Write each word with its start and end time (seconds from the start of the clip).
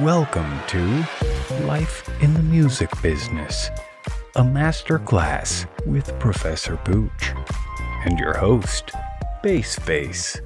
Welcome 0.00 0.58
to 0.68 1.04
Life 1.66 2.08
in 2.22 2.32
the 2.32 2.42
Music 2.42 2.88
Business, 3.02 3.68
a 4.36 4.42
master 4.42 4.98
class 4.98 5.66
with 5.84 6.18
Professor 6.18 6.78
Pooch 6.78 7.34
and 8.06 8.18
your 8.18 8.32
host, 8.32 8.90
Bass 9.42 9.78
Face. 9.78 10.40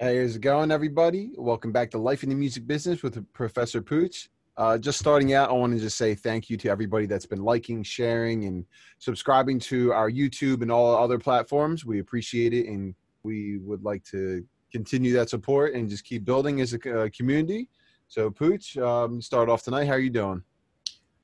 Hey, 0.00 0.18
how's 0.18 0.36
it 0.36 0.40
going, 0.40 0.70
everybody? 0.70 1.32
Welcome 1.36 1.72
back 1.72 1.90
to 1.90 1.98
Life 1.98 2.22
in 2.22 2.30
the 2.30 2.34
Music 2.34 2.66
Business 2.66 3.02
with 3.02 3.22
Professor 3.34 3.82
Pooch. 3.82 4.30
Uh, 4.56 4.78
just 4.78 4.98
starting 4.98 5.34
out, 5.34 5.50
I 5.50 5.52
want 5.52 5.74
to 5.74 5.78
just 5.78 5.98
say 5.98 6.14
thank 6.14 6.48
you 6.48 6.56
to 6.56 6.70
everybody 6.70 7.04
that's 7.04 7.26
been 7.26 7.44
liking, 7.44 7.82
sharing, 7.82 8.46
and 8.46 8.64
subscribing 8.98 9.58
to 9.60 9.92
our 9.92 10.10
YouTube 10.10 10.62
and 10.62 10.72
all 10.72 10.96
other 10.96 11.18
platforms. 11.18 11.84
We 11.84 11.98
appreciate 11.98 12.54
it, 12.54 12.66
and 12.66 12.94
we 13.24 13.58
would 13.58 13.84
like 13.84 14.04
to 14.04 14.42
continue 14.72 15.12
that 15.12 15.30
support 15.30 15.74
and 15.74 15.88
just 15.88 16.04
keep 16.04 16.24
building 16.24 16.60
as 16.60 16.74
a 16.74 17.04
uh, 17.04 17.08
community. 17.16 17.68
So, 18.08 18.30
Pooch, 18.30 18.76
um, 18.78 19.22
start 19.22 19.48
off 19.48 19.62
tonight. 19.62 19.86
How 19.86 19.92
are 19.92 19.98
you 19.98 20.10
doing? 20.10 20.42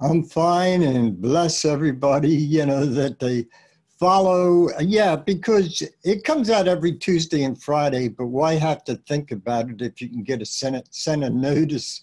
I'm 0.01 0.23
fine 0.23 0.83
and 0.83 1.21
bless 1.21 1.65
everybody, 1.65 2.30
you 2.30 2.65
know, 2.66 2.87
that 2.87 3.19
they 3.19 3.47
follow. 3.98 4.69
Yeah, 4.80 5.16
because 5.16 5.83
it 6.05 6.23
comes 6.23 6.51
out 6.51 6.69
every 6.69 6.93
Tuesday 6.93 7.43
and 7.43 7.61
Friday, 7.61 8.09
but 8.09 8.27
why 8.27 8.55
have 8.55 8.84
to 8.84 8.95
think 9.09 9.33
about 9.33 9.71
it 9.71 9.83
if 9.83 10.01
you 10.01 10.09
can 10.09 10.23
get 10.23 10.41
a 10.41 10.46
Senate, 10.46 10.88
send 10.93 11.24
a 11.24 11.30
notice, 11.30 12.02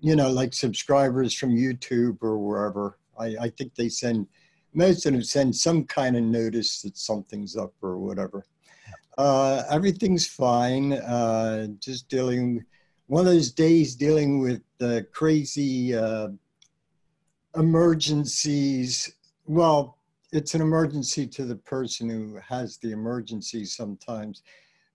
you 0.00 0.16
know, 0.16 0.30
like 0.30 0.54
subscribers 0.54 1.34
from 1.34 1.54
YouTube 1.54 2.22
or 2.22 2.38
wherever? 2.38 2.98
I, 3.18 3.36
I 3.42 3.50
think 3.50 3.74
they 3.74 3.90
send, 3.90 4.26
most 4.72 5.04
of 5.04 5.12
them 5.12 5.22
send 5.22 5.54
some 5.54 5.84
kind 5.84 6.16
of 6.16 6.22
notice 6.22 6.82
that 6.82 6.96
something's 6.96 7.56
up 7.56 7.74
or 7.82 7.98
whatever. 7.98 8.46
Uh, 9.16 9.62
everything's 9.70 10.26
fine. 10.26 10.92
Uh, 10.92 11.68
just 11.80 12.08
dealing, 12.08 12.64
one 13.06 13.26
of 13.26 13.32
those 13.32 13.50
days 13.50 13.94
dealing 13.94 14.40
with 14.40 14.60
the 14.78 15.06
crazy 15.12 15.94
uh, 15.94 16.28
emergencies. 17.56 19.14
Well, 19.46 19.98
it's 20.32 20.54
an 20.54 20.60
emergency 20.60 21.26
to 21.28 21.44
the 21.44 21.56
person 21.56 22.10
who 22.10 22.38
has 22.46 22.76
the 22.78 22.92
emergency 22.92 23.64
sometimes. 23.64 24.42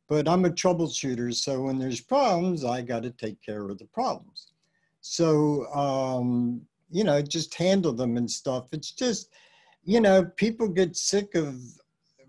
But 0.07 0.27
I'm 0.27 0.45
a 0.45 0.49
troubleshooter, 0.49 1.33
so 1.33 1.61
when 1.61 1.79
there's 1.79 2.01
problems, 2.01 2.65
I 2.65 2.81
got 2.81 3.03
to 3.03 3.11
take 3.11 3.41
care 3.41 3.69
of 3.69 3.77
the 3.79 3.85
problems. 3.85 4.47
So, 4.99 5.65
um, 5.73 6.61
you 6.91 7.05
know, 7.05 7.21
just 7.21 7.55
handle 7.55 7.93
them 7.93 8.17
and 8.17 8.29
stuff. 8.29 8.67
It's 8.73 8.91
just, 8.91 9.29
you 9.85 10.01
know, 10.01 10.25
people 10.35 10.67
get 10.67 10.95
sick 10.97 11.33
of 11.35 11.55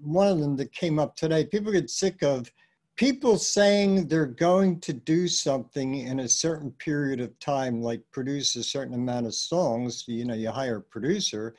one 0.02 0.28
of 0.28 0.38
them 0.40 0.56
that 0.56 0.72
came 0.72 0.98
up 0.98 1.16
today. 1.16 1.44
People 1.44 1.72
get 1.72 1.90
sick 1.90 2.22
of 2.22 2.50
people 2.96 3.38
saying 3.38 4.06
they're 4.06 4.26
going 4.26 4.80
to 4.80 4.92
do 4.92 5.26
something 5.26 5.96
in 5.96 6.20
a 6.20 6.28
certain 6.28 6.70
period 6.72 7.20
of 7.20 7.38
time, 7.38 7.80
like 7.80 8.02
produce 8.10 8.56
a 8.56 8.62
certain 8.62 8.94
amount 8.94 9.26
of 9.26 9.34
songs. 9.34 10.04
You 10.06 10.24
know, 10.24 10.34
you 10.34 10.50
hire 10.50 10.76
a 10.76 10.82
producer, 10.82 11.54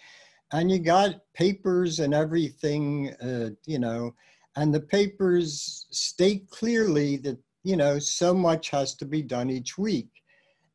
and 0.52 0.70
you 0.70 0.80
got 0.80 1.22
papers 1.34 2.00
and 2.00 2.14
everything. 2.14 3.14
Uh, 3.16 3.52
you 3.66 3.80
know, 3.80 4.14
and 4.56 4.74
the 4.74 4.80
papers 4.80 5.88
state 5.90 6.50
clearly 6.50 7.18
that 7.18 7.38
you 7.64 7.76
know 7.76 8.00
so 8.00 8.34
much 8.34 8.70
has 8.70 8.96
to 8.96 9.06
be 9.06 9.22
done 9.22 9.50
each 9.50 9.78
week, 9.78 10.10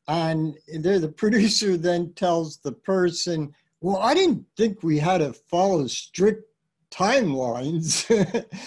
and 0.08 0.56
the 0.66 1.08
producer 1.16 1.76
then 1.76 2.12
tells 2.14 2.58
the 2.58 2.72
person. 2.72 3.54
Well, 3.80 3.98
I 3.98 4.12
didn't 4.12 4.44
think 4.56 4.82
we 4.82 4.98
had 4.98 5.18
to 5.18 5.32
follow 5.32 5.86
strict 5.86 6.48
timelines. 6.90 8.04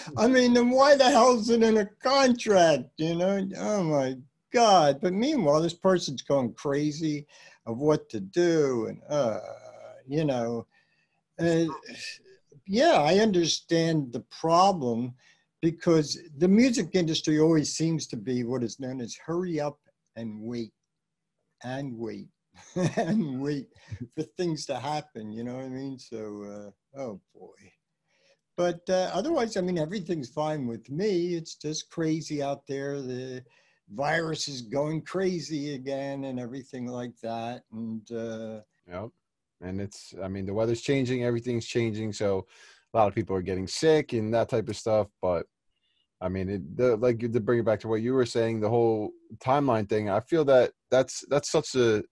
I 0.18 0.28
mean, 0.28 0.54
then 0.54 0.70
why 0.70 0.96
the 0.96 1.10
hell 1.10 1.38
is 1.38 1.50
it 1.50 1.64
in 1.64 1.78
a 1.78 1.86
contract? 2.02 2.86
You 2.98 3.16
know, 3.16 3.48
oh 3.58 3.84
my 3.84 4.16
God. 4.54 5.00
But 5.02 5.14
meanwhile, 5.14 5.62
this 5.62 5.74
person's 5.74 6.22
going 6.22 6.54
crazy 6.54 7.28
of 7.66 7.78
what 7.78 8.10
to 8.10 8.20
do. 8.20 8.88
And, 8.88 9.02
uh, 9.10 9.40
you 10.08 10.26
know, 10.26 10.68
uh, 11.40 11.66
yeah, 12.68 13.02
I 13.02 13.20
understand 13.20 14.14
the 14.14 14.24
problem 14.32 15.14
because 15.62 16.20
the 16.38 16.48
music 16.48 16.90
industry 16.94 17.40
always 17.40 17.76
seems 17.76 18.08
to 18.08 18.18
be 18.18 18.44
what 18.44 18.64
is 18.64 18.80
known 18.80 19.02
as 19.02 19.16
hurry 19.16 19.60
up 19.60 19.80
and 20.16 20.42
wait 20.42 20.74
and 21.64 21.98
wait 21.98 22.28
and 22.76 23.42
wait 23.42 23.68
for 24.16 24.24
things 24.24 24.66
to 24.66 24.80
happen. 24.80 25.32
You 25.32 25.44
know 25.44 25.56
what 25.56 25.66
I 25.66 25.70
mean? 25.70 25.98
So, 25.98 26.74
uh, 26.98 27.00
oh 27.00 27.22
boy. 27.34 27.72
But 28.58 28.82
uh, 28.90 29.10
otherwise, 29.14 29.58
I 29.58 29.62
mean, 29.62 29.78
everything's 29.78 30.30
fine 30.30 30.68
with 30.68 30.90
me. 30.90 31.36
It's 31.36 31.56
just 31.56 31.90
crazy 31.90 32.44
out 32.44 32.68
there. 32.68 33.02
The 33.02 33.44
virus 33.94 34.48
is 34.48 34.62
going 34.62 35.02
crazy 35.02 35.74
again 35.74 36.26
and 36.26 36.40
everything 36.40 36.88
like 36.88 37.14
that. 37.22 37.64
And 37.72 38.10
uh, 38.12 38.62
yep. 38.88 39.10
And 39.62 39.80
it's, 39.80 40.14
I 40.22 40.28
mean, 40.28 40.46
the 40.46 40.54
weather's 40.54 40.82
changing, 40.82 41.24
everything's 41.24 41.68
changing. 41.68 42.14
So 42.14 42.48
a 42.94 42.98
lot 42.98 43.08
of 43.08 43.16
people 43.16 43.36
are 43.36 43.42
getting 43.42 43.68
sick 43.68 44.14
and 44.14 44.34
that 44.34 44.50
type 44.50 44.70
of 44.70 44.76
stuff. 44.76 45.08
But 45.22 45.46
I 46.20 46.30
mean, 46.30 46.50
it, 46.50 46.78
the, 46.78 46.98
like 46.98 47.20
to 47.20 47.40
bring 47.40 47.60
it 47.60 47.66
back 47.66 47.80
to 47.82 47.88
what 47.88 48.02
you 48.02 48.14
were 48.14 48.26
saying, 48.26 48.60
the 48.60 48.70
whole 48.70 49.12
timeline 49.40 49.90
thing. 49.90 50.10
I 50.10 50.20
feel 50.20 50.46
that 50.46 50.72
that's 50.90 51.26
that's 51.30 51.50
such 51.50 51.76
a 51.76 52.04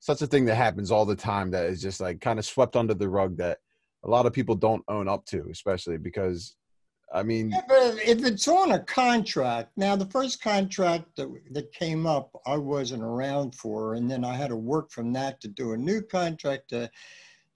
such 0.00 0.20
a 0.20 0.26
thing 0.26 0.46
that 0.46 0.56
happens 0.56 0.90
all 0.90 1.06
the 1.06 1.14
time 1.14 1.50
that 1.52 1.66
is 1.66 1.80
just 1.80 2.00
like 2.00 2.20
kind 2.20 2.38
of 2.38 2.44
swept 2.44 2.74
under 2.74 2.94
the 2.94 3.08
rug 3.08 3.36
that 3.36 3.58
a 4.04 4.10
lot 4.10 4.26
of 4.26 4.32
people 4.32 4.54
don't 4.54 4.84
own 4.88 5.08
up 5.08 5.24
to, 5.26 5.46
especially 5.50 5.96
because, 5.96 6.56
I 7.12 7.22
mean, 7.22 7.50
yeah, 7.50 7.60
but 7.68 7.98
if 8.04 8.24
it's 8.24 8.48
on 8.48 8.72
a 8.72 8.80
contract, 8.80 9.70
now 9.76 9.96
the 9.96 10.06
first 10.06 10.42
contract 10.42 11.04
that 11.16 11.28
that 11.50 11.72
came 11.72 12.06
up, 12.06 12.30
I 12.46 12.56
wasn't 12.56 13.02
around 13.02 13.54
for, 13.54 13.94
and 13.94 14.10
then 14.10 14.24
I 14.24 14.34
had 14.34 14.48
to 14.48 14.56
work 14.56 14.90
from 14.90 15.12
that 15.12 15.40
to 15.42 15.48
do 15.48 15.72
a 15.72 15.76
new 15.76 16.02
contract 16.02 16.70
to 16.70 16.90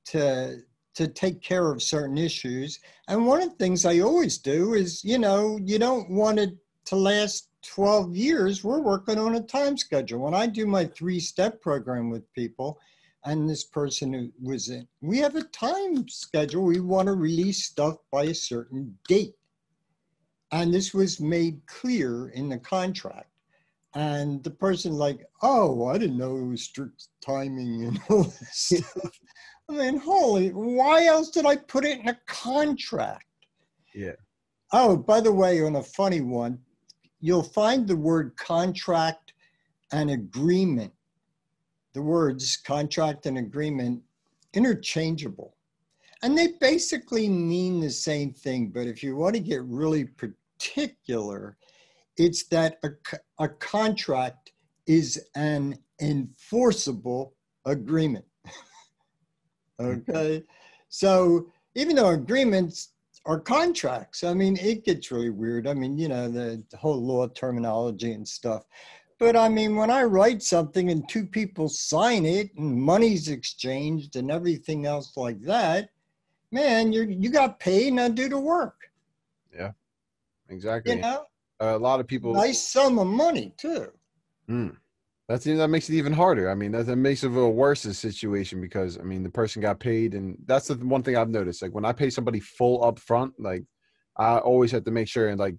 to 0.07 0.59
to 0.95 1.09
take 1.09 1.43
care 1.43 1.71
of 1.71 1.83
certain 1.83 2.17
issues. 2.17 2.81
And 3.09 3.27
one 3.27 3.43
of 3.43 3.51
the 3.51 3.57
things 3.57 3.85
I 3.85 4.01
always 4.01 4.39
do 4.39 4.73
is, 4.73 5.05
you 5.05 5.19
know, 5.19 5.59
you 5.63 5.79
don't 5.79 6.09
want 6.11 6.39
it 6.39 6.57
to 6.87 6.97
last 6.97 7.51
12 7.67 8.17
years. 8.17 8.65
We're 8.65 8.81
working 8.81 9.19
on 9.19 9.35
a 9.35 9.43
time 9.43 9.77
schedule. 9.77 10.21
When 10.21 10.35
I 10.35 10.47
do 10.47 10.67
my 10.67 10.87
three 10.87 11.21
step 11.21 11.61
program 11.61 12.09
with 12.09 12.33
people, 12.33 12.79
and 13.27 13.51
this 13.51 13.65
person 13.65 14.13
who 14.13 14.33
was 14.41 14.71
in. 14.71 14.87
We 15.03 15.19
have 15.19 15.35
a 15.35 15.43
time 15.43 16.09
schedule. 16.09 16.63
We 16.63 16.81
want 16.81 17.07
to 17.07 17.13
release 17.13 17.65
stuff 17.65 17.97
by 18.13 18.25
a 18.25 18.35
certain 18.35 18.97
date. 19.09 19.35
And 20.53 20.73
this 20.73 20.95
was 20.95 21.21
made 21.21 21.61
clear 21.67 22.29
in 22.29 22.49
the 22.49 22.59
contract. 22.59 23.29
And 23.95 24.45
the 24.45 24.51
person 24.51 24.93
like, 24.93 25.27
oh, 25.43 25.87
I 25.87 25.99
didn't 25.99 26.19
know 26.19 26.37
it 26.37 26.47
was 26.47 26.63
strict 26.63 27.09
timing 27.21 27.85
and 27.85 28.01
all 28.09 28.25
this 28.25 28.49
stuff. 28.53 29.19
I 29.69 29.73
mean, 29.73 29.99
holy, 29.99 30.51
why 30.51 31.07
else 31.07 31.31
did 31.31 31.47
I 31.47 31.57
put 31.57 31.85
it 31.85 31.99
in 31.99 32.09
a 32.09 32.19
contract? 32.27 33.25
Yeah. 33.93 34.13
Oh, 34.73 34.97
by 34.97 35.21
the 35.21 35.33
way, 35.33 35.63
on 35.63 35.77
a 35.77 35.83
funny 35.83 36.21
one, 36.21 36.61
you'll 37.21 37.43
find 37.43 37.89
the 37.89 37.97
word 37.97 38.37
contract 38.37 39.33
and 39.93 40.11
agreement 40.11 40.93
the 41.97 42.03
words 42.03 42.59
contract 42.59 43.25
and 43.25 43.39
agreement 43.39 44.03
interchangeable. 44.53 45.57
And 46.23 46.37
they 46.37 46.49
basically 46.61 47.27
mean 47.27 47.81
the 47.81 47.89
same 47.89 48.35
thing, 48.35 48.69
but 48.69 48.87
if 48.87 49.03
you 49.03 49.17
want 49.17 49.35
to 49.35 49.41
get 49.41 49.63
really 49.63 50.05
particular, 50.05 51.57
it's 52.19 52.45
that 52.49 52.79
a, 52.85 52.91
a 53.39 53.49
contract 53.49 54.53
is 54.87 55.27
an 55.37 55.79
enforceable 56.03 57.33
agreement. 57.65 58.27
okay? 59.81 60.45
So 60.91 61.47
even 61.77 61.97
though 61.97 62.11
agreements 62.11 62.91
are 63.25 63.41
contracts, 63.41 64.23
I 64.23 64.35
mean, 64.35 64.59
it 64.59 64.85
gets 64.85 65.11
really 65.11 65.31
weird. 65.31 65.67
I 65.67 65.73
mean, 65.73 65.97
you 65.97 66.09
know, 66.09 66.29
the, 66.31 66.63
the 66.71 66.77
whole 66.77 67.03
law 67.03 67.27
terminology 67.29 68.13
and 68.13 68.29
stuff. 68.29 68.65
But 69.19 69.37
I 69.37 69.49
mean, 69.49 69.77
when 69.77 69.91
I 69.91 70.03
write 70.03 70.43
something 70.43 70.91
and 70.91 71.09
two 71.09 71.27
people 71.27 71.69
sign 71.69 72.27
it 72.27 72.51
and 72.57 72.81
money's 72.81 73.29
exchanged 73.29 74.17
and 74.17 74.31
everything 74.31 74.85
else 74.85 75.17
like 75.17 75.41
that, 75.43 75.91
man, 76.53 76.93
you 76.93 77.03
you 77.03 77.31
got 77.31 77.59
paid 77.59 77.95
now 77.95 78.09
do 78.09 78.29
the 78.29 78.39
work. 78.39 78.77
Yeah, 79.55 79.73
exactly. 80.51 80.97
You 80.97 81.01
know, 81.01 81.25
a 81.61 81.79
lot 81.79 82.01
of 82.01 82.07
people 82.07 82.35
nice 82.35 82.69
sum 82.69 82.99
of 82.99 83.07
money 83.07 83.55
too. 83.57 83.91
Mm. 84.51 84.77
That's 85.29 85.45
that 85.45 85.69
makes 85.69 85.89
it 85.89 85.95
even 85.95 86.13
harder. 86.13 86.49
I 86.51 86.55
mean, 86.55 86.71
that, 86.73 86.87
that 86.87 86.97
makes 86.97 87.25
it 87.25 87.29
a 87.29 87.49
worse 87.49 87.81
situation 87.81 88.61
because 88.61 88.99
I 88.99 89.03
mean 89.03 89.23
the 89.23 89.31
person 89.31 89.61
got 89.61 89.81
paid, 89.81 90.15
and 90.15 90.37
that's 90.47 90.69
the 90.69 90.77
one 90.77 91.03
thing 91.03 91.17
I've 91.17 91.31
noticed. 91.31 91.63
Like 91.63 91.75
when 91.75 91.85
I 91.85 91.93
pay 91.93 92.11
somebody 92.11 92.39
full 92.39 92.85
up 92.85 93.01
front, 93.01 93.33
like 93.39 93.65
I 94.17 94.39
always 94.39 94.71
have 94.71 94.85
to 94.85 94.93
make 94.93 95.09
sure 95.09 95.29
and 95.29 95.41
like 95.41 95.57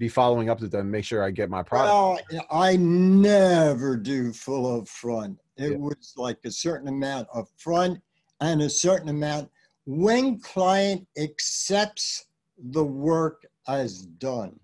be 0.00 0.08
following 0.08 0.48
up 0.48 0.58
to 0.58 0.66
them, 0.66 0.90
make 0.90 1.04
sure 1.04 1.22
I 1.22 1.30
get 1.30 1.50
my 1.50 1.62
product. 1.62 2.24
Well, 2.32 2.46
I 2.50 2.74
never 2.76 3.98
do 3.98 4.32
full 4.32 4.78
up 4.78 4.88
front. 4.88 5.38
It 5.58 5.72
yeah. 5.72 5.76
was 5.76 6.14
like 6.16 6.38
a 6.46 6.50
certain 6.50 6.88
amount 6.88 7.28
up 7.34 7.48
front 7.58 8.00
and 8.40 8.62
a 8.62 8.70
certain 8.70 9.10
amount 9.10 9.50
when 9.84 10.40
client 10.40 11.06
accepts 11.18 12.24
the 12.70 12.82
work 12.82 13.44
as 13.68 14.06
done. 14.06 14.58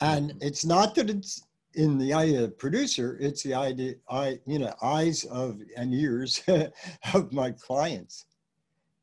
And 0.00 0.30
mm-hmm. 0.30 0.38
it's 0.40 0.64
not 0.64 0.96
that 0.96 1.08
it's 1.08 1.46
in 1.74 1.96
the 1.96 2.12
eye 2.12 2.24
of 2.24 2.42
the 2.42 2.48
producer, 2.48 3.16
it's 3.20 3.44
the 3.44 3.54
idea, 3.54 3.94
I, 4.10 4.40
you 4.46 4.58
know, 4.58 4.74
eyes 4.82 5.24
of 5.26 5.60
and 5.76 5.94
ears 5.94 6.42
of 7.14 7.32
my 7.32 7.52
clients. 7.52 8.26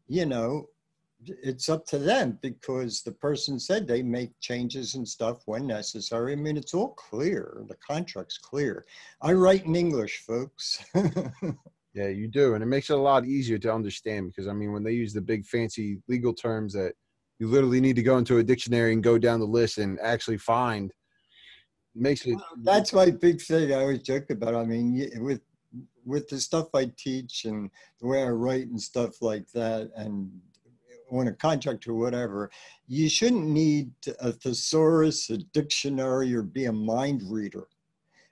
You 0.09 0.25
know, 0.25 0.67
it's 1.25 1.69
up 1.69 1.85
to 1.87 1.97
them 1.97 2.39
because 2.41 3.01
the 3.01 3.11
person 3.11 3.59
said 3.59 3.87
they 3.87 4.01
make 4.01 4.31
changes 4.39 4.95
and 4.95 5.07
stuff 5.07 5.41
when 5.45 5.67
necessary. 5.67 6.33
I 6.33 6.35
mean, 6.35 6.57
it's 6.57 6.73
all 6.73 6.93
clear. 6.93 7.63
The 7.67 7.75
contract's 7.85 8.37
clear. 8.37 8.85
I 9.21 9.33
write 9.33 9.65
in 9.65 9.75
English, 9.75 10.23
folks. 10.25 10.83
Yeah, 11.93 12.07
you 12.07 12.27
do, 12.27 12.53
and 12.53 12.63
it 12.63 12.67
makes 12.67 12.89
it 12.89 12.97
a 12.97 13.01
lot 13.01 13.25
easier 13.25 13.57
to 13.57 13.73
understand 13.73 14.27
because 14.27 14.47
I 14.47 14.53
mean, 14.53 14.71
when 14.71 14.83
they 14.83 14.91
use 14.91 15.11
the 15.11 15.21
big 15.21 15.45
fancy 15.45 15.99
legal 16.07 16.33
terms 16.33 16.73
that 16.73 16.93
you 17.39 17.47
literally 17.47 17.81
need 17.81 17.95
to 17.95 18.03
go 18.03 18.17
into 18.17 18.37
a 18.37 18.43
dictionary 18.43 18.93
and 18.93 19.03
go 19.03 19.17
down 19.17 19.39
the 19.39 19.45
list 19.45 19.79
and 19.79 19.99
actually 20.01 20.37
find, 20.37 20.93
makes 21.95 22.25
it. 22.25 22.37
That's 22.61 22.93
my 22.93 23.09
big 23.09 23.41
thing. 23.41 23.73
I 23.73 23.81
always 23.81 24.03
joke 24.03 24.29
about. 24.29 24.55
I 24.55 24.65
mean, 24.65 25.09
with 25.19 25.41
with 26.05 26.29
the 26.29 26.39
stuff 26.39 26.67
I 26.75 26.91
teach 26.95 27.45
and 27.45 27.71
the 27.99 28.07
way 28.07 28.23
I 28.23 28.29
write 28.29 28.67
and 28.67 28.79
stuff 28.79 29.21
like 29.21 29.49
that, 29.53 29.89
and 29.95 30.29
on 31.11 31.27
a 31.27 31.33
contract 31.33 31.87
or 31.87 31.93
whatever, 31.93 32.49
you 32.87 33.09
shouldn't 33.09 33.47
need 33.47 33.91
a 34.19 34.31
thesaurus, 34.31 35.29
a 35.29 35.37
dictionary, 35.37 36.33
or 36.35 36.41
be 36.41 36.65
a 36.65 36.71
mind 36.71 37.21
reader. 37.29 37.67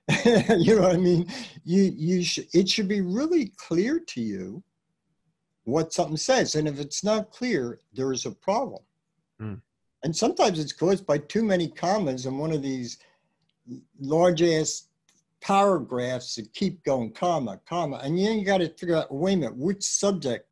you 0.26 0.76
know 0.76 0.84
what 0.84 0.94
I 0.94 0.98
mean? 0.98 1.28
You 1.66 1.84
you 1.96 2.24
should 2.24 2.48
it 2.54 2.70
should 2.70 2.88
be 2.88 3.02
really 3.02 3.52
clear 3.58 4.00
to 4.00 4.22
you 4.22 4.64
what 5.66 5.92
something 5.92 6.16
says, 6.16 6.56
and 6.56 6.68
if 6.68 6.80
it's 6.80 7.04
not 7.04 7.32
clear, 7.32 7.82
there 7.94 8.14
is 8.14 8.26
a 8.26 8.32
problem. 8.32 8.82
Hmm. 9.38 9.56
And 10.04 10.16
sometimes 10.16 10.60
it's 10.60 10.72
caused 10.72 11.06
by 11.06 11.18
too 11.18 11.44
many 11.44 11.68
commas 11.68 12.26
in 12.26 12.38
one 12.38 12.54
of 12.54 12.62
these 12.62 13.00
large 14.00 14.42
ass 14.42 14.88
paragraphs 15.42 16.36
that 16.36 16.54
keep 16.54 16.82
going 16.84 17.12
comma 17.12 17.60
comma, 17.68 18.00
and 18.02 18.18
then 18.18 18.40
you 18.40 18.46
got 18.46 18.60
to 18.60 18.70
figure 18.70 18.96
out 18.96 19.14
wait 19.14 19.34
a 19.34 19.38
minute 19.38 19.58
which 19.58 19.84
subject 19.84 20.47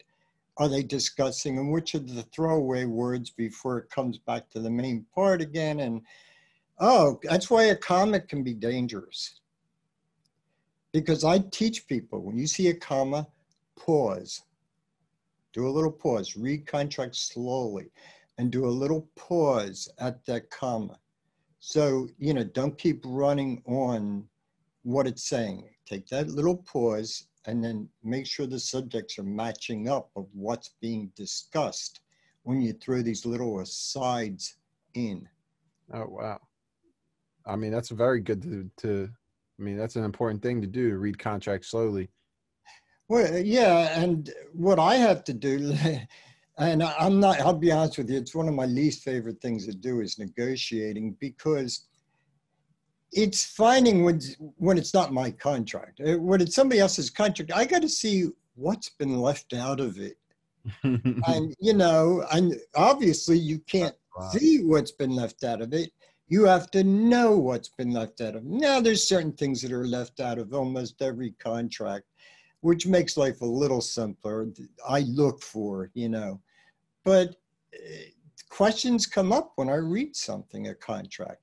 are 0.57 0.69
they 0.69 0.83
discussing 0.83 1.57
and 1.57 1.71
which 1.71 1.95
are 1.95 1.99
the 1.99 2.23
throwaway 2.33 2.85
words 2.85 3.29
before 3.29 3.77
it 3.77 3.89
comes 3.89 4.17
back 4.17 4.49
to 4.49 4.59
the 4.59 4.69
main 4.69 5.05
part 5.13 5.41
again 5.41 5.81
and 5.81 6.01
oh 6.79 7.19
that's 7.23 7.49
why 7.49 7.63
a 7.63 7.75
comma 7.75 8.19
can 8.19 8.43
be 8.43 8.53
dangerous 8.53 9.39
because 10.95 11.25
I 11.25 11.39
teach 11.39 11.87
people 11.87 12.21
when 12.21 12.37
you 12.37 12.47
see 12.47 12.69
a 12.69 12.73
comma, 12.73 13.27
pause. 13.77 14.43
Do 15.51 15.67
a 15.67 15.69
little 15.69 15.91
pause. 15.91 16.37
Read 16.37 16.65
contract 16.65 17.17
slowly 17.17 17.91
and 18.37 18.49
do 18.49 18.65
a 18.65 18.77
little 18.81 19.05
pause 19.17 19.89
at 19.99 20.25
that 20.25 20.49
comma. 20.51 20.97
So, 21.59 22.07
you 22.17 22.33
know, 22.33 22.45
don't 22.45 22.77
keep 22.77 23.01
running 23.03 23.61
on 23.65 24.23
what 24.83 25.05
it's 25.05 25.27
saying. 25.27 25.67
Take 25.85 26.07
that 26.07 26.29
little 26.29 26.55
pause 26.55 27.27
and 27.47 27.63
then 27.63 27.89
make 28.03 28.25
sure 28.25 28.47
the 28.47 28.59
subjects 28.59 29.17
are 29.19 29.23
matching 29.23 29.89
up 29.89 30.09
of 30.15 30.27
what's 30.33 30.71
being 30.81 31.11
discussed 31.15 32.01
when 32.43 32.61
you 32.61 32.73
throw 32.73 33.01
these 33.01 33.25
little 33.25 33.59
asides 33.59 34.57
in. 34.93 35.27
Oh 35.93 36.07
wow! 36.07 36.39
I 37.45 37.55
mean, 37.55 37.71
that's 37.71 37.89
very 37.89 38.21
good 38.21 38.41
to 38.43 38.69
to 38.77 39.09
I 39.59 39.63
mean, 39.63 39.77
that's 39.77 39.95
an 39.95 40.03
important 40.03 40.41
thing 40.41 40.61
to 40.61 40.67
do 40.67 40.89
to 40.89 40.97
read 40.97 41.17
contracts 41.17 41.69
slowly. 41.69 42.09
Well, 43.07 43.37
yeah, 43.37 43.99
and 43.99 44.29
what 44.53 44.79
I 44.79 44.95
have 44.95 45.23
to 45.25 45.33
do, 45.33 45.75
and 46.57 46.83
I'm 46.83 47.19
not, 47.19 47.39
I'll 47.39 47.53
be 47.53 47.71
honest 47.71 47.97
with 47.97 48.09
you, 48.09 48.17
it's 48.17 48.35
one 48.35 48.47
of 48.47 48.55
my 48.55 48.65
least 48.65 49.03
favorite 49.03 49.41
things 49.41 49.65
to 49.67 49.73
do 49.73 50.01
is 50.01 50.17
negotiating 50.17 51.15
because 51.19 51.85
it's 53.11 53.45
finding 53.45 54.03
when, 54.03 54.19
when 54.57 54.77
it's 54.77 54.93
not 54.93 55.13
my 55.13 55.31
contract. 55.31 56.01
Uh, 56.01 56.17
when 56.17 56.41
it's 56.41 56.55
somebody 56.55 56.79
else's 56.79 57.09
contract, 57.09 57.51
I 57.53 57.65
got 57.65 57.81
to 57.81 57.89
see 57.89 58.29
what's 58.55 58.89
been 58.89 59.19
left 59.19 59.53
out 59.53 59.79
of 59.79 59.99
it. 59.99 60.17
and, 60.83 61.55
you 61.59 61.73
know, 61.73 62.25
and 62.31 62.55
obviously 62.75 63.37
you 63.37 63.59
can't 63.59 63.95
wow. 64.17 64.29
see 64.29 64.63
what's 64.63 64.91
been 64.91 65.11
left 65.11 65.43
out 65.43 65.61
of 65.61 65.73
it 65.73 65.91
you 66.27 66.45
have 66.45 66.71
to 66.71 66.83
know 66.83 67.37
what's 67.37 67.69
been 67.69 67.91
left 67.91 68.21
out 68.21 68.35
of. 68.35 68.43
It. 68.43 68.49
Now, 68.49 68.79
there's 68.81 69.07
certain 69.07 69.33
things 69.33 69.61
that 69.61 69.71
are 69.71 69.85
left 69.85 70.19
out 70.19 70.39
of 70.39 70.53
almost 70.53 71.01
every 71.01 71.31
contract, 71.31 72.05
which 72.61 72.87
makes 72.87 73.17
life 73.17 73.41
a 73.41 73.45
little 73.45 73.81
simpler. 73.81 74.47
I 74.87 75.01
look 75.01 75.41
for, 75.41 75.91
you 75.93 76.09
know, 76.09 76.41
but 77.03 77.35
eh, 77.73 78.05
questions 78.49 79.05
come 79.05 79.31
up 79.31 79.53
when 79.55 79.69
I 79.69 79.75
read 79.75 80.15
something, 80.15 80.67
a 80.67 80.75
contract. 80.75 81.41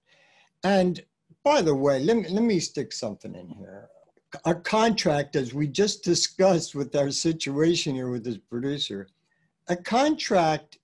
And 0.65 1.03
by 1.45 1.63
the 1.63 1.75
way, 1.75 2.01
let 2.01 2.17
me, 2.17 2.29
let 2.29 2.43
me 2.43 2.61
stick 2.61 2.93
something 2.93 3.35
in 3.35 3.49
here. 3.49 3.89
A 4.47 4.55
contract, 4.55 5.37
as 5.37 5.53
we 5.53 5.67
just 5.67 6.03
discussed 6.03 6.75
with 6.75 6.97
our 6.97 7.11
situation 7.11 7.95
here 7.95 8.11
with 8.11 8.25
this 8.25 8.39
producer, 8.39 9.09
a 9.69 9.77
contract 9.77 10.79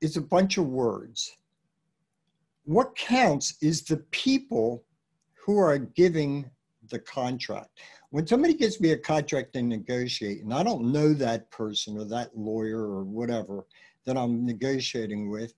is 0.00 0.16
a 0.16 0.20
bunch 0.20 0.58
of 0.58 0.66
words 0.66 1.36
what 2.64 2.96
counts 2.96 3.54
is 3.60 3.82
the 3.82 3.98
people 4.10 4.84
who 5.34 5.58
are 5.58 5.78
giving 5.78 6.50
the 6.90 6.98
contract. 6.98 7.80
When 8.10 8.26
somebody 8.26 8.54
gives 8.54 8.80
me 8.80 8.92
a 8.92 8.98
contract 8.98 9.56
and 9.56 9.68
negotiate, 9.68 10.42
and 10.42 10.54
I 10.54 10.62
don't 10.62 10.92
know 10.92 11.12
that 11.14 11.50
person 11.50 11.98
or 11.98 12.04
that 12.06 12.36
lawyer 12.36 12.80
or 12.80 13.04
whatever 13.04 13.66
that 14.06 14.16
I'm 14.16 14.46
negotiating 14.46 15.30
with, 15.30 15.54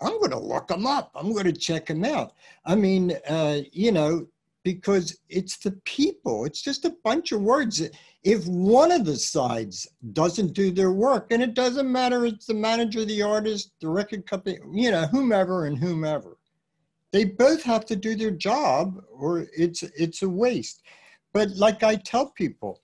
I'm 0.00 0.18
going 0.18 0.30
to 0.30 0.38
look 0.38 0.68
them 0.68 0.86
up. 0.86 1.10
I'm 1.14 1.32
going 1.32 1.44
to 1.44 1.52
check 1.52 1.86
them 1.86 2.04
out. 2.04 2.32
I 2.64 2.74
mean, 2.74 3.16
uh, 3.28 3.60
you 3.72 3.92
know, 3.92 4.26
because 4.62 5.18
it's 5.28 5.56
the 5.56 5.72
people. 5.84 6.44
It's 6.44 6.62
just 6.62 6.84
a 6.84 6.96
bunch 7.04 7.32
of 7.32 7.40
words. 7.40 7.82
If 8.22 8.46
one 8.46 8.92
of 8.92 9.04
the 9.04 9.16
sides 9.16 9.88
doesn't 10.12 10.52
do 10.52 10.70
their 10.70 10.92
work, 10.92 11.32
and 11.32 11.42
it 11.42 11.54
doesn't 11.54 11.90
matter, 11.90 12.26
it's 12.26 12.46
the 12.46 12.54
manager, 12.54 13.04
the 13.04 13.22
artist, 13.22 13.72
the 13.80 13.88
record 13.88 14.26
company, 14.26 14.58
you 14.72 14.90
know, 14.90 15.06
whomever 15.06 15.66
and 15.66 15.78
whomever 15.78 16.38
they 17.12 17.24
both 17.24 17.62
have 17.62 17.84
to 17.86 17.96
do 17.96 18.14
their 18.14 18.30
job 18.30 19.02
or 19.10 19.46
it's 19.56 19.82
it's 19.82 20.22
a 20.22 20.28
waste 20.28 20.82
but 21.32 21.48
like 21.56 21.82
i 21.82 21.94
tell 21.94 22.30
people 22.30 22.80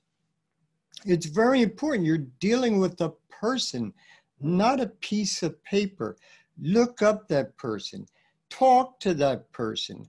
it's 1.05 1.27
very 1.27 1.63
important 1.63 2.07
you're 2.07 2.27
dealing 2.41 2.79
with 2.79 3.01
a 3.01 3.13
person 3.31 3.93
not 4.41 4.81
a 4.81 4.87
piece 4.87 5.43
of 5.43 5.63
paper 5.65 6.17
look 6.61 7.03
up 7.03 7.29
that 7.29 7.57
person. 7.57 8.07
Talk 8.51 9.01
to 9.01 9.15
that 9.15 9.51
person. 9.53 10.09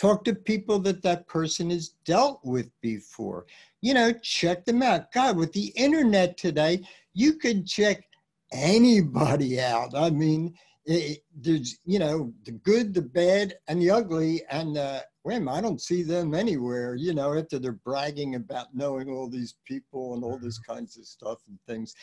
Talk 0.00 0.24
to 0.24 0.34
people 0.34 0.78
that 0.80 1.02
that 1.02 1.26
person 1.26 1.70
has 1.70 1.94
dealt 2.04 2.40
with 2.44 2.70
before. 2.80 3.46
You 3.80 3.94
know 3.94 4.12
check 4.22 4.64
them 4.64 4.82
out. 4.82 5.12
God 5.12 5.36
with 5.36 5.52
the 5.52 5.72
internet 5.76 6.36
today 6.36 6.82
you 7.14 7.34
could 7.34 7.66
check 7.66 8.04
anybody 8.52 9.60
out. 9.60 9.94
I 9.96 10.10
mean 10.10 10.54
it, 10.84 11.22
there's 11.36 11.78
you 11.84 11.98
know 11.98 12.32
the 12.44 12.52
good 12.52 12.94
the 12.94 13.02
bad 13.02 13.54
and 13.66 13.80
the 13.80 13.90
ugly 13.90 14.42
and 14.50 14.78
uh 14.78 15.00
wait 15.24 15.46
I 15.46 15.60
don't 15.60 15.80
see 15.80 16.02
them 16.02 16.34
anywhere 16.34 16.94
you 16.94 17.12
know 17.12 17.36
after 17.36 17.58
they're 17.58 17.72
bragging 17.72 18.36
about 18.36 18.74
knowing 18.74 19.10
all 19.10 19.28
these 19.28 19.56
people 19.64 20.14
and 20.14 20.24
all 20.24 20.38
this 20.38 20.60
mm-hmm. 20.60 20.74
kinds 20.74 20.96
of 20.96 21.06
stuff 21.06 21.38
and 21.48 21.58
things. 21.66 21.94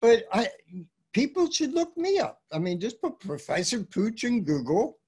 But 0.00 0.24
i 0.32 0.48
people 1.12 1.50
should 1.50 1.72
look 1.72 1.96
me 1.96 2.18
up. 2.18 2.40
I 2.52 2.58
mean 2.58 2.80
just 2.80 3.00
put 3.00 3.20
professor 3.20 3.82
pooch 3.82 4.24
in 4.24 4.44
google. 4.44 4.98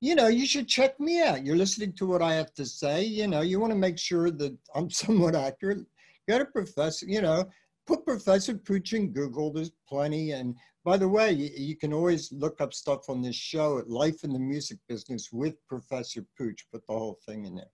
You 0.00 0.14
know 0.14 0.28
you 0.28 0.46
should 0.46 0.68
check 0.68 0.98
me 1.00 1.22
out. 1.22 1.44
You're 1.44 1.56
listening 1.56 1.92
to 1.94 2.06
what 2.06 2.22
i 2.22 2.34
have 2.34 2.52
to 2.54 2.66
say. 2.66 3.04
You 3.04 3.28
know 3.28 3.40
you 3.40 3.60
want 3.60 3.72
to 3.72 3.78
make 3.78 3.98
sure 3.98 4.30
that 4.30 4.56
i'm 4.74 4.90
somewhat 5.02 5.34
accurate. 5.34 5.86
Go 6.28 6.38
to 6.38 6.44
professor 6.44 7.06
you 7.06 7.22
know 7.22 7.44
put 7.86 8.04
professor 8.04 8.54
pooch 8.54 8.92
in 8.92 9.12
google. 9.12 9.52
There's 9.52 9.72
plenty. 9.88 10.32
And 10.32 10.56
by 10.84 10.96
the 10.96 11.08
way, 11.08 11.32
you, 11.32 11.50
you, 11.56 11.76
can 11.76 11.92
always 11.92 12.32
look 12.32 12.60
up 12.60 12.74
stuff 12.74 13.08
on 13.08 13.22
this 13.22 13.36
show 13.36 13.78
at 13.78 13.88
Life 13.88 14.24
in 14.24 14.32
the 14.32 14.38
Music 14.38 14.78
Business 14.88 15.30
with 15.32 15.54
Professor 15.66 16.24
Pooch, 16.36 16.66
put 16.70 16.86
the 16.86 16.92
whole 16.92 17.18
thing 17.26 17.46
in 17.46 17.54
there. 17.54 17.70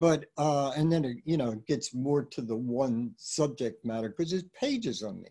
But, 0.00 0.26
uh, 0.38 0.70
and 0.70 0.90
then, 0.90 1.04
it, 1.04 1.18
you 1.24 1.36
know, 1.36 1.54
gets 1.68 1.94
more 1.94 2.24
to 2.24 2.42
the 2.42 2.56
one 2.56 3.12
subject 3.16 3.84
matter 3.84 4.08
because 4.08 4.30
there's 4.30 4.44
pages 4.58 5.02
on 5.02 5.20
me. 5.20 5.28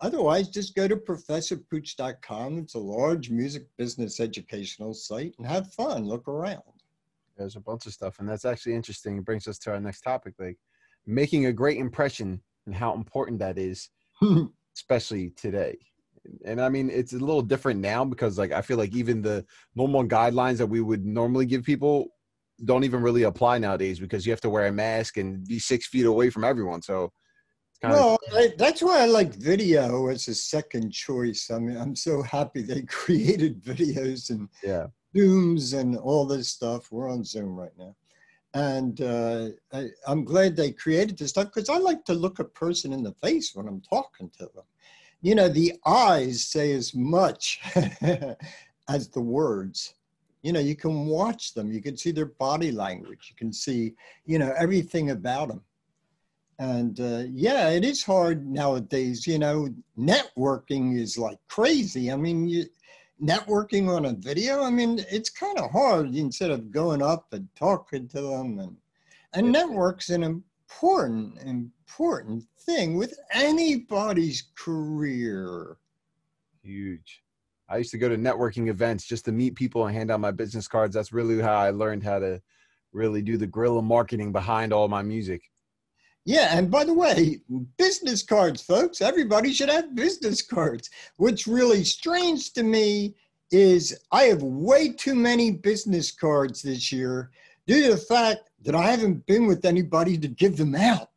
Otherwise, 0.00 0.48
just 0.48 0.74
go 0.74 0.88
to 0.88 0.96
professorpooch.com. 0.96 2.58
It's 2.58 2.74
a 2.74 2.78
large 2.78 3.30
music 3.30 3.64
business 3.76 4.20
educational 4.20 4.94
site 4.94 5.34
and 5.38 5.46
have 5.46 5.72
fun, 5.74 6.04
look 6.04 6.26
around. 6.26 6.62
There's 7.36 7.56
a 7.56 7.60
bunch 7.60 7.86
of 7.86 7.92
stuff. 7.92 8.18
And 8.18 8.28
that's 8.28 8.44
actually 8.44 8.74
interesting. 8.74 9.18
It 9.18 9.24
brings 9.24 9.46
us 9.46 9.58
to 9.60 9.72
our 9.72 9.80
next 9.80 10.00
topic, 10.02 10.34
like 10.38 10.58
making 11.06 11.46
a 11.46 11.52
great 11.52 11.78
impression 11.78 12.40
and 12.66 12.74
how 12.74 12.94
important 12.94 13.38
that 13.40 13.58
is, 13.58 13.90
especially 14.76 15.30
today 15.30 15.76
and 16.44 16.60
I 16.60 16.68
mean 16.68 16.90
it's 16.90 17.12
a 17.12 17.18
little 17.18 17.42
different 17.42 17.80
now 17.80 18.04
because 18.04 18.38
like 18.38 18.52
I 18.52 18.62
feel 18.62 18.76
like 18.76 18.94
even 18.94 19.22
the 19.22 19.44
normal 19.74 20.04
guidelines 20.04 20.58
that 20.58 20.66
we 20.66 20.80
would 20.80 21.04
normally 21.04 21.46
give 21.46 21.64
people 21.64 22.08
don't 22.64 22.84
even 22.84 23.02
really 23.02 23.22
apply 23.22 23.58
nowadays 23.58 23.98
because 23.98 24.26
you 24.26 24.32
have 24.32 24.40
to 24.42 24.50
wear 24.50 24.66
a 24.66 24.72
mask 24.72 25.16
and 25.16 25.46
be 25.46 25.58
six 25.58 25.86
feet 25.86 26.04
away 26.04 26.28
from 26.28 26.44
everyone. 26.44 26.82
So 26.82 27.10
well, 27.82 28.18
of- 28.32 28.58
that's 28.58 28.82
why 28.82 29.00
I 29.00 29.06
like 29.06 29.34
video 29.34 30.08
as 30.08 30.28
a 30.28 30.34
second 30.34 30.90
choice. 30.92 31.50
I 31.50 31.58
mean, 31.58 31.76
I'm 31.76 31.96
so 31.96 32.22
happy 32.22 32.62
they 32.62 32.82
created 32.88 33.62
videos 33.62 34.30
and 34.30 34.48
yeah, 34.62 34.86
Zooms 35.14 35.78
and 35.78 35.96
all 35.96 36.26
this 36.26 36.48
stuff. 36.48 36.92
We're 36.92 37.10
on 37.10 37.24
Zoom 37.24 37.56
right 37.56 37.76
now, 37.78 37.96
And 38.54 39.00
uh, 39.00 39.48
I, 39.72 39.88
I'm 40.06 40.24
glad 40.24 40.56
they 40.56 40.72
created 40.72 41.18
this 41.18 41.30
stuff 41.30 41.46
because 41.46 41.68
I 41.68 41.78
like 41.78 42.04
to 42.06 42.14
look 42.14 42.38
a 42.38 42.44
person 42.44 42.92
in 42.92 43.02
the 43.02 43.14
face 43.14 43.54
when 43.54 43.66
I'm 43.66 43.80
talking 43.80 44.30
to 44.38 44.50
them. 44.54 44.64
You 45.22 45.34
know, 45.34 45.48
the 45.48 45.74
eyes 45.86 46.44
say 46.44 46.72
as 46.72 46.94
much 46.94 47.60
as 48.88 49.08
the 49.08 49.20
words. 49.20 49.94
You 50.42 50.52
know, 50.54 50.60
you 50.60 50.74
can 50.74 51.04
watch 51.06 51.52
them, 51.52 51.70
you 51.70 51.82
can 51.82 51.98
see 51.98 52.12
their 52.12 52.24
body 52.24 52.72
language, 52.72 53.28
you 53.28 53.36
can 53.36 53.52
see, 53.52 53.92
you 54.24 54.38
know, 54.38 54.54
everything 54.56 55.10
about 55.10 55.48
them. 55.48 55.60
And 56.60 57.00
uh, 57.00 57.22
yeah, 57.32 57.70
it 57.70 57.86
is 57.86 58.04
hard 58.04 58.46
nowadays. 58.46 59.26
You 59.26 59.38
know, 59.38 59.70
networking 59.98 61.00
is 61.00 61.16
like 61.16 61.38
crazy. 61.48 62.12
I 62.12 62.16
mean, 62.16 62.46
you, 62.46 62.66
networking 63.20 63.88
on 63.88 64.04
a 64.04 64.12
video, 64.12 64.62
I 64.62 64.68
mean, 64.68 65.02
it's 65.10 65.30
kind 65.30 65.58
of 65.58 65.70
hard 65.70 66.14
instead 66.14 66.50
of 66.50 66.70
going 66.70 67.00
up 67.00 67.32
and 67.32 67.48
talking 67.56 68.08
to 68.08 68.20
them. 68.20 68.58
And, 68.58 68.76
and 69.32 69.50
network's 69.50 70.10
an 70.10 70.22
important, 70.22 71.38
important 71.46 72.44
thing 72.58 72.98
with 72.98 73.18
anybody's 73.32 74.50
career. 74.54 75.78
Huge. 76.62 77.22
I 77.70 77.78
used 77.78 77.92
to 77.92 77.98
go 77.98 78.10
to 78.10 78.18
networking 78.18 78.68
events 78.68 79.06
just 79.06 79.24
to 79.24 79.32
meet 79.32 79.54
people 79.54 79.86
and 79.86 79.96
hand 79.96 80.10
out 80.10 80.20
my 80.20 80.30
business 80.30 80.68
cards. 80.68 80.94
That's 80.94 81.10
really 81.10 81.40
how 81.40 81.54
I 81.54 81.70
learned 81.70 82.04
how 82.04 82.18
to 82.18 82.42
really 82.92 83.22
do 83.22 83.38
the 83.38 83.46
guerrilla 83.46 83.80
marketing 83.80 84.30
behind 84.30 84.74
all 84.74 84.88
my 84.88 85.00
music. 85.00 85.40
Yeah, 86.26 86.56
and 86.56 86.70
by 86.70 86.84
the 86.84 86.94
way, 86.94 87.40
business 87.78 88.22
cards, 88.22 88.60
folks. 88.62 89.00
Everybody 89.00 89.52
should 89.52 89.70
have 89.70 89.94
business 89.94 90.42
cards. 90.42 90.90
What's 91.16 91.46
really 91.46 91.82
strange 91.82 92.52
to 92.52 92.62
me 92.62 93.14
is 93.50 93.98
I 94.12 94.24
have 94.24 94.42
way 94.42 94.90
too 94.92 95.14
many 95.14 95.50
business 95.50 96.12
cards 96.12 96.62
this 96.62 96.92
year 96.92 97.30
due 97.66 97.84
to 97.84 97.90
the 97.92 97.96
fact 97.96 98.50
that 98.62 98.74
I 98.74 98.90
haven't 98.90 99.26
been 99.26 99.46
with 99.46 99.64
anybody 99.64 100.18
to 100.18 100.28
give 100.28 100.56
them 100.56 100.74
out. 100.74 101.08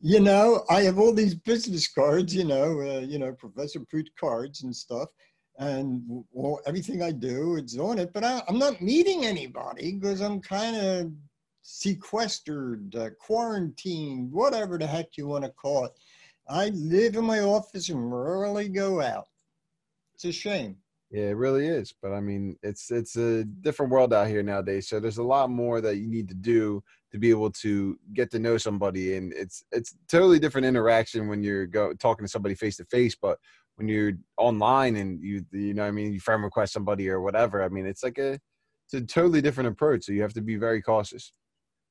You 0.00 0.20
know, 0.20 0.64
I 0.68 0.82
have 0.82 0.98
all 0.98 1.12
these 1.12 1.34
business 1.34 1.86
cards, 1.86 2.34
you 2.34 2.44
know, 2.44 2.80
uh, 2.80 3.00
you 3.00 3.18
know, 3.18 3.32
Professor 3.32 3.80
Pooch 3.80 4.08
cards 4.18 4.64
and 4.64 4.74
stuff, 4.74 5.10
and 5.58 6.02
well, 6.32 6.60
everything 6.66 7.02
I 7.02 7.12
do 7.12 7.56
is 7.56 7.78
on 7.78 7.98
it. 7.98 8.12
But 8.12 8.24
I, 8.24 8.42
I'm 8.48 8.58
not 8.58 8.82
meeting 8.82 9.24
anybody 9.24 9.92
because 9.92 10.20
I'm 10.20 10.40
kind 10.40 10.74
of 10.74 11.12
sequestered, 11.62 12.94
uh, 12.96 13.10
quarantined, 13.18 14.30
whatever 14.32 14.78
the 14.78 14.86
heck 14.86 15.16
you 15.16 15.26
want 15.26 15.44
to 15.44 15.50
call 15.50 15.86
it. 15.86 15.92
I 16.48 16.70
live 16.70 17.16
in 17.16 17.24
my 17.24 17.40
office 17.40 17.88
and 17.88 18.12
rarely 18.12 18.68
go 18.68 19.00
out. 19.00 19.28
It's 20.14 20.24
a 20.24 20.32
shame. 20.32 20.76
Yeah, 21.10 21.24
it 21.24 21.36
really 21.36 21.66
is. 21.66 21.92
But 22.00 22.12
I 22.12 22.20
mean, 22.20 22.56
it's 22.62 22.90
it's 22.90 23.16
a 23.16 23.44
different 23.44 23.92
world 23.92 24.14
out 24.14 24.28
here 24.28 24.42
nowadays. 24.42 24.88
So 24.88 24.98
there's 24.98 25.18
a 25.18 25.22
lot 25.22 25.50
more 25.50 25.80
that 25.82 25.96
you 25.96 26.08
need 26.08 26.26
to 26.30 26.34
do 26.34 26.82
to 27.12 27.18
be 27.18 27.28
able 27.28 27.50
to 27.50 27.98
get 28.14 28.30
to 28.30 28.38
know 28.38 28.56
somebody, 28.56 29.16
and 29.16 29.32
it's 29.34 29.62
it's 29.72 29.94
totally 30.08 30.38
different 30.38 30.66
interaction 30.66 31.28
when 31.28 31.42
you're 31.42 31.66
go 31.66 31.92
talking 31.92 32.24
to 32.24 32.30
somebody 32.30 32.54
face 32.54 32.78
to 32.78 32.86
face. 32.86 33.14
But 33.14 33.38
when 33.76 33.88
you're 33.88 34.12
online 34.38 34.96
and 34.96 35.22
you 35.22 35.44
you 35.52 35.74
know 35.74 35.84
I 35.84 35.90
mean 35.90 36.14
you 36.14 36.20
friend 36.20 36.42
request 36.42 36.72
somebody 36.72 37.10
or 37.10 37.20
whatever, 37.20 37.62
I 37.62 37.68
mean 37.68 37.84
it's 37.84 38.02
like 38.02 38.16
a 38.16 38.38
it's 38.86 38.94
a 38.94 39.02
totally 39.02 39.42
different 39.42 39.68
approach. 39.68 40.04
So 40.04 40.12
you 40.12 40.22
have 40.22 40.34
to 40.34 40.40
be 40.40 40.56
very 40.56 40.80
cautious. 40.80 41.30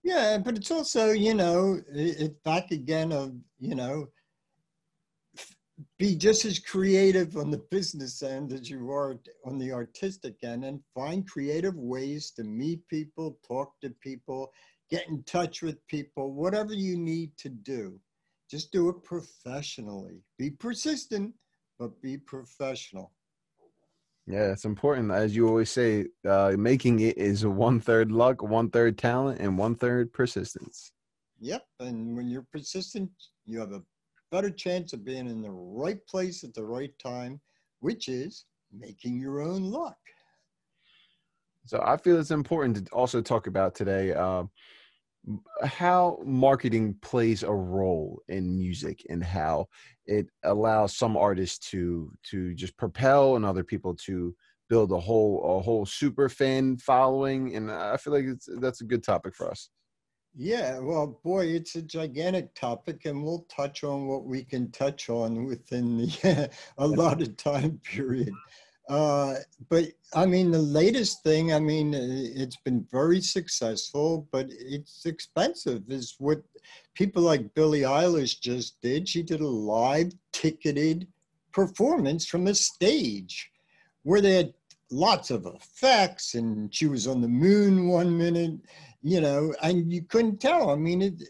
Yeah, 0.04 0.40
but 0.40 0.58
it's 0.58 0.72
also, 0.72 1.12
you 1.12 1.34
know, 1.34 1.80
it's 1.90 2.36
back 2.44 2.72
again 2.72 3.12
of, 3.12 3.34
you 3.60 3.76
know, 3.76 4.08
be 5.98 6.16
just 6.16 6.46
as 6.46 6.60
creative 6.60 7.38
on 7.38 7.52
the 7.52 7.64
business 7.70 8.22
end 8.24 8.52
as 8.52 8.70
you 8.70 8.92
are 8.92 9.20
on 9.46 9.58
the 9.58 9.72
artistic 9.72 10.36
end 10.44 10.66
and 10.66 10.82
find 10.96 11.30
creative 11.30 11.76
ways 11.76 12.32
to 12.32 12.44
meet 12.44 12.88
people, 12.88 13.38
talk 13.48 13.74
to 13.82 13.90
people, 14.02 14.52
get 14.90 15.08
in 15.08 15.24
touch 15.24 15.62
with 15.62 15.86
people, 15.88 16.34
whatever 16.34 16.74
you 16.74 16.98
need 16.98 17.32
to 17.38 17.50
do. 17.50 18.00
Just 18.50 18.72
do 18.72 18.90
it 18.90 19.04
professionally. 19.04 20.22
Be 20.38 20.50
persistent, 20.50 21.34
but 21.80 22.00
be 22.02 22.18
professional. 22.18 23.12
Yeah, 24.28 24.52
it's 24.52 24.66
important. 24.66 25.12
As 25.12 25.36
you 25.36 25.48
always 25.48 25.70
say, 25.70 26.08
uh, 26.28 26.54
making 26.58 27.00
it 27.00 27.18
is 27.18 27.46
one 27.46 27.80
third 27.80 28.12
luck, 28.12 28.44
one 28.44 28.70
third 28.70 28.98
talent, 28.98 29.40
and 29.40 29.58
one 29.58 29.76
third 29.76 30.14
persistence. 30.14 30.92
Yep. 31.40 31.66
And 31.80 32.16
when 32.16 32.30
you're 32.30 32.46
persistent, 32.52 33.10
you 33.46 33.60
have 33.60 33.72
a 33.72 33.82
better 34.32 34.52
chance 34.52 34.94
of 34.94 35.04
being 35.04 35.28
in 35.28 35.42
the 35.42 35.50
right 35.52 36.06
place 36.08 36.44
at 36.44 36.54
the 36.54 36.64
right 36.64 36.92
time, 37.00 37.42
which 37.80 38.08
is 38.08 38.46
making 38.72 39.20
your 39.20 39.42
own 39.42 39.64
luck. 39.64 39.98
So 41.66 41.82
I 41.86 41.98
feel 41.98 42.20
it's 42.20 42.32
important 42.32 42.88
to 42.88 42.94
also 42.94 43.22
talk 43.22 43.48
about 43.48 43.76
today 43.76 44.14
uh, 44.14 44.44
how 45.64 46.20
marketing 46.26 46.96
plays 47.02 47.44
a 47.44 47.52
role 47.52 48.22
in 48.28 48.58
music 48.58 49.06
and 49.10 49.24
how 49.24 49.68
it 50.06 50.28
allows 50.44 50.96
some 50.96 51.16
artists 51.16 51.70
to 51.70 52.12
to 52.24 52.54
just 52.56 52.76
propel 52.78 53.36
and 53.36 53.46
other 53.46 53.64
people 53.64 53.96
to 53.96 54.36
build 54.70 54.92
a 54.92 55.00
whole 55.00 55.60
a 55.60 55.62
whole 55.62 55.86
super 55.86 56.28
fan 56.28 56.78
following 56.78 57.56
and 57.56 57.72
i 57.72 57.98
feel 57.98 58.14
like 58.14 58.26
it's 58.26 58.50
that's 58.60 58.82
a 58.82 58.86
good 58.86 59.04
topic 59.04 59.36
for 59.36 59.50
us. 59.50 59.70
Yeah 60.34 60.80
well 60.80 61.20
boy 61.24 61.48
it's 61.48 61.76
a 61.76 61.82
gigantic 61.82 62.56
topic 62.56 63.06
and 63.06 63.22
we'll 63.22 63.46
touch 63.50 63.84
on 63.84 64.08
what 64.08 64.24
we 64.24 64.44
can 64.44 64.72
touch 64.72 65.10
on 65.10 65.46
within 65.46 65.98
the 65.98 66.50
allotted 66.78 67.38
time 67.38 67.80
period 67.84 68.34
uh, 68.90 69.36
but 69.70 69.86
I 70.14 70.26
mean, 70.26 70.52
the 70.52 70.60
latest 70.60 71.24
thing, 71.24 71.54
I 71.54 71.60
mean, 71.60 71.94
it's 71.94 72.58
been 72.58 72.86
very 72.92 73.22
successful, 73.22 74.28
but 74.32 74.48
it's 74.50 75.06
expensive, 75.06 75.84
is 75.90 76.16
what 76.20 76.42
people 76.96 77.22
like 77.22 77.54
Billie 77.54 77.82
Eilish 77.82 78.42
just 78.42 78.82
did. 78.82 79.08
She 79.08 79.24
did 79.24 79.42
a 79.42 79.48
live 79.48 80.12
ticketed 80.34 81.08
performance 81.54 82.26
from 82.26 82.48
a 82.48 82.56
stage 82.56 83.52
where 84.04 84.22
they 84.22 84.36
had 84.36 84.54
lots 84.90 85.32
of 85.32 85.46
effects 85.46 86.34
and 86.34 86.74
she 86.74 86.88
was 86.88 87.08
on 87.08 87.22
the 87.22 87.28
moon 87.28 87.88
one 87.88 88.18
minute, 88.18 88.60
you 89.02 89.22
know, 89.22 89.54
and 89.64 89.92
you 89.92 90.02
couldn't 90.04 90.42
tell. 90.42 90.70
I 90.70 90.76
mean, 90.76 91.02
it, 91.02 91.24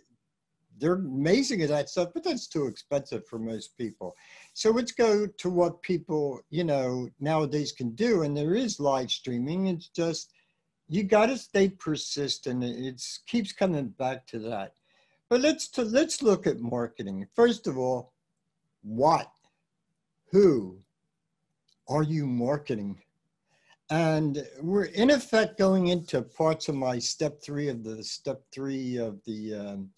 they're 0.79 0.93
amazing 0.95 1.61
at 1.61 1.69
that 1.69 1.89
stuff, 1.89 2.09
but 2.13 2.23
that's 2.23 2.47
too 2.47 2.65
expensive 2.65 3.27
for 3.27 3.37
most 3.37 3.77
people. 3.77 4.15
So 4.53 4.71
let's 4.71 4.91
go 4.91 5.25
to 5.25 5.49
what 5.49 5.81
people, 5.81 6.41
you 6.49 6.63
know, 6.63 7.09
nowadays 7.19 7.71
can 7.71 7.91
do. 7.91 8.23
And 8.23 8.35
there 8.35 8.55
is 8.55 8.79
live 8.79 9.09
streaming. 9.09 9.67
It's 9.67 9.87
just, 9.87 10.33
you 10.89 11.03
got 11.03 11.27
to 11.27 11.37
stay 11.37 11.69
persistent. 11.69 12.63
It 12.63 13.01
keeps 13.27 13.53
coming 13.53 13.87
back 13.89 14.27
to 14.27 14.39
that. 14.39 14.73
But 15.29 15.41
let's, 15.41 15.69
to, 15.69 15.83
let's 15.83 16.21
look 16.21 16.47
at 16.47 16.59
marketing. 16.59 17.25
First 17.33 17.65
of 17.65 17.77
all, 17.77 18.11
what, 18.83 19.31
who 20.31 20.77
are 21.87 22.03
you 22.03 22.27
marketing? 22.27 23.01
And 23.89 24.45
we're 24.61 24.85
in 24.85 25.09
effect 25.09 25.57
going 25.57 25.87
into 25.87 26.21
parts 26.21 26.69
of 26.69 26.75
my 26.75 26.99
step 26.99 27.41
three 27.41 27.67
of 27.69 27.83
the 27.83 28.03
step 28.03 28.41
three 28.53 28.97
of 28.97 29.19
the 29.25 29.53
um, 29.53 29.89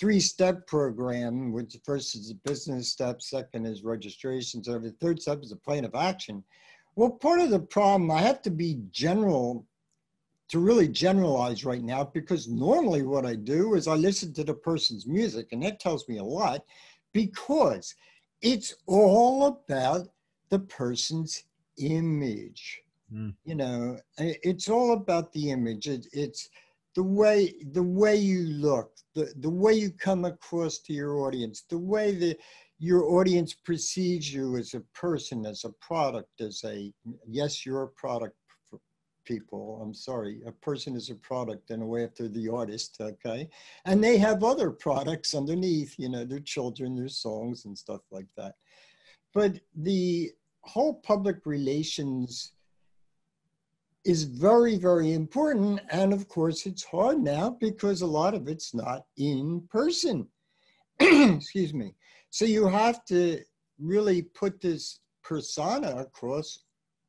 three-step 0.00 0.66
program, 0.66 1.52
which 1.52 1.76
first 1.84 2.16
is 2.16 2.28
the 2.28 2.34
business 2.50 2.88
step, 2.88 3.20
second 3.20 3.66
is 3.66 3.84
registration, 3.84 4.64
so 4.64 4.78
the 4.78 4.90
third 4.92 5.20
step 5.20 5.42
is 5.42 5.52
a 5.52 5.56
plan 5.56 5.84
of 5.84 5.94
action. 5.94 6.42
Well, 6.96 7.10
part 7.10 7.40
of 7.40 7.50
the 7.50 7.60
problem, 7.60 8.10
I 8.10 8.20
have 8.22 8.40
to 8.42 8.50
be 8.50 8.80
general 8.90 9.66
to 10.48 10.58
really 10.58 10.88
generalize 10.88 11.64
right 11.64 11.82
now 11.82 12.02
because 12.02 12.48
normally 12.48 13.02
what 13.02 13.24
I 13.24 13.36
do 13.36 13.74
is 13.74 13.86
I 13.86 13.94
listen 13.94 14.32
to 14.34 14.42
the 14.42 14.54
person's 14.54 15.06
music 15.06 15.48
and 15.52 15.62
that 15.62 15.78
tells 15.78 16.08
me 16.08 16.18
a 16.18 16.24
lot 16.24 16.64
because 17.12 17.94
it's 18.42 18.74
all 18.86 19.46
about 19.46 20.08
the 20.48 20.58
person's 20.58 21.44
image. 21.78 22.82
Mm. 23.14 23.34
You 23.44 23.54
know, 23.54 23.98
it's 24.18 24.68
all 24.68 24.94
about 24.94 25.32
the 25.32 25.50
image. 25.50 25.86
It, 25.86 26.06
it's 26.12 26.48
the 27.00 27.04
way 27.04 27.54
the 27.72 27.82
way 27.82 28.14
you 28.14 28.40
look, 28.40 28.92
the, 29.14 29.32
the 29.38 29.48
way 29.48 29.72
you 29.72 29.90
come 29.90 30.26
across 30.26 30.80
to 30.80 30.92
your 30.92 31.20
audience, 31.20 31.64
the 31.70 31.78
way 31.78 32.14
that 32.14 32.36
your 32.78 33.04
audience 33.18 33.54
perceives 33.54 34.30
you 34.34 34.58
as 34.58 34.74
a 34.74 34.80
person, 34.92 35.46
as 35.46 35.64
a 35.64 35.70
product, 35.80 36.42
as 36.42 36.62
a 36.66 36.92
yes, 37.26 37.64
you're 37.64 37.84
a 37.84 37.88
product 37.88 38.36
people. 39.24 39.80
I'm 39.82 39.94
sorry, 39.94 40.42
a 40.46 40.52
person 40.52 40.94
is 40.94 41.08
a 41.08 41.14
product 41.14 41.70
in 41.70 41.80
a 41.80 41.86
way 41.86 42.04
after 42.04 42.28
the 42.28 42.50
artist, 42.50 42.98
okay? 43.00 43.48
And 43.86 44.04
they 44.04 44.18
have 44.18 44.44
other 44.44 44.70
products 44.70 45.34
underneath, 45.34 45.94
you 45.98 46.10
know, 46.10 46.26
their 46.26 46.40
children, 46.40 46.96
their 46.96 47.08
songs 47.08 47.64
and 47.64 47.78
stuff 47.78 48.02
like 48.10 48.28
that. 48.36 48.56
But 49.32 49.58
the 49.74 50.32
whole 50.64 51.00
public 51.00 51.46
relations 51.46 52.52
is 54.04 54.24
very, 54.24 54.76
very 54.76 55.12
important. 55.12 55.80
And 55.90 56.12
of 56.12 56.28
course, 56.28 56.66
it's 56.66 56.84
hard 56.84 57.22
now 57.22 57.56
because 57.60 58.02
a 58.02 58.06
lot 58.06 58.34
of 58.34 58.48
it's 58.48 58.74
not 58.74 59.04
in 59.16 59.66
person. 59.70 60.26
Excuse 61.00 61.74
me. 61.74 61.94
So 62.30 62.44
you 62.44 62.66
have 62.66 63.04
to 63.06 63.40
really 63.78 64.22
put 64.22 64.60
this 64.60 65.00
persona 65.22 65.96
across 65.96 66.60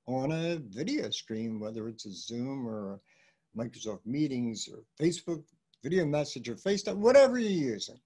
on 0.08 0.32
a 0.32 0.58
video 0.70 1.10
screen, 1.12 1.60
whether 1.60 1.88
it's 1.88 2.06
a 2.06 2.12
Zoom 2.12 2.68
or 2.68 3.00
Microsoft 3.58 4.06
Meetings 4.06 4.68
or 4.72 4.84
Facebook 5.00 5.44
video 5.84 6.06
message 6.06 6.50
or 6.50 6.56
FaceTime, 6.56 6.98
whatever 6.98 7.38
you're 7.38 7.74
using. 7.74 8.00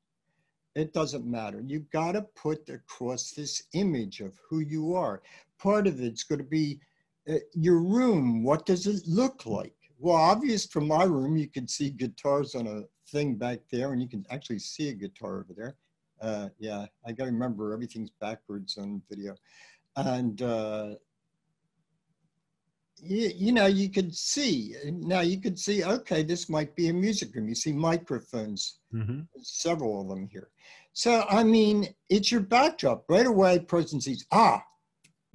It 0.76 0.94
doesn't 0.94 1.26
matter. 1.26 1.64
You've 1.66 1.90
got 1.90 2.14
to 2.14 2.22
put 2.22 2.68
across 2.70 3.32
this 3.32 3.64
image 3.74 4.20
of 4.20 4.38
who 4.50 4.60
you 4.60 4.94
are. 4.94 5.22
Part 5.58 5.88
of 5.88 6.02
it's 6.02 6.24
going 6.24 6.40
to 6.40 6.46
be 6.46 6.80
uh, 7.30 7.36
your 7.54 7.80
room. 7.80 8.44
What 8.44 8.66
does 8.66 8.88
it 8.88 9.08
look 9.08 9.46
like? 9.46 9.76
Well, 9.98 10.16
obvious 10.16 10.66
from 10.66 10.88
my 10.88 11.04
room, 11.04 11.38
you 11.38 11.48
can 11.48 11.68
see 11.68 11.90
guitars 11.90 12.56
on 12.56 12.68
a 12.68 12.84
thing 13.10 13.36
back 13.36 13.60
there, 13.72 13.94
and 13.94 14.02
you 14.02 14.08
can 14.08 14.26
actually 14.30 14.60
see 14.60 14.90
a 14.90 14.94
guitar 14.94 15.40
over 15.40 15.54
there. 15.56 15.76
Uh, 16.22 16.50
yeah, 16.60 16.86
I 17.06 17.12
got 17.12 17.26
to 17.26 17.32
remember 17.32 17.74
everything's 17.74 18.12
backwards 18.22 18.78
on 18.78 19.02
video. 19.10 19.36
And 19.96 20.42
uh, 20.42 20.96
you, 22.98 23.32
you 23.36 23.52
know, 23.52 23.66
you 23.66 23.90
could 23.90 24.16
see 24.16 24.76
now. 24.86 25.22
You 25.22 25.40
could 25.40 25.60
see, 25.60 25.84
okay, 25.84 26.24
this 26.24 26.50
might 26.50 26.76
be 26.76 26.90
a 26.90 26.94
music 26.94 27.36
room. 27.36 27.48
You 27.48 27.56
see 27.56 27.74
microphones, 27.74 28.80
mm-hmm. 28.94 29.22
several 29.42 30.02
of 30.02 30.08
them 30.10 30.28
here. 30.32 30.50
So 30.94 31.26
I 31.30 31.44
mean, 31.44 31.88
it's 32.10 32.32
your 32.32 32.42
backdrop 32.42 33.06
right 33.10 33.26
away. 33.28 33.60
Person 33.60 34.00
sees, 34.00 34.26
ah, 34.32 34.64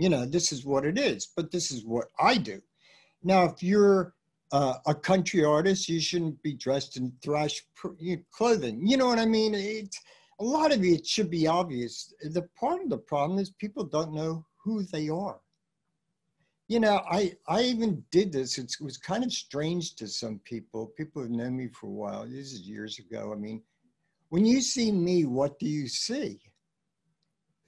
you 0.00 0.08
know, 0.08 0.24
this 0.24 0.52
is 0.52 0.64
what 0.64 0.84
it 0.84 0.98
is. 0.98 1.28
But 1.36 1.50
this 1.50 1.70
is 1.70 1.84
what 1.84 2.08
I 2.18 2.36
do. 2.36 2.60
Now, 3.22 3.44
if 3.44 3.62
you're 3.62 4.14
uh, 4.52 4.74
a 4.86 4.94
country 4.94 5.44
artist, 5.44 5.88
you 5.88 6.00
shouldn't 6.00 6.42
be 6.42 6.54
dressed 6.54 6.96
in 6.96 7.12
thrash 7.22 7.62
clothing. 8.32 8.86
You 8.86 8.96
know 8.96 9.06
what 9.06 9.18
I 9.18 9.26
mean? 9.26 9.54
A 9.54 9.88
lot 10.44 10.72
of 10.72 10.82
it 10.84 11.06
should 11.06 11.30
be 11.30 11.46
obvious. 11.46 12.12
The 12.22 12.48
part 12.58 12.82
of 12.82 12.90
the 12.90 12.98
problem 12.98 13.38
is 13.38 13.50
people 13.50 13.84
don't 13.84 14.14
know 14.14 14.44
who 14.64 14.82
they 14.82 15.08
are 15.08 15.40
you 16.70 16.78
know, 16.78 17.02
I, 17.10 17.32
I 17.48 17.62
even 17.62 18.04
did 18.12 18.32
this. 18.32 18.56
It 18.56 18.76
was 18.80 18.96
kind 18.96 19.24
of 19.24 19.32
strange 19.32 19.96
to 19.96 20.06
some 20.06 20.40
people. 20.44 20.92
People 20.96 21.20
have 21.20 21.30
known 21.32 21.56
me 21.56 21.66
for 21.66 21.88
a 21.88 21.90
while. 21.90 22.24
This 22.24 22.52
is 22.52 22.60
years 22.60 23.00
ago. 23.00 23.32
I 23.32 23.36
mean, 23.36 23.60
when 24.28 24.46
you 24.46 24.60
see 24.60 24.92
me, 24.92 25.24
what 25.24 25.58
do 25.58 25.66
you 25.66 25.88
see? 25.88 26.40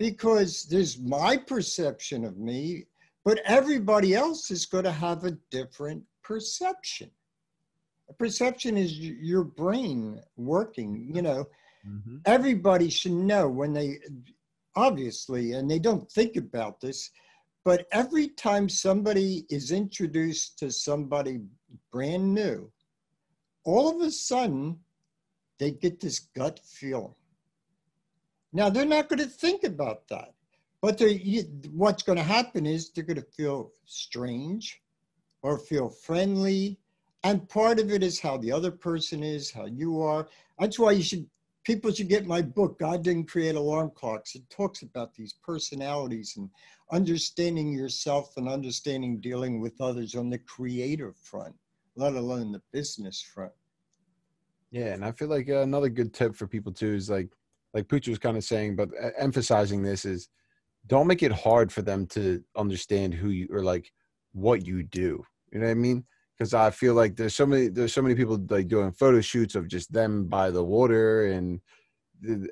Because 0.02 0.64
there's 0.64 0.98
my 0.98 1.36
perception 1.36 2.24
of 2.24 2.36
me, 2.36 2.86
but 3.24 3.38
everybody 3.44 4.16
else 4.16 4.50
is 4.50 4.66
going 4.66 4.82
to 4.82 4.90
have 4.90 5.22
a 5.22 5.38
different 5.52 6.02
perception. 6.24 7.08
A 8.10 8.12
perception 8.12 8.76
is 8.76 8.98
your 8.98 9.44
brain 9.44 10.20
working, 10.36 11.08
you 11.14 11.22
know. 11.22 11.44
Mm-hmm. 11.88 12.16
Everybody 12.24 12.90
should 12.90 13.12
know 13.12 13.48
when 13.48 13.72
they, 13.72 14.00
obviously, 14.74 15.52
and 15.52 15.70
they 15.70 15.78
don't 15.78 16.10
think 16.10 16.36
about 16.36 16.80
this, 16.80 17.08
but 17.64 17.86
every 17.92 18.26
time 18.26 18.68
somebody 18.68 19.46
is 19.50 19.70
introduced 19.70 20.58
to 20.58 20.72
somebody 20.72 21.42
brand 21.92 22.34
new, 22.34 22.72
all 23.62 23.88
of 23.88 24.04
a 24.04 24.10
sudden 24.10 24.80
they 25.60 25.70
get 25.70 26.00
this 26.00 26.18
gut 26.18 26.58
feeling. 26.64 27.14
Now 28.52 28.68
they're 28.68 28.84
not 28.84 29.08
going 29.08 29.20
to 29.20 29.26
think 29.26 29.64
about 29.64 30.08
that, 30.08 30.34
but 30.80 31.00
what's 31.72 32.02
going 32.02 32.18
to 32.18 32.24
happen 32.24 32.66
is 32.66 32.90
they're 32.90 33.04
going 33.04 33.20
to 33.20 33.26
feel 33.36 33.72
strange 33.86 34.82
or 35.42 35.58
feel 35.58 35.88
friendly. 35.88 36.78
And 37.24 37.48
part 37.48 37.78
of 37.78 37.90
it 37.90 38.02
is 38.02 38.20
how 38.20 38.36
the 38.36 38.52
other 38.52 38.70
person 38.70 39.22
is, 39.22 39.50
how 39.50 39.66
you 39.66 40.02
are. 40.02 40.28
That's 40.58 40.78
why 40.78 40.92
you 40.92 41.02
should 41.02 41.26
people 41.64 41.92
should 41.92 42.08
get 42.08 42.26
my 42.26 42.42
book, 42.42 42.78
God 42.78 43.04
Didn't 43.04 43.28
Create 43.28 43.54
Alarm 43.54 43.92
Clocks. 43.94 44.34
It 44.34 44.48
talks 44.50 44.82
about 44.82 45.14
these 45.14 45.34
personalities 45.44 46.34
and 46.36 46.50
understanding 46.90 47.72
yourself 47.72 48.36
and 48.36 48.48
understanding 48.48 49.20
dealing 49.20 49.60
with 49.60 49.80
others 49.80 50.14
on 50.14 50.28
the 50.28 50.38
creative 50.38 51.16
front, 51.16 51.54
let 51.94 52.14
alone 52.14 52.52
the 52.52 52.62
business 52.72 53.22
front. 53.22 53.52
Yeah, 54.70 54.94
and 54.94 55.04
I 55.04 55.12
feel 55.12 55.28
like 55.28 55.48
uh, 55.48 55.60
another 55.60 55.88
good 55.88 56.12
tip 56.12 56.34
for 56.34 56.46
people 56.46 56.72
too 56.72 56.94
is 56.94 57.10
like, 57.10 57.30
like 57.74 57.88
Pooch 57.88 58.08
was 58.08 58.18
kind 58.18 58.36
of 58.36 58.44
saying, 58.44 58.76
but 58.76 58.90
uh, 59.02 59.10
emphasizing 59.18 59.82
this 59.82 60.04
is 60.04 60.28
don't 60.86 61.06
make 61.06 61.22
it 61.22 61.32
hard 61.32 61.72
for 61.72 61.82
them 61.82 62.06
to 62.06 62.42
understand 62.56 63.14
who 63.14 63.30
you 63.30 63.48
or 63.52 63.62
like 63.62 63.90
what 64.32 64.66
you 64.66 64.82
do. 64.82 65.24
You 65.52 65.60
know 65.60 65.66
what 65.66 65.72
I 65.72 65.74
mean? 65.74 66.04
because 66.42 66.54
I 66.54 66.70
feel 66.70 66.94
like 66.94 67.14
there's 67.14 67.34
so 67.34 67.46
many 67.46 67.68
there's 67.68 67.92
so 67.92 68.02
many 68.02 68.16
people 68.16 68.44
like 68.50 68.66
doing 68.66 68.90
photo 68.90 69.20
shoots 69.20 69.54
of 69.54 69.68
just 69.68 69.92
them 69.92 70.26
by 70.26 70.50
the 70.50 70.62
water 70.62 71.26
and 71.26 71.60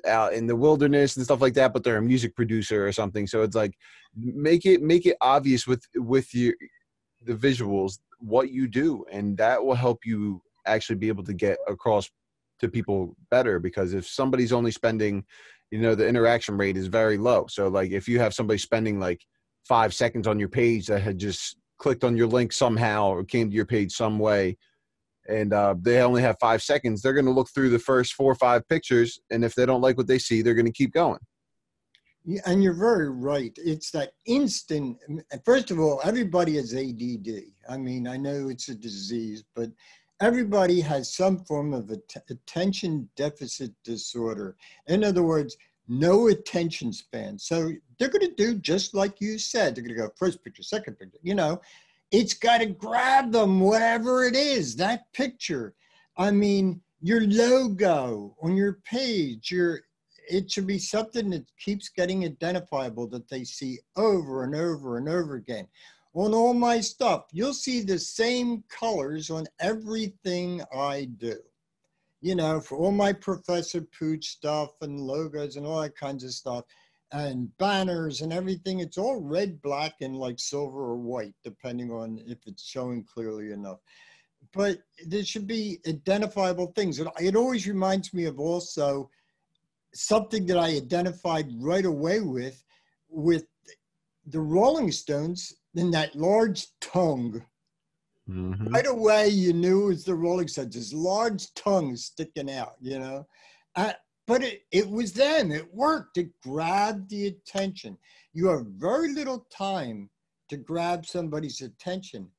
out 0.07 0.33
in 0.33 0.47
the 0.47 0.55
wilderness 0.55 1.17
and 1.17 1.25
stuff 1.25 1.41
like 1.41 1.53
that 1.55 1.73
but 1.73 1.83
they're 1.83 1.97
a 1.97 2.01
music 2.01 2.35
producer 2.35 2.87
or 2.87 2.91
something 2.91 3.27
so 3.27 3.41
it's 3.41 3.55
like 3.55 3.73
make 4.15 4.65
it 4.65 4.81
make 4.81 5.05
it 5.05 5.17
obvious 5.21 5.67
with 5.67 5.85
with 5.95 6.33
your 6.33 6.53
the 7.23 7.33
visuals 7.33 7.99
what 8.19 8.49
you 8.49 8.67
do 8.67 9.03
and 9.11 9.37
that 9.37 9.63
will 9.63 9.75
help 9.75 10.05
you 10.05 10.41
actually 10.65 10.95
be 10.95 11.07
able 11.09 11.23
to 11.23 11.33
get 11.33 11.57
across 11.67 12.09
to 12.61 12.69
people 12.69 13.15
better 13.29 13.59
because 13.59 13.93
if 13.93 14.07
somebody's 14.07 14.53
only 14.53 14.71
spending 14.71 15.25
you 15.71 15.79
know 15.79 15.95
the 15.95 16.07
interaction 16.07 16.57
rate 16.57 16.77
is 16.77 16.87
very 16.87 17.17
low. 17.17 17.45
So 17.49 17.69
like 17.69 17.91
if 17.91 18.07
you 18.07 18.19
have 18.19 18.33
somebody 18.33 18.59
spending 18.59 18.99
like 18.99 19.25
five 19.67 19.93
seconds 19.93 20.27
on 20.27 20.37
your 20.37 20.49
page 20.49 20.87
that 20.87 21.01
had 21.01 21.17
just 21.17 21.57
clicked 21.77 22.03
on 22.03 22.17
your 22.17 22.27
link 22.27 22.51
somehow 22.51 23.07
or 23.09 23.23
came 23.23 23.49
to 23.49 23.55
your 23.55 23.65
page 23.65 23.93
some 23.93 24.19
way 24.19 24.57
and 25.27 25.53
uh, 25.53 25.73
they 25.79 26.01
only 26.01 26.21
have 26.21 26.35
five 26.39 26.61
seconds 26.61 27.01
they're 27.01 27.13
going 27.13 27.25
to 27.25 27.31
look 27.31 27.49
through 27.53 27.69
the 27.69 27.79
first 27.79 28.13
four 28.13 28.31
or 28.31 28.35
five 28.35 28.67
pictures 28.67 29.19
and 29.31 29.45
if 29.45 29.55
they 29.55 29.65
don't 29.65 29.81
like 29.81 29.97
what 29.97 30.07
they 30.07 30.19
see 30.19 30.41
they're 30.41 30.53
going 30.53 30.65
to 30.65 30.71
keep 30.71 30.91
going. 30.93 31.19
Yeah, 32.23 32.41
and 32.45 32.61
you're 32.61 32.73
very 32.73 33.09
right. 33.09 33.51
It's 33.57 33.89
that 33.91 34.11
instant 34.27 34.97
first 35.45 35.71
of 35.71 35.79
all 35.79 36.01
everybody 36.03 36.55
has 36.55 36.75
add 36.75 37.01
i 37.69 37.77
mean 37.77 38.07
i 38.07 38.17
know 38.17 38.49
it's 38.49 38.69
a 38.69 38.75
disease 38.75 39.43
but 39.55 39.69
everybody 40.21 40.79
has 40.79 41.13
some 41.13 41.39
form 41.45 41.73
of 41.73 41.89
att- 41.89 42.23
attention 42.29 43.09
deficit 43.15 43.71
disorder 43.83 44.55
in 44.87 45.03
other 45.03 45.23
words 45.23 45.57
no 45.91 46.27
attention 46.27 46.93
span. 46.93 47.37
So 47.37 47.71
they're 47.99 48.07
going 48.07 48.27
to 48.27 48.35
do 48.35 48.55
just 48.55 48.93
like 48.93 49.19
you 49.19 49.37
said. 49.37 49.75
They're 49.75 49.83
going 49.83 49.95
to 49.95 50.01
go 50.01 50.09
first 50.15 50.43
picture, 50.43 50.63
second 50.63 50.97
picture. 50.97 51.17
You 51.21 51.35
know, 51.35 51.61
it's 52.11 52.33
got 52.33 52.59
to 52.59 52.67
grab 52.67 53.31
them, 53.31 53.59
whatever 53.59 54.23
it 54.23 54.35
is, 54.35 54.75
that 54.77 55.11
picture. 55.13 55.73
I 56.17 56.31
mean, 56.31 56.81
your 57.01 57.21
logo 57.21 58.35
on 58.41 58.55
your 58.55 58.79
page, 58.85 59.51
your 59.51 59.81
it 60.29 60.49
should 60.49 60.67
be 60.67 60.79
something 60.79 61.29
that 61.31 61.45
keeps 61.59 61.89
getting 61.89 62.23
identifiable 62.23 63.07
that 63.07 63.27
they 63.27 63.43
see 63.43 63.79
over 63.97 64.43
and 64.43 64.55
over 64.55 64.97
and 64.97 65.09
over 65.09 65.35
again. 65.35 65.67
On 66.13 66.33
all 66.33 66.53
my 66.53 66.81
stuff, 66.81 67.25
you'll 67.31 67.53
see 67.53 67.81
the 67.81 67.99
same 67.99 68.63
colors 68.69 69.29
on 69.29 69.45
everything 69.59 70.61
I 70.73 71.05
do 71.05 71.37
you 72.21 72.35
know, 72.35 72.61
for 72.61 72.77
all 72.77 72.91
my 72.91 73.11
Professor 73.11 73.81
Pooch 73.81 74.27
stuff 74.27 74.69
and 74.81 74.99
logos 74.99 75.55
and 75.55 75.65
all 75.65 75.81
that 75.81 75.97
kinds 75.97 76.23
of 76.23 76.31
stuff 76.31 76.65
and 77.11 77.55
banners 77.57 78.21
and 78.21 78.31
everything, 78.31 78.79
it's 78.79 78.97
all 78.97 79.19
red, 79.19 79.61
black, 79.61 79.95
and 80.01 80.15
like 80.15 80.39
silver 80.39 80.79
or 80.79 80.95
white, 80.95 81.33
depending 81.43 81.91
on 81.91 82.21
if 82.25 82.37
it's 82.45 82.63
showing 82.63 83.03
clearly 83.03 83.51
enough. 83.51 83.79
But 84.53 84.79
there 85.05 85.25
should 85.25 85.47
be 85.47 85.79
identifiable 85.87 86.67
things. 86.67 86.99
It 86.99 87.35
always 87.35 87.67
reminds 87.67 88.13
me 88.13 88.25
of 88.25 88.39
also 88.39 89.09
something 89.93 90.45
that 90.45 90.57
I 90.57 90.69
identified 90.69 91.49
right 91.59 91.85
away 91.85 92.21
with, 92.21 92.63
with 93.09 93.45
the 94.27 94.39
Rolling 94.39 94.91
Stones 94.91 95.55
in 95.75 95.91
that 95.91 96.15
large 96.15 96.67
tongue 96.79 97.41
Mm-hmm. 98.29 98.73
Right 98.73 98.87
away, 98.87 99.27
you 99.29 99.51
knew 99.51 99.85
it 99.85 99.87
was 99.87 100.05
the 100.05 100.15
Rolling 100.15 100.47
Stones, 100.47 100.75
this 100.75 100.93
large 100.93 101.53
tongue 101.53 101.95
sticking 101.95 102.51
out, 102.51 102.75
you 102.79 102.99
know. 102.99 103.27
Uh, 103.75 103.93
but 104.27 104.43
it, 104.43 104.61
it 104.71 104.89
was 104.89 105.11
them, 105.11 105.51
it 105.51 105.73
worked, 105.73 106.17
it 106.17 106.29
grabbed 106.41 107.09
the 107.09 107.27
attention. 107.27 107.97
You 108.33 108.47
have 108.47 108.65
very 108.77 109.11
little 109.13 109.45
time 109.55 110.09
to 110.49 110.57
grab 110.57 111.05
somebody's 111.05 111.61
attention, 111.61 112.29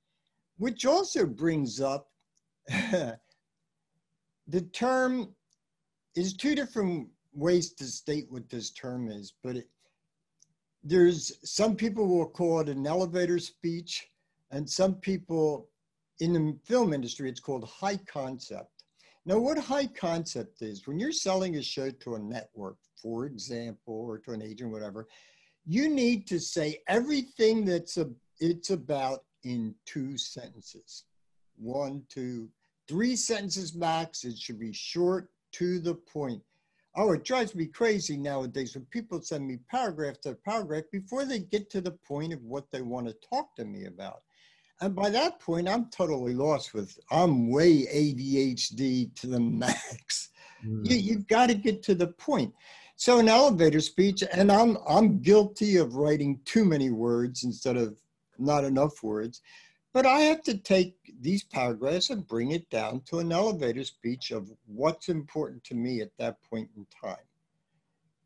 which 0.56 0.86
also 0.86 1.26
brings 1.26 1.80
up 1.80 2.08
the 2.68 3.18
term 4.72 5.34
is 6.14 6.34
two 6.34 6.54
different 6.54 7.08
ways 7.34 7.72
to 7.74 7.84
state 7.84 8.26
what 8.30 8.48
this 8.48 8.70
term 8.70 9.10
is, 9.10 9.34
but 9.42 9.56
it, 9.56 9.68
there's 10.84 11.32
some 11.44 11.76
people 11.76 12.06
will 12.06 12.28
call 12.28 12.60
it 12.60 12.68
an 12.68 12.86
elevator 12.86 13.38
speech, 13.38 14.08
and 14.50 14.68
some 14.68 14.94
people 14.94 15.68
in 16.20 16.32
the 16.32 16.56
film 16.64 16.92
industry, 16.92 17.28
it's 17.28 17.40
called 17.40 17.64
high 17.64 17.96
concept. 18.06 18.84
Now, 19.24 19.38
what 19.38 19.58
high 19.58 19.86
concept 19.86 20.62
is, 20.62 20.86
when 20.86 20.98
you're 20.98 21.12
selling 21.12 21.56
a 21.56 21.62
show 21.62 21.90
to 21.90 22.14
a 22.16 22.18
network, 22.18 22.76
for 23.00 23.26
example, 23.26 23.94
or 23.94 24.18
to 24.18 24.32
an 24.32 24.42
agent, 24.42 24.72
whatever, 24.72 25.08
you 25.64 25.88
need 25.88 26.26
to 26.28 26.40
say 26.40 26.82
everything 26.88 27.64
that's 27.64 27.96
a, 27.96 28.10
it's 28.40 28.70
about 28.70 29.24
in 29.44 29.74
two 29.86 30.18
sentences. 30.18 31.04
One, 31.56 32.02
two, 32.08 32.48
three 32.88 33.14
sentences 33.14 33.74
max. 33.74 34.24
It 34.24 34.36
should 34.36 34.58
be 34.58 34.72
short, 34.72 35.30
to 35.52 35.78
the 35.78 35.94
point. 35.94 36.42
Oh, 36.94 37.12
it 37.12 37.24
drives 37.24 37.54
me 37.54 37.66
crazy 37.66 38.16
nowadays 38.16 38.74
when 38.74 38.84
people 38.86 39.22
send 39.22 39.46
me 39.46 39.58
paragraph 39.70 40.20
to 40.22 40.34
paragraph 40.34 40.84
before 40.92 41.24
they 41.24 41.38
get 41.38 41.70
to 41.70 41.80
the 41.80 41.92
point 41.92 42.32
of 42.32 42.42
what 42.42 42.70
they 42.70 42.82
want 42.82 43.06
to 43.06 43.14
talk 43.28 43.56
to 43.56 43.64
me 43.64 43.86
about. 43.86 44.22
And 44.82 44.94
by 44.94 45.08
that 45.10 45.38
point, 45.40 45.68
I'm 45.68 45.86
totally 45.86 46.34
lost 46.34 46.74
with, 46.74 46.98
I'm 47.10 47.50
way 47.50 47.86
ADHD 47.86 49.14
to 49.20 49.26
the 49.26 49.40
max. 49.40 50.30
Mm. 50.66 50.90
You, 50.90 50.96
you've 50.96 51.28
got 51.28 51.48
to 51.48 51.54
get 51.54 51.82
to 51.84 51.94
the 51.94 52.08
point. 52.08 52.52
So 52.96 53.18
an 53.18 53.28
elevator 53.28 53.80
speech, 53.80 54.22
and 54.32 54.52
I'm, 54.52 54.76
I'm 54.86 55.20
guilty 55.20 55.76
of 55.76 55.94
writing 55.94 56.40
too 56.44 56.64
many 56.64 56.90
words 56.90 57.44
instead 57.44 57.76
of 57.76 57.96
not 58.38 58.64
enough 58.64 59.02
words. 59.02 59.40
But 59.92 60.06
I 60.06 60.20
have 60.20 60.42
to 60.44 60.56
take 60.56 60.96
these 61.20 61.44
paragraphs 61.44 62.10
and 62.10 62.26
bring 62.26 62.52
it 62.52 62.68
down 62.70 63.02
to 63.06 63.18
an 63.18 63.30
elevator 63.30 63.84
speech 63.84 64.30
of 64.30 64.50
what's 64.66 65.08
important 65.08 65.62
to 65.64 65.74
me 65.74 66.00
at 66.00 66.16
that 66.18 66.38
point 66.48 66.70
in 66.76 66.86
time. 67.02 67.16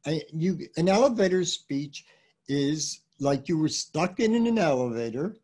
And 0.04 0.22
you, 0.32 0.68
an 0.76 0.88
elevator 0.88 1.44
speech 1.44 2.04
is 2.48 3.00
like 3.18 3.48
you 3.48 3.58
were 3.58 3.68
stuck 3.68 4.20
in 4.20 4.34
an 4.34 4.58
elevator 4.58 5.36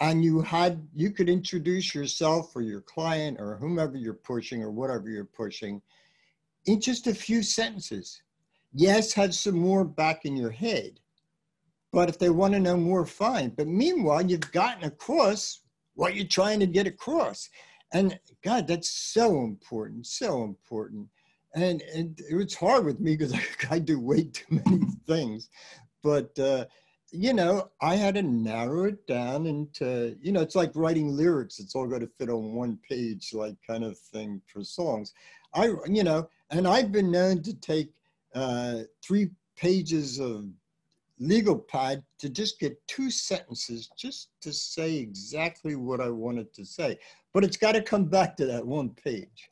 and 0.00 0.24
you 0.24 0.40
had 0.40 0.86
you 0.94 1.10
could 1.10 1.28
introduce 1.28 1.94
yourself 1.94 2.54
or 2.54 2.62
your 2.62 2.80
client 2.82 3.40
or 3.40 3.56
whomever 3.56 3.96
you're 3.96 4.14
pushing 4.14 4.62
or 4.62 4.70
whatever 4.70 5.08
you're 5.08 5.24
pushing 5.24 5.80
in 6.66 6.80
just 6.80 7.06
a 7.06 7.14
few 7.14 7.42
sentences 7.42 8.22
yes 8.74 9.12
have 9.12 9.34
some 9.34 9.56
more 9.56 9.84
back 9.84 10.24
in 10.24 10.36
your 10.36 10.50
head 10.50 11.00
but 11.94 12.08
if 12.08 12.18
they 12.18 12.30
want 12.30 12.52
to 12.52 12.60
know 12.60 12.76
more 12.76 13.06
fine 13.06 13.50
but 13.50 13.66
meanwhile 13.66 14.22
you've 14.22 14.52
gotten 14.52 14.84
across 14.84 15.60
what 15.94 16.14
you're 16.14 16.26
trying 16.26 16.60
to 16.60 16.66
get 16.66 16.86
across 16.86 17.48
and 17.92 18.18
god 18.42 18.66
that's 18.66 18.90
so 18.90 19.44
important 19.44 20.06
so 20.06 20.42
important 20.44 21.08
and, 21.56 21.82
and 21.94 22.20
it's 22.30 22.54
hard 22.54 22.84
with 22.84 22.98
me 22.98 23.16
because 23.16 23.32
I, 23.32 23.42
I 23.70 23.78
do 23.78 24.00
way 24.00 24.24
too 24.24 24.60
many 24.66 24.86
things 25.06 25.48
but 26.02 26.38
uh, 26.38 26.66
you 27.14 27.32
know, 27.32 27.70
I 27.80 27.94
had 27.94 28.16
to 28.16 28.22
narrow 28.22 28.84
it 28.84 29.06
down 29.06 29.46
into, 29.46 30.16
you 30.20 30.32
know, 30.32 30.40
it's 30.40 30.56
like 30.56 30.72
writing 30.74 31.16
lyrics. 31.16 31.60
It's 31.60 31.76
all 31.76 31.86
got 31.86 32.00
to 32.00 32.08
fit 32.18 32.28
on 32.28 32.54
one 32.54 32.76
page, 32.88 33.32
like 33.32 33.54
kind 33.64 33.84
of 33.84 33.96
thing 33.96 34.42
for 34.46 34.64
songs. 34.64 35.14
I, 35.54 35.74
you 35.86 36.02
know, 36.02 36.28
and 36.50 36.66
I've 36.66 36.90
been 36.90 37.12
known 37.12 37.40
to 37.42 37.54
take 37.54 37.92
uh, 38.34 38.80
three 39.00 39.30
pages 39.56 40.18
of 40.18 40.46
legal 41.18 41.58
pad 41.58 42.02
to 42.18 42.28
just 42.28 42.58
get 42.58 42.76
two 42.86 43.10
sentences 43.10 43.90
just 43.96 44.30
to 44.40 44.52
say 44.52 44.96
exactly 44.96 45.76
what 45.76 46.00
I 46.00 46.10
wanted 46.10 46.52
to 46.54 46.64
say. 46.64 46.98
But 47.32 47.44
it's 47.44 47.56
got 47.56 47.72
to 47.72 47.82
come 47.82 48.06
back 48.06 48.36
to 48.36 48.46
that 48.46 48.66
one 48.66 48.90
page. 48.90 49.50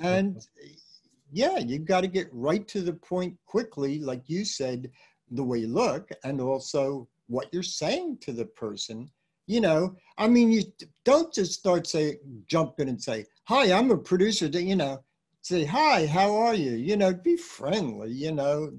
And 0.00 0.46
yeah, 1.32 1.58
you've 1.58 1.84
got 1.84 2.02
to 2.02 2.08
get 2.08 2.28
right 2.32 2.66
to 2.68 2.80
the 2.80 2.94
point 2.94 3.36
quickly, 3.46 3.98
like 4.00 4.22
you 4.26 4.44
said, 4.44 4.90
the 5.30 5.42
way 5.42 5.58
you 5.58 5.68
look 5.68 6.08
and 6.24 6.40
also 6.40 7.08
what 7.26 7.48
you're 7.52 7.62
saying 7.62 8.18
to 8.18 8.32
the 8.32 8.44
person 8.44 9.10
you 9.46 9.60
know 9.60 9.94
i 10.18 10.28
mean 10.28 10.50
you 10.50 10.62
don't 11.04 11.32
just 11.32 11.52
start 11.52 11.86
say 11.86 12.18
jump 12.46 12.78
in 12.78 12.88
and 12.88 13.02
say 13.02 13.24
hi 13.44 13.72
i'm 13.72 13.90
a 13.90 13.96
producer 13.96 14.46
you 14.46 14.76
know 14.76 15.02
say 15.42 15.64
hi 15.64 16.06
how 16.06 16.34
are 16.34 16.54
you 16.54 16.72
you 16.72 16.96
know 16.96 17.12
be 17.12 17.36
friendly 17.36 18.10
you 18.10 18.32
know 18.32 18.70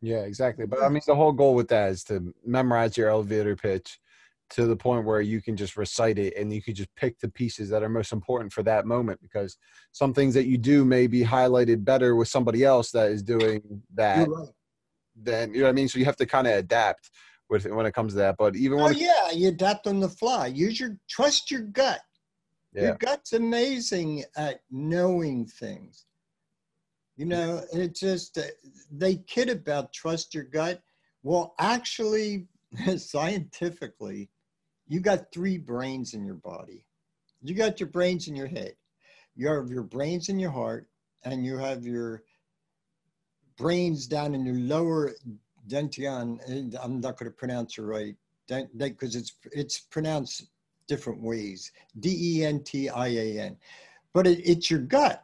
yeah 0.00 0.20
exactly 0.20 0.66
but 0.66 0.82
i 0.82 0.86
mm. 0.86 0.92
mean 0.92 1.02
the 1.06 1.14
whole 1.14 1.32
goal 1.32 1.54
with 1.54 1.68
that 1.68 1.90
is 1.90 2.04
to 2.04 2.34
memorize 2.44 2.96
your 2.96 3.08
elevator 3.08 3.56
pitch 3.56 3.98
to 4.48 4.66
the 4.66 4.76
point 4.76 5.04
where 5.04 5.20
you 5.20 5.40
can 5.40 5.56
just 5.56 5.76
recite 5.76 6.18
it 6.18 6.34
and 6.36 6.52
you 6.52 6.60
can 6.60 6.74
just 6.74 6.92
pick 6.96 7.18
the 7.20 7.28
pieces 7.28 7.68
that 7.68 7.84
are 7.84 7.88
most 7.88 8.12
important 8.12 8.52
for 8.52 8.64
that 8.64 8.84
moment 8.84 9.20
because 9.22 9.56
some 9.92 10.12
things 10.12 10.34
that 10.34 10.46
you 10.46 10.58
do 10.58 10.84
may 10.84 11.06
be 11.06 11.22
highlighted 11.22 11.84
better 11.84 12.16
with 12.16 12.26
somebody 12.26 12.64
else 12.64 12.90
that 12.90 13.12
is 13.12 13.22
doing 13.22 13.62
that 13.94 14.26
right 14.28 14.48
then 15.22 15.52
you 15.54 15.60
know 15.60 15.66
what 15.66 15.70
I 15.70 15.74
mean. 15.74 15.88
So 15.88 15.98
you 15.98 16.04
have 16.04 16.16
to 16.16 16.26
kind 16.26 16.46
of 16.46 16.54
adapt 16.54 17.10
with 17.48 17.66
when 17.66 17.86
it 17.86 17.92
comes 17.92 18.12
to 18.12 18.18
that. 18.18 18.36
But 18.38 18.56
even 18.56 18.78
oh, 18.78 18.84
when 18.84 18.94
oh, 18.94 18.98
yeah, 18.98 19.30
you 19.32 19.48
adapt 19.48 19.86
on 19.86 20.00
the 20.00 20.08
fly. 20.08 20.46
Use 20.46 20.78
your 20.78 20.96
trust 21.08 21.50
your 21.50 21.62
gut. 21.62 22.00
Yeah. 22.72 22.82
Your 22.82 22.94
gut's 22.96 23.32
amazing 23.32 24.24
at 24.36 24.60
knowing 24.70 25.46
things. 25.46 26.06
You 27.20 27.26
know, 27.26 27.62
it 27.70 27.94
just 27.94 28.38
uh, 28.38 28.44
they 28.90 29.16
kid 29.16 29.50
about 29.50 29.92
trust 29.92 30.32
your 30.32 30.44
gut. 30.44 30.80
Well, 31.22 31.54
actually, 31.58 32.46
scientifically, 32.96 34.30
you 34.88 35.00
got 35.00 35.30
three 35.30 35.58
brains 35.58 36.14
in 36.14 36.24
your 36.24 36.36
body. 36.36 36.86
You 37.42 37.54
got 37.54 37.78
your 37.78 37.90
brains 37.90 38.26
in 38.26 38.34
your 38.34 38.46
head. 38.46 38.72
You 39.36 39.48
have 39.48 39.68
your 39.68 39.82
brains 39.82 40.30
in 40.30 40.38
your 40.38 40.50
heart, 40.50 40.88
and 41.22 41.44
you 41.44 41.58
have 41.58 41.84
your 41.84 42.22
brains 43.58 44.06
down 44.06 44.34
in 44.34 44.46
your 44.46 44.56
lower 44.56 45.12
dentian. 45.66 46.40
I'm 46.82 47.00
not 47.02 47.18
going 47.18 47.30
to 47.30 47.36
pronounce 47.36 47.76
it 47.76 47.82
right 47.82 48.16
because 48.78 49.14
it's 49.14 49.34
it's 49.52 49.78
pronounced 49.78 50.46
different 50.88 51.20
ways. 51.20 51.70
D 51.98 52.38
E 52.38 52.44
N 52.46 52.64
T 52.64 52.88
I 52.88 53.08
A 53.08 53.40
N, 53.40 53.58
but 54.14 54.26
it, 54.26 54.40
it's 54.42 54.70
your 54.70 54.80
gut, 54.80 55.22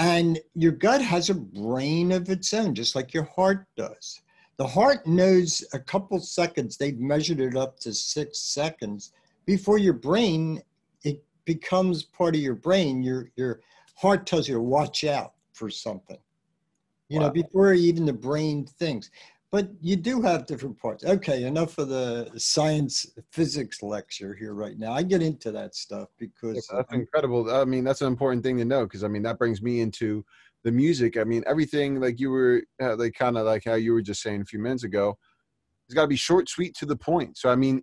and 0.00 0.40
your 0.54 0.72
gut 0.72 1.00
has 1.02 1.30
a 1.30 1.34
brain 1.34 2.10
of 2.10 2.28
its 2.28 2.52
own, 2.52 2.74
just 2.74 2.96
like 2.96 3.14
your 3.14 3.24
heart 3.24 3.66
does. 3.76 4.22
The 4.56 4.66
heart 4.66 5.06
knows 5.06 5.64
a 5.72 5.78
couple 5.78 6.18
seconds. 6.20 6.76
They've 6.76 6.98
measured 6.98 7.40
it 7.40 7.56
up 7.56 7.78
to 7.80 7.94
six 7.94 8.38
seconds 8.38 9.12
before 9.46 9.78
your 9.78 9.94
brain 9.94 10.62
it 11.02 11.22
becomes 11.44 12.02
part 12.02 12.34
of 12.34 12.40
your 12.40 12.54
brain. 12.54 13.02
Your 13.02 13.30
your 13.36 13.60
heart 13.94 14.26
tells 14.26 14.48
you 14.48 14.54
to 14.54 14.60
watch 14.60 15.04
out 15.04 15.34
for 15.52 15.70
something 15.70 16.18
you 17.10 17.18
wow. 17.18 17.26
know, 17.26 17.32
before 17.32 17.74
even 17.74 18.06
the 18.06 18.12
brain 18.12 18.64
thinks. 18.64 19.10
But 19.52 19.70
you 19.80 19.96
do 19.96 20.22
have 20.22 20.46
different 20.46 20.78
parts. 20.78 21.04
Okay, 21.04 21.42
enough 21.44 21.76
of 21.78 21.88
the 21.88 22.30
science 22.36 23.06
physics 23.32 23.82
lecture 23.82 24.34
here 24.34 24.54
right 24.54 24.78
now. 24.78 24.92
I 24.92 25.02
get 25.02 25.22
into 25.22 25.50
that 25.50 25.74
stuff 25.74 26.08
because 26.18 26.68
that's 26.72 26.92
incredible. 26.92 27.52
I 27.52 27.64
mean, 27.64 27.82
that's 27.82 28.00
an 28.00 28.06
important 28.06 28.44
thing 28.44 28.58
to 28.58 28.64
know 28.64 28.84
because 28.84 29.02
I 29.02 29.08
mean 29.08 29.22
that 29.24 29.38
brings 29.38 29.60
me 29.60 29.80
into 29.80 30.24
the 30.62 30.70
music. 30.70 31.16
I 31.16 31.24
mean, 31.24 31.42
everything 31.46 32.00
like 32.00 32.20
you 32.20 32.30
were 32.30 32.62
uh, 32.80 32.94
like 32.96 33.14
kind 33.14 33.36
of 33.36 33.44
like 33.44 33.64
how 33.64 33.74
you 33.74 33.92
were 33.92 34.02
just 34.02 34.22
saying 34.22 34.42
a 34.42 34.44
few 34.44 34.60
minutes 34.60 34.84
ago. 34.84 35.18
It's 35.86 35.94
got 35.96 36.02
to 36.02 36.08
be 36.08 36.14
short, 36.14 36.48
sweet, 36.48 36.76
to 36.76 36.86
the 36.86 36.94
point. 36.94 37.36
So 37.36 37.50
I 37.50 37.56
mean, 37.56 37.82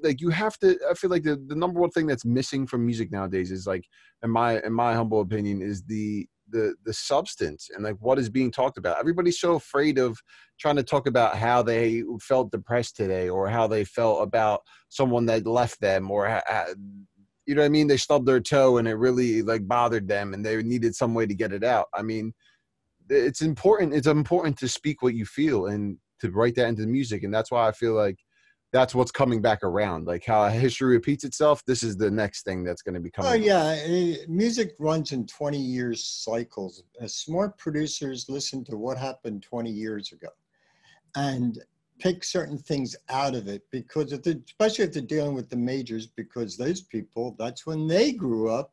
like 0.00 0.20
you 0.20 0.28
have 0.30 0.56
to. 0.58 0.78
I 0.88 0.94
feel 0.94 1.10
like 1.10 1.24
the, 1.24 1.42
the 1.48 1.56
number 1.56 1.80
one 1.80 1.90
thing 1.90 2.06
that's 2.06 2.24
missing 2.24 2.64
from 2.64 2.86
music 2.86 3.10
nowadays 3.10 3.50
is 3.50 3.66
like, 3.66 3.84
in 4.22 4.30
my 4.30 4.60
in 4.60 4.72
my 4.72 4.94
humble 4.94 5.20
opinion, 5.20 5.62
is 5.62 5.82
the 5.82 6.28
the 6.50 6.74
the 6.84 6.92
substance 6.92 7.68
and 7.74 7.84
like 7.84 7.96
what 8.00 8.18
is 8.18 8.28
being 8.28 8.50
talked 8.50 8.78
about. 8.78 8.98
Everybody's 8.98 9.40
so 9.40 9.54
afraid 9.54 9.98
of 9.98 10.18
trying 10.58 10.76
to 10.76 10.82
talk 10.82 11.06
about 11.06 11.36
how 11.36 11.62
they 11.62 12.02
felt 12.20 12.50
depressed 12.50 12.96
today 12.96 13.28
or 13.28 13.48
how 13.48 13.66
they 13.66 13.84
felt 13.84 14.22
about 14.22 14.60
someone 14.88 15.26
that 15.26 15.46
left 15.46 15.80
them 15.80 16.10
or 16.10 16.42
you 17.46 17.54
know 17.54 17.62
what 17.62 17.66
i 17.66 17.70
mean? 17.70 17.86
They 17.86 17.96
stubbed 17.96 18.26
their 18.26 18.40
toe 18.40 18.76
and 18.76 18.86
it 18.86 18.94
really 18.94 19.42
like 19.42 19.66
bothered 19.66 20.06
them 20.06 20.34
and 20.34 20.44
they 20.44 20.62
needed 20.62 20.94
some 20.94 21.14
way 21.14 21.26
to 21.26 21.34
get 21.34 21.52
it 21.52 21.64
out. 21.64 21.86
I 21.94 22.02
mean 22.02 22.34
it's 23.10 23.40
important 23.40 23.94
it's 23.94 24.06
important 24.06 24.56
to 24.58 24.68
speak 24.68 25.02
what 25.02 25.14
you 25.14 25.24
feel 25.24 25.66
and 25.66 25.96
to 26.20 26.30
write 26.30 26.54
that 26.56 26.68
into 26.68 26.82
the 26.82 26.88
music 26.88 27.22
and 27.22 27.32
that's 27.32 27.50
why 27.50 27.66
i 27.66 27.72
feel 27.72 27.94
like 27.94 28.18
that's 28.72 28.94
what's 28.94 29.10
coming 29.10 29.40
back 29.40 29.62
around. 29.62 30.06
Like 30.06 30.24
how 30.24 30.46
history 30.48 30.88
repeats 30.88 31.24
itself, 31.24 31.64
this 31.66 31.82
is 31.82 31.96
the 31.96 32.10
next 32.10 32.42
thing 32.44 32.64
that's 32.64 32.82
going 32.82 32.94
to 32.94 33.00
be 33.00 33.10
coming. 33.10 33.30
Oh 33.30 33.34
yeah, 33.34 33.80
eh, 33.84 34.16
music 34.28 34.74
runs 34.78 35.12
in 35.12 35.26
20 35.26 35.58
years 35.58 36.04
cycles. 36.04 36.82
Smart 37.06 37.56
producers 37.58 38.26
listen 38.28 38.64
to 38.64 38.76
what 38.76 38.98
happened 38.98 39.42
20 39.42 39.70
years 39.70 40.12
ago, 40.12 40.28
and 41.16 41.58
pick 41.98 42.22
certain 42.22 42.58
things 42.58 42.94
out 43.08 43.34
of 43.34 43.48
it 43.48 43.62
because 43.72 44.12
if 44.12 44.24
especially 44.24 44.84
if 44.84 44.92
they're 44.92 45.02
dealing 45.02 45.34
with 45.34 45.48
the 45.50 45.56
majors, 45.56 46.06
because 46.06 46.56
those 46.56 46.82
people 46.82 47.34
that's 47.38 47.66
when 47.66 47.86
they 47.86 48.12
grew 48.12 48.50
up, 48.50 48.72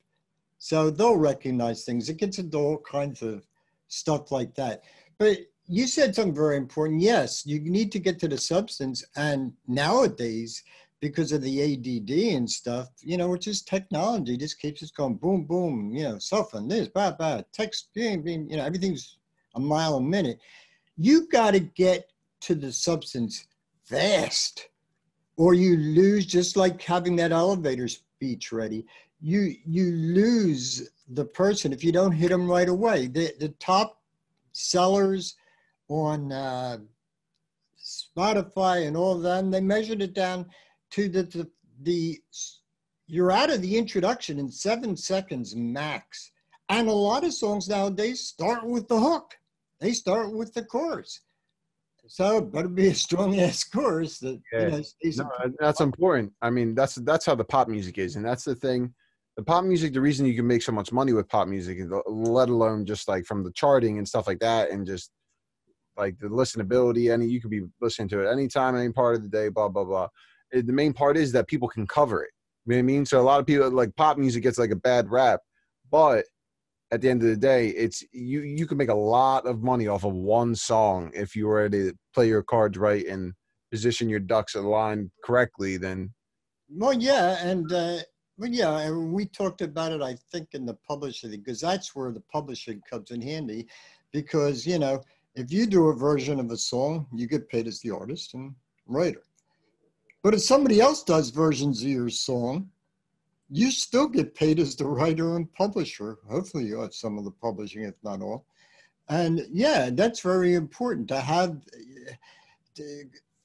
so 0.57 0.89
they'll 0.89 1.17
recognize 1.17 1.85
things. 1.85 2.09
It 2.09 2.17
gets 2.17 2.37
into 2.37 2.57
all 2.57 2.79
kinds 2.79 3.21
of 3.21 3.47
stuff 3.87 4.31
like 4.31 4.55
that. 4.55 4.83
But 5.17 5.37
you 5.67 5.87
said 5.87 6.15
something 6.15 6.35
very 6.35 6.57
important. 6.57 7.01
Yes, 7.01 7.45
you 7.45 7.59
need 7.59 7.91
to 7.91 7.99
get 7.99 8.19
to 8.19 8.27
the 8.27 8.37
substance. 8.37 9.03
And 9.15 9.53
nowadays, 9.67 10.63
because 11.01 11.31
of 11.31 11.41
the 11.41 11.61
ADD 11.61 12.35
and 12.35 12.49
stuff, 12.49 12.89
you 13.01 13.17
know, 13.17 13.29
which 13.29 13.47
is 13.47 13.61
technology, 13.61 14.37
just 14.37 14.59
keeps 14.59 14.83
us 14.83 14.91
going 14.91 15.15
boom, 15.15 15.45
boom, 15.45 15.91
you 15.93 16.03
know, 16.03 16.19
cell 16.19 16.43
phone, 16.43 16.67
this, 16.67 16.87
blah, 16.87 17.11
blah, 17.11 17.41
text, 17.51 17.89
being, 17.93 18.21
being, 18.21 18.49
you 18.49 18.57
know, 18.57 18.65
everything's 18.65 19.17
a 19.55 19.59
mile 19.59 19.95
a 19.95 20.01
minute. 20.01 20.39
You 20.97 21.27
got 21.27 21.51
to 21.51 21.59
get 21.59 22.11
to 22.41 22.55
the 22.55 22.71
substance 22.71 23.47
fast, 23.83 24.69
or 25.37 25.53
you 25.53 25.77
lose, 25.77 26.25
just 26.25 26.55
like 26.55 26.81
having 26.81 27.15
that 27.17 27.31
elevator 27.31 27.87
speech 27.87 28.51
ready. 28.51 28.85
You 29.21 29.55
you 29.65 29.91
lose 29.91 30.89
the 31.09 31.25
person 31.25 31.73
if 31.73 31.83
you 31.83 31.91
don't 31.91 32.11
hit 32.11 32.29
them 32.29 32.49
right 32.49 32.69
away. 32.69 33.07
The 33.07 33.33
the 33.39 33.49
top 33.59 34.01
sellers 34.51 35.35
on 35.87 36.31
uh, 36.31 36.77
Spotify 37.79 38.87
and 38.87 38.97
all 38.97 39.15
of 39.15 39.21
them. 39.21 39.51
They 39.51 39.61
measured 39.61 40.01
it 40.01 40.13
down 40.13 40.47
to 40.91 41.09
the, 41.09 41.23
the, 41.23 41.49
the 41.81 42.19
you're 43.07 43.31
out 43.31 43.51
of 43.51 43.61
the 43.61 43.77
introduction 43.77 44.39
in 44.39 44.49
seven 44.49 44.95
seconds 44.97 45.55
max. 45.55 46.31
And 46.69 46.87
a 46.87 46.93
lot 46.93 47.23
of 47.23 47.33
songs 47.33 47.69
nowadays 47.69 48.21
start 48.21 48.65
with 48.65 48.87
the 48.87 48.99
hook. 48.99 49.35
They 49.79 49.91
start 49.93 50.33
with 50.33 50.53
the 50.53 50.63
chorus. 50.65 51.21
So 52.07 52.37
it 52.37 52.51
better 52.51 52.67
be 52.67 52.87
a 52.87 52.95
strong 52.95 53.39
ass 53.39 53.63
chorus 53.63 54.19
that 54.19 54.41
Yeah. 54.51 54.81
you 55.01 55.17
know 55.17 55.29
No, 55.39 55.53
that's 55.59 55.81
important. 55.81 56.33
I 56.41 56.49
mean, 56.49 56.75
that's 56.75 56.95
that's 56.95 57.25
how 57.25 57.35
the 57.35 57.43
pop 57.43 57.67
music 57.67 57.97
is, 57.97 58.15
and 58.15 58.25
that's 58.25 58.43
the 58.43 58.55
thing. 58.55 58.93
The 59.37 59.43
pop 59.43 59.65
music, 59.65 59.93
the 59.93 60.01
reason 60.01 60.25
you 60.25 60.35
can 60.35 60.47
make 60.47 60.61
so 60.61 60.71
much 60.71 60.91
money 60.93 61.11
with 61.13 61.27
pop 61.27 61.47
music, 61.47 61.77
is, 61.79 61.91
let 62.07 62.49
alone 62.49 62.85
just 62.85 63.07
like 63.07 63.25
from 63.25 63.43
the 63.43 63.51
charting 63.51 63.97
and 63.97 64.07
stuff 64.07 64.27
like 64.27 64.39
that, 64.39 64.69
and 64.71 64.87
just 64.87 65.11
like 65.97 66.17
the 66.19 66.27
listenability. 66.27 67.11
Any 67.11 67.27
you 67.27 67.41
could 67.41 67.51
be 67.51 67.63
listening 67.81 68.09
to 68.09 68.21
it 68.21 68.31
anytime, 68.31 68.75
any 68.75 68.91
part 68.91 69.15
of 69.15 69.23
the 69.23 69.29
day. 69.29 69.49
Blah 69.49 69.69
blah 69.69 69.83
blah. 69.83 70.07
It- 70.51 70.67
the 70.67 70.73
main 70.73 70.93
part 70.93 71.17
is 71.17 71.31
that 71.33 71.47
people 71.47 71.67
can 71.67 71.87
cover 71.87 72.23
it. 72.23 72.31
You 72.65 72.71
know 72.71 72.77
what 72.77 72.79
I 72.79 72.83
mean? 72.83 73.05
So 73.05 73.19
a 73.19 73.23
lot 73.23 73.39
of 73.39 73.45
people 73.45 73.69
like 73.69 73.95
pop 73.95 74.17
music 74.17 74.43
gets 74.43 74.57
like 74.57 74.71
a 74.71 74.75
bad 74.75 75.09
rap, 75.09 75.41
but 75.91 76.25
at 76.91 77.01
the 77.01 77.09
end 77.09 77.21
of 77.23 77.29
the 77.29 77.35
day, 77.37 77.69
it's 77.69 78.03
you 78.11 78.41
you 78.41 78.67
can 78.67 78.77
make 78.77 78.89
a 78.89 78.93
lot 78.95 79.45
of 79.45 79.63
money 79.63 79.87
off 79.87 80.03
of 80.03 80.13
one 80.13 80.55
song 80.55 81.11
if 81.13 81.35
you 81.35 81.47
were 81.47 81.69
to 81.69 81.93
play 82.13 82.27
your 82.27 82.43
cards 82.43 82.77
right 82.77 83.05
and 83.07 83.33
position 83.71 84.07
your 84.09 84.19
ducks 84.19 84.55
aligned 84.55 85.11
correctly. 85.23 85.77
Then 85.77 86.11
Well, 86.69 86.93
yeah, 86.93 87.45
and 87.45 87.71
uh, 87.71 87.97
well, 88.37 88.49
yeah, 88.49 88.79
and 88.79 89.13
we 89.13 89.25
talked 89.25 89.61
about 89.61 89.91
it. 89.91 90.01
I 90.01 90.15
think 90.31 90.49
in 90.53 90.65
the 90.65 90.77
publishing 90.87 91.31
because 91.31 91.59
that's 91.61 91.95
where 91.95 92.11
the 92.11 92.23
publishing 92.31 92.81
comes 92.89 93.11
in 93.11 93.21
handy, 93.21 93.67
because 94.11 94.65
you 94.65 94.79
know 94.79 95.01
if 95.35 95.51
you 95.51 95.65
do 95.65 95.87
a 95.87 95.95
version 95.95 96.39
of 96.39 96.51
a 96.51 96.57
song, 96.57 97.07
you 97.13 97.27
get 97.27 97.49
paid 97.49 97.67
as 97.67 97.79
the 97.81 97.91
artist 97.91 98.33
and 98.33 98.55
writer. 98.87 99.23
But 100.23 100.33
if 100.33 100.41
somebody 100.41 100.81
else 100.81 101.03
does 101.03 101.29
versions 101.29 101.81
of 101.81 101.89
your 101.89 102.09
song, 102.09 102.69
you 103.49 103.69
still 103.69 104.07
get 104.07 104.33
paid 104.33 104.59
as 104.59 104.75
the 104.75 104.85
writer 104.87 105.35
and 105.35 105.53
publisher. 105.53 106.17
Hopefully, 106.27 106.65
you 106.65 106.79
have 106.79 106.95
some 106.95 107.17
of 107.17 107.25
the 107.25 107.31
publishing, 107.31 107.83
if 107.83 107.95
not 108.03 108.21
all. 108.21 108.45
And 109.07 109.45
yeah, 109.51 109.91
that's 109.91 110.21
very 110.21 110.55
important 110.55 111.07
to 111.09 111.19
have. 111.19 111.61
uh, 112.79 112.83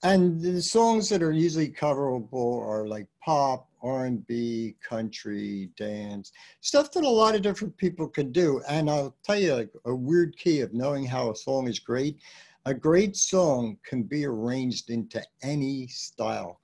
And 0.02 0.40
the 0.40 0.62
songs 0.62 1.08
that 1.10 1.22
are 1.22 1.32
usually 1.32 1.68
coverable 1.68 2.66
are 2.66 2.88
like 2.88 3.06
pop, 3.22 3.68
R&B, 3.82 4.76
country, 4.82 5.70
dance, 5.76 6.32
stuff 6.62 6.90
that 6.92 7.04
a 7.04 7.08
lot 7.08 7.34
of 7.34 7.42
different 7.42 7.76
people 7.76 8.08
can 8.08 8.32
do. 8.32 8.62
And 8.68 8.88
I'll 8.88 9.14
tell 9.22 9.38
you 9.38 9.54
like, 9.54 9.70
a 9.84 9.94
weird 9.94 10.36
key 10.38 10.60
of 10.60 10.72
knowing 10.72 11.04
how 11.04 11.30
a 11.30 11.36
song 11.36 11.68
is 11.68 11.78
great. 11.78 12.18
A 12.64 12.72
great 12.72 13.16
song 13.16 13.76
can 13.84 14.02
be 14.02 14.24
arranged 14.24 14.90
into 14.90 15.22
any 15.42 15.86
style. 15.88 16.60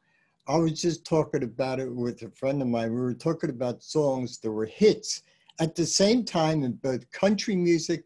I 0.48 0.56
was 0.56 0.80
just 0.80 1.04
talking 1.04 1.42
about 1.42 1.80
it 1.80 1.92
with 1.92 2.22
a 2.22 2.30
friend 2.30 2.62
of 2.62 2.68
mine. 2.68 2.94
We 2.94 3.00
were 3.00 3.14
talking 3.14 3.50
about 3.50 3.82
songs 3.82 4.38
that 4.38 4.50
were 4.50 4.66
hits 4.66 5.22
at 5.58 5.74
the 5.74 5.86
same 5.86 6.24
time 6.24 6.62
in 6.62 6.72
both 6.72 7.10
country 7.12 7.56
music 7.56 8.04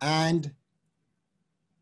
and 0.00 0.52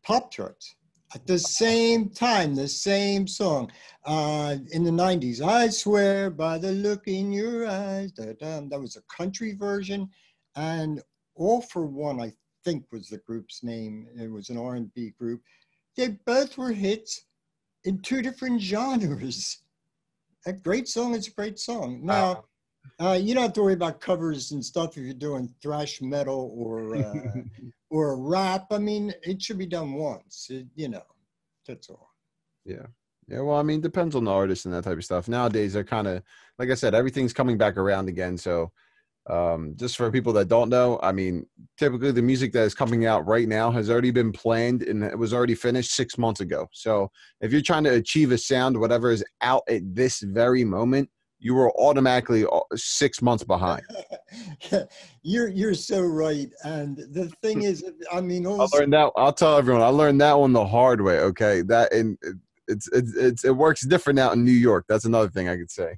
pop 0.03 0.31
charts. 0.31 0.75
At 1.15 1.25
the 1.25 1.39
same 1.39 2.09
time, 2.09 2.53
the 2.53 2.67
same 2.67 3.27
song 3.27 3.71
uh, 4.05 4.57
in 4.71 4.83
the 4.83 4.91
90s. 4.91 5.41
I 5.41 5.69
swear 5.69 6.29
by 6.29 6.59
the 6.59 6.71
look 6.71 7.07
in 7.07 7.31
your 7.31 7.67
eyes. 7.67 8.11
Da-da. 8.11 8.61
That 8.69 8.79
was 8.79 8.95
a 8.95 9.15
country 9.15 9.53
version. 9.53 10.07
And 10.55 11.01
All-4-One, 11.35 12.21
I 12.21 12.31
think 12.63 12.85
was 12.91 13.07
the 13.07 13.17
group's 13.19 13.63
name. 13.63 14.07
It 14.19 14.29
was 14.29 14.49
an 14.49 14.57
R&B 14.57 15.13
group. 15.19 15.41
They 15.97 16.09
both 16.25 16.57
were 16.59 16.71
hits 16.71 17.25
in 17.85 18.01
two 18.01 18.21
different 18.21 18.61
genres. 18.71 19.63
A 20.45 20.53
great 20.53 20.87
song 20.87 21.15
is 21.15 21.27
a 21.27 21.31
great 21.31 21.57
song. 21.59 22.01
Now, 22.03 22.45
uh, 22.99 23.17
you 23.19 23.33
don't 23.33 23.43
have 23.43 23.53
to 23.53 23.61
worry 23.61 23.73
about 23.73 24.01
covers 24.01 24.51
and 24.51 24.63
stuff 24.63 24.97
if 24.97 25.03
you're 25.03 25.13
doing 25.13 25.53
thrash 25.61 26.01
metal 26.01 26.53
or 26.55 26.95
uh, 26.97 27.13
or 27.89 28.21
rap. 28.21 28.67
I 28.71 28.77
mean, 28.77 29.13
it 29.23 29.41
should 29.41 29.57
be 29.57 29.65
done 29.65 29.93
once. 29.93 30.47
It, 30.49 30.67
you 30.75 30.89
know, 30.89 31.03
that's 31.65 31.89
all. 31.89 32.09
yeah, 32.65 32.87
yeah. 33.27 33.39
Well, 33.39 33.57
I 33.57 33.63
mean, 33.63 33.79
depends 33.79 34.15
on 34.15 34.25
the 34.25 34.31
artist 34.31 34.65
and 34.65 34.73
that 34.73 34.83
type 34.83 34.97
of 34.97 35.05
stuff. 35.05 35.29
Nowadays, 35.29 35.73
they're 35.73 35.83
kind 35.83 36.07
of 36.07 36.23
like 36.57 36.69
I 36.69 36.75
said, 36.75 36.93
everything's 36.93 37.33
coming 37.33 37.57
back 37.57 37.77
around 37.77 38.09
again. 38.09 38.37
So, 38.37 38.71
um, 39.29 39.75
just 39.77 39.95
for 39.95 40.11
people 40.11 40.33
that 40.33 40.49
don't 40.49 40.69
know, 40.69 40.99
I 41.01 41.11
mean, 41.11 41.45
typically 41.77 42.11
the 42.11 42.21
music 42.21 42.51
that 42.53 42.63
is 42.63 42.73
coming 42.73 43.05
out 43.05 43.25
right 43.27 43.47
now 43.47 43.71
has 43.71 43.89
already 43.89 44.11
been 44.11 44.31
planned 44.31 44.81
and 44.81 45.03
it 45.03 45.17
was 45.17 45.33
already 45.33 45.55
finished 45.55 45.91
six 45.91 46.17
months 46.17 46.41
ago. 46.41 46.67
So, 46.73 47.11
if 47.39 47.53
you're 47.53 47.61
trying 47.61 47.85
to 47.85 47.93
achieve 47.93 48.33
a 48.33 48.37
sound, 48.37 48.77
whatever 48.77 49.09
is 49.09 49.23
out 49.41 49.63
at 49.69 49.95
this 49.95 50.19
very 50.19 50.65
moment, 50.65 51.09
you 51.39 51.55
were 51.55 51.71
automatically 51.79 52.45
uh, 52.45 52.59
six 52.75 53.21
months 53.21 53.43
behind. 53.43 53.81
you're 55.23 55.47
you're 55.47 55.73
so 55.73 56.01
right. 56.01 56.49
And 56.63 56.97
the 56.97 57.31
thing 57.41 57.63
is, 57.63 57.83
I 58.11 58.21
mean, 58.21 58.45
I 58.45 58.67
learned 58.73 58.93
that. 58.93 59.11
I'll 59.15 59.33
tell 59.33 59.57
everyone. 59.57 59.81
I 59.81 59.87
learned 59.87 60.19
that 60.21 60.37
one 60.37 60.53
the 60.53 60.65
hard 60.65 61.01
way. 61.01 61.19
Okay, 61.19 61.61
that 61.63 61.93
and 61.93 62.17
it's 62.67 62.89
it's 62.91 63.15
it's 63.15 63.45
it 63.45 63.55
works 63.55 63.81
different 63.81 64.19
out 64.19 64.33
in 64.33 64.43
New 64.43 64.51
York. 64.51 64.85
That's 64.89 65.05
another 65.05 65.29
thing 65.29 65.49
I 65.49 65.57
could 65.57 65.71
say. 65.71 65.97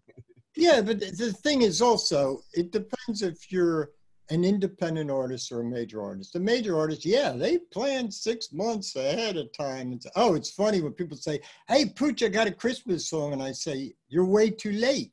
yeah. 0.55 0.81
But 0.81 0.99
the 0.99 1.11
the 1.11 1.33
thing 1.33 1.63
is 1.63 1.81
also, 1.81 2.41
it 2.53 2.71
depends 2.71 3.23
if 3.23 3.51
you're 3.51 3.89
an 4.29 4.45
independent 4.45 5.11
artist 5.11 5.51
or 5.51 5.59
a 5.59 5.65
major 5.65 6.01
artist. 6.01 6.35
A 6.35 6.39
major 6.39 6.77
artist, 6.77 7.03
yeah, 7.03 7.33
they 7.33 7.57
plan 7.57 8.09
six 8.09 8.53
months 8.53 8.95
ahead 8.95 9.35
of 9.35 9.51
time. 9.51 9.91
It's, 9.91 10.07
oh, 10.15 10.35
it's 10.35 10.51
funny 10.51 10.81
when 10.81 10.93
people 10.93 11.17
say, 11.17 11.41
"Hey, 11.67 11.89
Pooch, 11.89 12.23
I 12.23 12.29
got 12.29 12.47
a 12.47 12.51
Christmas 12.51 13.09
song," 13.09 13.33
and 13.33 13.43
I 13.43 13.51
say, 13.51 13.93
"You're 14.07 14.25
way 14.25 14.49
too 14.51 14.71
late." 14.71 15.11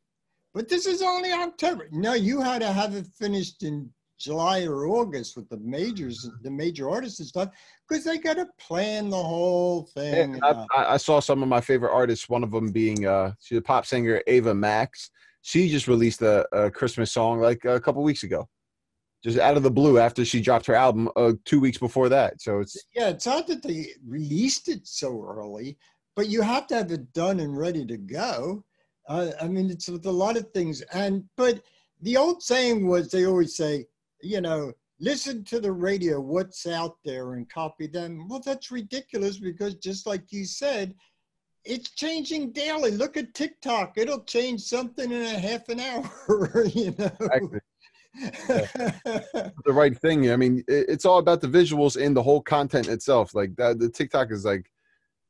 But 0.59 0.69
this 0.69 0.87
is 0.87 1.03
only 1.03 1.31
October. 1.31 1.87
No, 1.93 2.15
you 2.15 2.41
had 2.41 2.63
to 2.63 2.73
have 2.73 2.97
it 2.97 3.07
finished 3.07 3.63
in 3.63 3.89
July 4.19 4.65
or 4.65 4.89
August 4.89 5.37
with 5.37 5.49
the 5.49 5.59
majors, 5.59 6.29
the 6.43 6.51
major 6.51 6.91
artists 6.91 7.21
and 7.21 7.29
stuff, 7.29 7.51
because 7.89 8.03
they 8.03 8.19
got 8.19 8.35
to 8.39 8.49
plan 8.59 9.09
the 9.09 9.23
whole 9.23 9.85
thing. 9.95 10.35
Yeah, 10.43 10.65
I, 10.75 10.81
I- 10.83 10.95
I 10.95 10.97
saw 10.97 11.21
some 11.21 11.45
of 11.45 11.49
my 11.49 11.61
favorite 11.61 11.93
artists. 11.95 12.29
One 12.29 12.43
of 12.43 12.51
them 12.51 12.73
being 12.73 13.07
uh, 13.07 13.35
she's 13.41 13.59
a 13.59 13.63
pop 13.63 13.87
singer, 13.87 14.21
Ava 14.27 14.53
Max. 14.53 15.11
She 15.43 15.69
just 15.69 15.87
released 15.87 16.23
a, 16.23 16.45
a 16.51 16.73
Christmas 16.73 17.13
song 17.13 17.39
like 17.39 17.65
a 17.65 17.79
couple 17.79 18.03
weeks 18.03 18.25
ago, 18.25 18.49
just 19.23 19.39
out 19.39 19.57
of 19.57 19.63
the 19.63 19.71
blue 19.71 20.01
after 20.01 20.25
she 20.25 20.41
dropped 20.41 20.67
her 20.67 20.75
album 20.75 21.09
uh, 21.15 21.35
two 21.45 21.61
weeks 21.61 21.79
before 21.79 22.09
that. 22.09 22.43
So 22.43 22.59
it's 22.59 22.77
yeah, 22.97 23.11
it's 23.11 23.27
not 23.27 23.47
that 23.47 23.63
they 23.63 23.91
released 24.05 24.67
it 24.67 24.89
so 24.89 25.23
early, 25.25 25.79
but 26.17 26.29
you 26.29 26.43
have 26.43 26.67
to 26.67 26.75
have 26.75 26.91
it 26.91 27.13
done 27.13 27.39
and 27.39 27.57
ready 27.57 27.87
to 27.87 27.97
go. 27.97 28.65
Uh, 29.09 29.31
I 29.41 29.49
mean, 29.49 29.71
it's 29.71 29.89
with 29.89 30.07
a 30.07 30.11
lot 30.11 30.37
of 30.37 30.51
things. 30.53 30.83
And 30.93 31.25
but 31.37 31.63
the 32.03 32.17
old 32.17 32.43
saying 32.43 32.87
was 32.87 33.11
they 33.11 33.25
always 33.25 33.57
say, 33.57 33.87
you 34.23 34.41
know, 34.41 34.73
listen 35.01 35.45
to 35.45 35.61
the 35.61 35.73
radio, 35.73 36.21
what's 36.21 36.67
out 36.67 36.97
there, 37.05 37.35
and 37.35 37.51
copy 37.51 37.87
them. 37.87 38.29
Well, 38.29 38.43
that's 38.45 38.71
ridiculous 38.71 39.39
because 39.39 39.75
just 39.77 40.07
like 40.07 40.31
you 40.31 40.45
said, 40.45 40.95
it's 41.65 41.91
changing 41.91 42.53
daily. 42.53 42.91
Look 42.93 43.17
at 43.17 43.35
TikTok; 43.35 43.95
it'll 43.97 44.25
change 44.25 44.61
something 44.61 45.11
in 45.11 45.23
a 45.23 45.39
half 45.39 45.69
an 45.69 45.81
hour. 45.81 46.11
you 46.67 46.95
know. 46.99 47.11
Exactly. 47.21 47.61
the 48.49 49.53
right 49.67 49.97
thing. 49.97 50.31
I 50.33 50.37
mean, 50.37 50.65
it, 50.69 50.87
it's 50.89 51.05
all 51.05 51.19
about 51.19 51.41
the 51.41 51.49
visuals 51.49 52.01
and 52.03 52.17
the 52.17 52.23
whole 52.23 52.43
content 52.43 52.89
itself. 52.89 53.35
Like 53.35 53.55
that, 53.57 53.79
the 53.79 53.89
TikTok 53.89 54.33
is 54.33 54.45
like, 54.45 54.71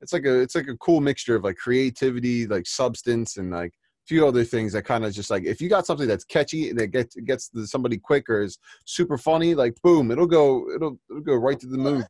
it's 0.01 0.13
like 0.13 0.25
a, 0.25 0.41
it's 0.41 0.55
like 0.55 0.69
a 0.69 0.77
cool 0.77 1.01
mixture 1.01 1.37
of 1.37 1.45
like 1.45 1.57
creativity, 1.57 2.47
like 2.47 2.67
substance, 2.67 3.37
and 3.37 3.51
like 3.51 3.71
a 3.73 4.07
few 4.07 4.27
other 4.27 4.45
things 4.45 4.73
that 4.73 4.83
kind 4.83 5.05
of 5.05 5.13
just 5.13 5.31
like 5.31 5.45
if 5.45 5.61
you 5.61 5.69
got 5.69 5.87
something 5.87 6.09
that's 6.09 6.25
catchy 6.25 6.71
and 6.71 6.79
that 6.79 6.89
gets 6.89 7.15
gets 7.17 7.49
to 7.51 7.67
somebody 7.67 7.97
quicker 7.99 8.43
is 8.43 8.59
super 8.85 9.19
funny, 9.19 9.55
like 9.55 9.75
boom, 9.83 10.11
it'll 10.11 10.27
go, 10.27 10.71
it'll, 10.75 10.99
it'll 11.11 11.23
go 11.23 11.35
right 11.35 11.59
to 11.61 11.67
the 11.67 11.79
moon. 11.79 12.05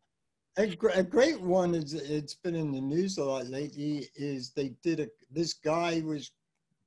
A, 0.57 0.66
gr- 0.74 0.88
a 0.94 1.05
great 1.05 1.40
one 1.40 1.74
is 1.74 1.94
it's 1.94 2.35
been 2.35 2.57
in 2.57 2.72
the 2.72 2.81
news 2.81 3.18
a 3.18 3.24
lot 3.24 3.46
lately. 3.46 4.09
Is 4.16 4.51
they 4.51 4.74
did 4.83 5.01
a 5.01 5.09
this 5.31 5.55
guy 5.55 6.03
was 6.05 6.33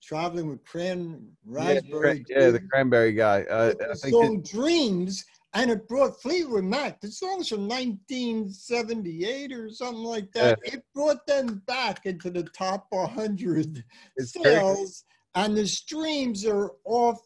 traveling 0.04 0.50
with 0.50 0.64
cran 0.66 1.26
raspberry. 1.46 2.26
yeah, 2.28 2.50
the 2.50 2.60
cranberry 2.72 3.14
guy. 3.14 3.44
Uh, 3.44 3.74
I 3.80 3.94
think 3.94 4.06
it- 4.06 4.12
song 4.12 4.42
Dreams, 4.42 5.24
and 5.54 5.70
it 5.70 5.88
brought 5.88 6.22
Fleetwood 6.22 6.64
Mac. 6.64 7.02
The 7.02 7.12
song's 7.12 7.50
from 7.50 7.68
1978 7.68 9.52
or 9.52 9.70
something 9.70 10.04
like 10.04 10.32
that. 10.34 10.60
It 10.64 10.84
brought 10.96 11.26
them 11.28 11.62
back 11.68 12.06
into 12.06 12.30
the 12.30 12.44
top 12.44 12.88
100 12.90 13.84
It's 14.16 14.34
sales, 14.44 15.04
and 15.36 15.56
the 15.56 15.68
streams 15.68 16.46
are 16.46 16.72
off 16.86 17.20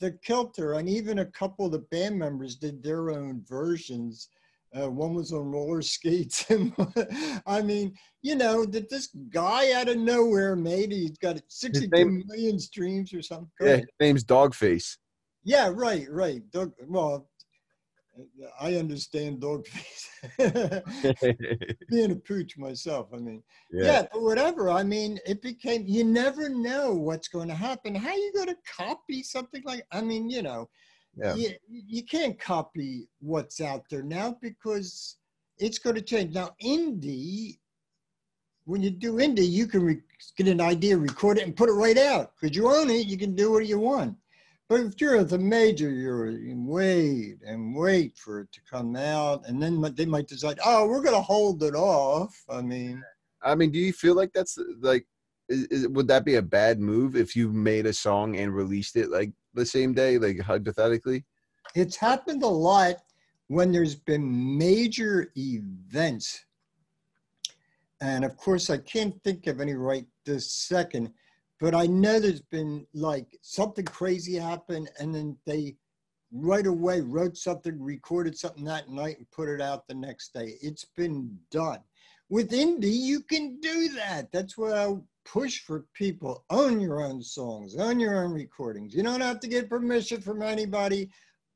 the 0.00 0.12
kilter. 0.22 0.74
And 0.74 0.88
even 0.88 1.18
a 1.18 1.26
couple 1.26 1.66
of 1.66 1.72
the 1.72 1.80
band 1.90 2.18
members 2.18 2.56
did 2.56 2.82
their 2.82 3.10
own 3.10 3.44
versions. 3.46 4.28
Uh, 4.78 4.90
one 4.90 5.14
was 5.14 5.32
on 5.32 5.50
roller 5.50 5.80
skates, 5.80 6.44
I 7.46 7.62
mean, 7.62 7.94
you 8.20 8.34
know, 8.34 8.66
that 8.66 8.90
this 8.90 9.08
guy 9.30 9.72
out 9.72 9.88
of 9.88 9.96
nowhere 9.96 10.56
made 10.56 10.92
it. 10.92 10.96
He's 10.96 11.18
got 11.18 11.40
62 11.48 11.88
name- 11.88 12.22
million 12.26 12.58
streams 12.58 13.14
or 13.14 13.22
something. 13.22 13.50
Go 13.58 13.66
yeah, 13.66 13.72
ahead. 13.72 13.80
his 13.84 14.06
name's 14.06 14.24
Doggface. 14.24 14.98
Yeah, 15.42 15.70
right, 15.72 16.06
right. 16.10 16.42
Dog, 16.50 16.72
well, 16.86 17.27
I 18.60 18.74
understand 18.74 19.40
dog 19.40 19.66
face. 19.66 20.08
Being 21.88 22.12
a 22.12 22.16
pooch 22.16 22.56
myself, 22.58 23.08
I 23.12 23.18
mean, 23.18 23.42
yeah. 23.72 24.06
but 24.12 24.22
whatever. 24.22 24.70
I 24.70 24.82
mean, 24.82 25.18
it 25.26 25.42
became. 25.42 25.84
You 25.86 26.04
never 26.04 26.48
know 26.48 26.94
what's 26.94 27.28
going 27.28 27.48
to 27.48 27.54
happen. 27.54 27.94
How 27.94 28.14
you 28.14 28.32
going 28.34 28.48
to 28.48 28.56
copy 28.76 29.22
something 29.22 29.62
like? 29.64 29.86
I 29.92 30.00
mean, 30.00 30.30
you 30.30 30.42
know, 30.42 30.68
yeah. 31.16 31.34
you, 31.34 31.50
you 31.68 32.04
can't 32.04 32.38
copy 32.38 33.08
what's 33.20 33.60
out 33.60 33.82
there 33.90 34.02
now 34.02 34.36
because 34.42 35.16
it's 35.58 35.78
going 35.78 35.96
to 35.96 36.02
change. 36.02 36.34
Now, 36.34 36.50
indie 36.62 37.58
when 38.68 38.82
you 38.82 38.90
do 38.90 39.14
indie, 39.14 39.50
you 39.50 39.66
can 39.66 39.82
re- 39.82 40.02
get 40.36 40.46
an 40.46 40.60
idea, 40.60 40.94
record 40.94 41.38
it, 41.38 41.44
and 41.44 41.56
put 41.56 41.70
it 41.70 41.72
right 41.72 41.96
out 41.96 42.32
because 42.38 42.54
you 42.54 42.68
own 42.68 42.90
it. 42.90 43.06
You 43.06 43.16
can 43.16 43.34
do 43.34 43.50
what 43.50 43.64
you 43.66 43.78
want. 43.78 44.14
But 44.68 44.80
if 44.80 45.00
you're 45.00 45.24
the 45.24 45.38
major, 45.38 45.90
you're 45.90 46.38
wait 46.54 47.38
and 47.46 47.74
wait 47.74 48.18
for 48.18 48.40
it 48.40 48.52
to 48.52 48.60
come 48.70 48.96
out, 48.96 49.48
and 49.48 49.62
then 49.62 49.80
they 49.94 50.04
might 50.04 50.28
decide, 50.28 50.58
oh, 50.64 50.86
we're 50.86 51.02
going 51.02 51.14
to 51.14 51.22
hold 51.22 51.62
it 51.62 51.74
off. 51.74 52.44
I 52.50 52.60
mean, 52.60 53.02
I 53.42 53.54
mean, 53.54 53.70
do 53.70 53.78
you 53.78 53.92
feel 53.92 54.14
like 54.14 54.32
that's 54.34 54.58
like, 54.80 55.06
is, 55.48 55.64
is, 55.66 55.88
would 55.88 56.08
that 56.08 56.24
be 56.26 56.34
a 56.34 56.42
bad 56.42 56.80
move 56.80 57.16
if 57.16 57.34
you 57.34 57.50
made 57.50 57.86
a 57.86 57.92
song 57.92 58.36
and 58.36 58.54
released 58.54 58.96
it 58.96 59.10
like 59.10 59.32
the 59.54 59.64
same 59.64 59.94
day, 59.94 60.18
like 60.18 60.40
hypothetically? 60.40 61.24
It's 61.74 61.96
happened 61.96 62.42
a 62.42 62.48
lot 62.48 62.96
when 63.46 63.72
there's 63.72 63.94
been 63.94 64.58
major 64.58 65.30
events. 65.36 66.44
And 68.02 68.24
of 68.24 68.36
course, 68.36 68.68
I 68.68 68.78
can't 68.78 69.14
think 69.22 69.46
of 69.46 69.60
any 69.60 69.74
right 69.74 70.06
this 70.26 70.52
second 70.52 71.12
but 71.60 71.74
I 71.74 71.86
know 71.86 72.20
there's 72.20 72.40
been 72.40 72.86
like 72.94 73.38
something 73.42 73.84
crazy 73.84 74.36
happened, 74.36 74.90
and 74.98 75.14
then 75.14 75.36
they 75.46 75.76
right 76.32 76.66
away 76.66 77.00
wrote 77.00 77.36
something, 77.36 77.80
recorded 77.82 78.38
something 78.38 78.64
that 78.64 78.88
night, 78.88 79.18
and 79.18 79.30
put 79.30 79.48
it 79.48 79.60
out 79.60 79.86
the 79.88 79.94
next 79.94 80.32
day. 80.34 80.54
It's 80.60 80.84
been 80.84 81.36
done. 81.50 81.80
With 82.30 82.50
indie, 82.50 82.92
you 82.92 83.20
can 83.20 83.58
do 83.60 83.88
that. 83.94 84.30
That's 84.32 84.58
what 84.58 84.76
I 84.76 84.94
push 85.24 85.60
for 85.60 85.86
people. 85.94 86.44
Own 86.50 86.80
your 86.80 87.02
own 87.02 87.22
songs, 87.22 87.76
own 87.76 87.98
your 87.98 88.22
own 88.22 88.32
recordings. 88.32 88.94
You 88.94 89.02
don't 89.02 89.20
have 89.20 89.40
to 89.40 89.48
get 89.48 89.70
permission 89.70 90.20
from 90.20 90.42
anybody. 90.42 91.10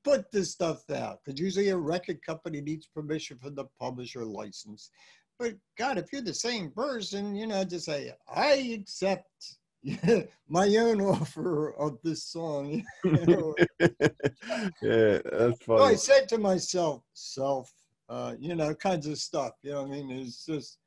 Put 0.05 0.33
this 0.33 0.51
stuff 0.51 0.91
out 0.91 1.21
because 1.25 1.39
usually 1.39 1.69
a 1.69 1.77
record 1.77 2.25
company 2.27 2.61
needs 2.61 2.87
permission 2.87 3.39
from 3.39 3.55
the 3.55 3.67
publisher 3.79 4.25
license. 4.25 4.91
But 5.39 5.55
God, 5.79 5.99
if 5.99 6.13
you're 6.13 6.23
the 6.23 6.35
same 6.35 6.71
person, 6.71 7.37
you 7.37 7.47
know, 7.47 7.65
just 7.65 7.87
say, 7.87 8.13
I 8.35 8.79
accept 8.81 9.59
my 10.49 10.69
own 10.77 11.01
offer 11.01 11.73
of 11.75 11.99
this 12.03 12.25
song. 12.25 12.85
yeah, 13.05 13.19
that's 14.81 15.63
funny. 15.65 15.79
So 15.79 15.83
I 15.83 15.95
said 15.95 16.29
to 16.31 16.39
myself, 16.39 17.03
self, 17.15 17.73
uh, 18.09 18.35
you 18.39 18.55
know, 18.55 18.75
kinds 18.75 19.07
of 19.07 19.19
stuff. 19.19 19.53
You 19.63 19.73
know, 19.73 19.85
I 19.85 19.87
mean, 19.87 20.11
it's 20.11 20.47
just, 20.47 20.79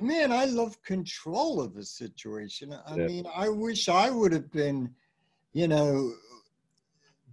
man, 0.00 0.32
I 0.32 0.44
love 0.46 0.82
control 0.82 1.60
of 1.60 1.74
the 1.74 1.84
situation. 1.84 2.72
I 2.86 2.96
yeah. 2.96 3.06
mean, 3.06 3.26
I 3.34 3.48
wish 3.48 3.88
I 3.88 4.10
would 4.10 4.32
have 4.32 4.50
been, 4.50 4.94
you 5.52 5.68
know, 5.68 6.12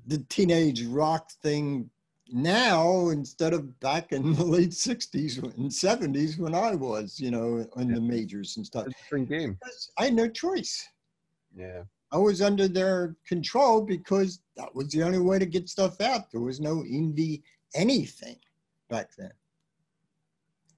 the 0.08 0.20
teenage 0.30 0.86
rock 0.86 1.32
thing 1.42 1.90
now 2.32 3.10
instead 3.10 3.54
of 3.54 3.80
back 3.80 4.12
in 4.12 4.34
the 4.36 4.44
late 4.44 4.72
60s 4.72 5.42
and 5.44 5.70
70s 5.70 6.38
when 6.38 6.56
I 6.56 6.76
was, 6.76 7.20
you 7.20 7.32
know, 7.32 7.66
in 7.78 7.90
yeah. 7.90 7.96
the 7.96 8.02
majors 8.02 8.58
and 8.58 8.66
stuff. 8.66 8.88
different 8.88 9.30
game. 9.30 9.58
I 9.98 10.06
had 10.06 10.14
no 10.14 10.28
choice. 10.28 10.88
Yeah. 11.56 11.84
I 12.12 12.18
was 12.18 12.42
under 12.42 12.68
their 12.68 13.16
control 13.28 13.82
because 13.82 14.40
that 14.56 14.74
was 14.74 14.90
the 14.90 15.04
only 15.04 15.20
way 15.20 15.40
to 15.40 15.46
get 15.46 15.70
stuff 15.70 16.00
out. 16.02 16.32
There 16.32 16.42
was 16.42 16.60
no 16.60 16.78
indie 16.78 17.42
anything 17.74 18.38
back 18.90 19.10
then. 19.18 19.32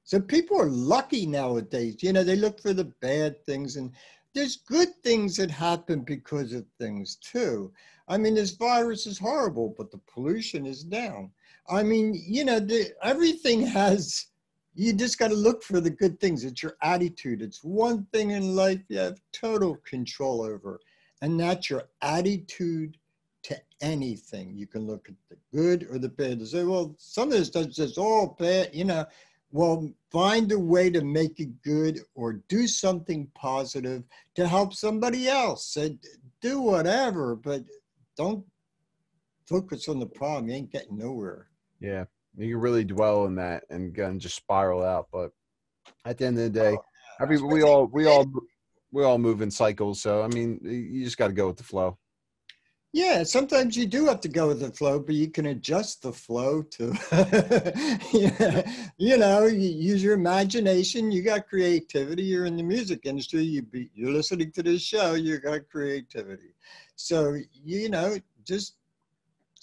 So 0.03 0.21
people 0.21 0.59
are 0.59 0.69
lucky 0.69 1.25
nowadays. 1.25 1.97
You 2.01 2.13
know, 2.13 2.23
they 2.23 2.37
look 2.37 2.61
for 2.61 2.73
the 2.73 2.85
bad 3.01 3.45
things 3.45 3.75
and 3.75 3.91
there's 4.33 4.57
good 4.57 4.89
things 5.03 5.35
that 5.37 5.51
happen 5.51 6.01
because 6.01 6.53
of 6.53 6.65
things 6.79 7.17
too. 7.17 7.71
I 8.07 8.17
mean, 8.17 8.35
this 8.35 8.51
virus 8.51 9.05
is 9.05 9.19
horrible, 9.19 9.73
but 9.77 9.91
the 9.91 9.99
pollution 10.11 10.65
is 10.65 10.83
down. 10.83 11.31
I 11.69 11.83
mean, 11.83 12.21
you 12.25 12.45
know, 12.45 12.59
the, 12.59 12.91
everything 13.03 13.65
has, 13.67 14.27
you 14.75 14.93
just 14.93 15.19
got 15.19 15.29
to 15.29 15.35
look 15.35 15.63
for 15.63 15.81
the 15.81 15.89
good 15.89 16.19
things. 16.19 16.43
It's 16.43 16.63
your 16.63 16.77
attitude. 16.81 17.41
It's 17.41 17.63
one 17.63 18.05
thing 18.13 18.31
in 18.31 18.55
life 18.55 18.79
you 18.87 18.99
have 18.99 19.19
total 19.31 19.77
control 19.77 20.43
over, 20.43 20.79
and 21.21 21.39
that's 21.39 21.69
your 21.69 21.83
attitude 22.01 22.97
to 23.43 23.57
anything. 23.81 24.55
You 24.55 24.67
can 24.67 24.87
look 24.87 25.09
at 25.09 25.15
the 25.29 25.37
good 25.55 25.87
or 25.89 25.99
the 25.99 26.09
bad 26.09 26.39
and 26.39 26.47
say, 26.47 26.63
well, 26.63 26.95
some 26.97 27.29
of 27.29 27.37
this 27.37 27.47
stuff 27.47 27.67
is 27.67 27.75
just 27.75 27.97
all 27.97 28.35
bad, 28.39 28.73
you 28.73 28.85
know. 28.85 29.05
Well, 29.51 29.89
find 30.11 30.51
a 30.51 30.59
way 30.59 30.89
to 30.89 31.01
make 31.01 31.39
it 31.39 31.61
good 31.61 32.01
or 32.15 32.33
do 32.49 32.67
something 32.67 33.27
positive 33.33 34.03
to 34.35 34.45
help 34.45 34.73
somebody 34.73 35.29
else. 35.29 35.77
And 35.77 35.97
do 36.41 36.61
whatever, 36.61 37.35
but 37.35 37.63
don't 38.15 38.45
focus 39.45 39.87
on 39.87 39.99
the 39.99 40.05
problem. 40.05 40.49
You 40.49 40.55
ain't 40.55 40.71
getting 40.71 40.97
nowhere. 40.97 41.46
Yeah, 41.79 42.05
you 42.37 42.53
can 42.53 42.61
really 42.61 42.83
dwell 42.83 43.25
in 43.25 43.35
that 43.35 43.63
and 43.69 43.87
again 43.87 44.19
just 44.19 44.35
spiral 44.35 44.83
out. 44.83 45.07
But 45.11 45.31
at 46.05 46.17
the 46.17 46.25
end 46.25 46.37
of 46.37 46.43
the 46.43 46.49
day, 46.49 46.69
oh, 46.69 46.83
yeah. 47.19 47.23
every 47.23 47.41
we 47.41 47.63
all 47.63 47.87
we 47.87 48.07
all 48.07 48.25
we 48.91 49.03
all 49.03 49.17
move 49.17 49.41
in 49.41 49.51
cycles. 49.51 50.01
So 50.01 50.23
I 50.23 50.27
mean, 50.27 50.59
you 50.63 51.03
just 51.03 51.17
got 51.17 51.27
to 51.27 51.33
go 51.33 51.47
with 51.47 51.57
the 51.57 51.63
flow. 51.63 51.97
Yeah, 52.93 53.23
sometimes 53.23 53.75
you 53.75 53.85
do 53.85 54.05
have 54.05 54.21
to 54.21 54.29
go 54.29 54.47
with 54.47 54.61
the 54.61 54.71
flow, 54.71 54.99
but 54.99 55.13
you 55.13 55.29
can 55.29 55.47
adjust 55.47 56.01
the 56.01 56.13
flow 56.13 56.63
to, 56.63 56.93
yeah, 58.13 58.71
you 58.97 59.17
know, 59.17 59.45
you 59.45 59.69
use 59.69 60.01
your 60.01 60.13
imagination. 60.13 61.11
You 61.11 61.21
got 61.21 61.47
creativity. 61.47 62.23
You're 62.23 62.45
in 62.45 62.55
the 62.55 62.63
music 62.63 63.01
industry. 63.03 63.43
You 63.43 63.61
be, 63.61 63.91
you're 63.93 64.13
listening 64.13 64.51
to 64.53 64.63
this 64.63 64.81
show. 64.81 65.13
You 65.13 65.37
got 65.37 65.69
creativity. 65.69 66.55
So 66.95 67.37
you 67.51 67.89
know, 67.89 68.17
just 68.45 68.77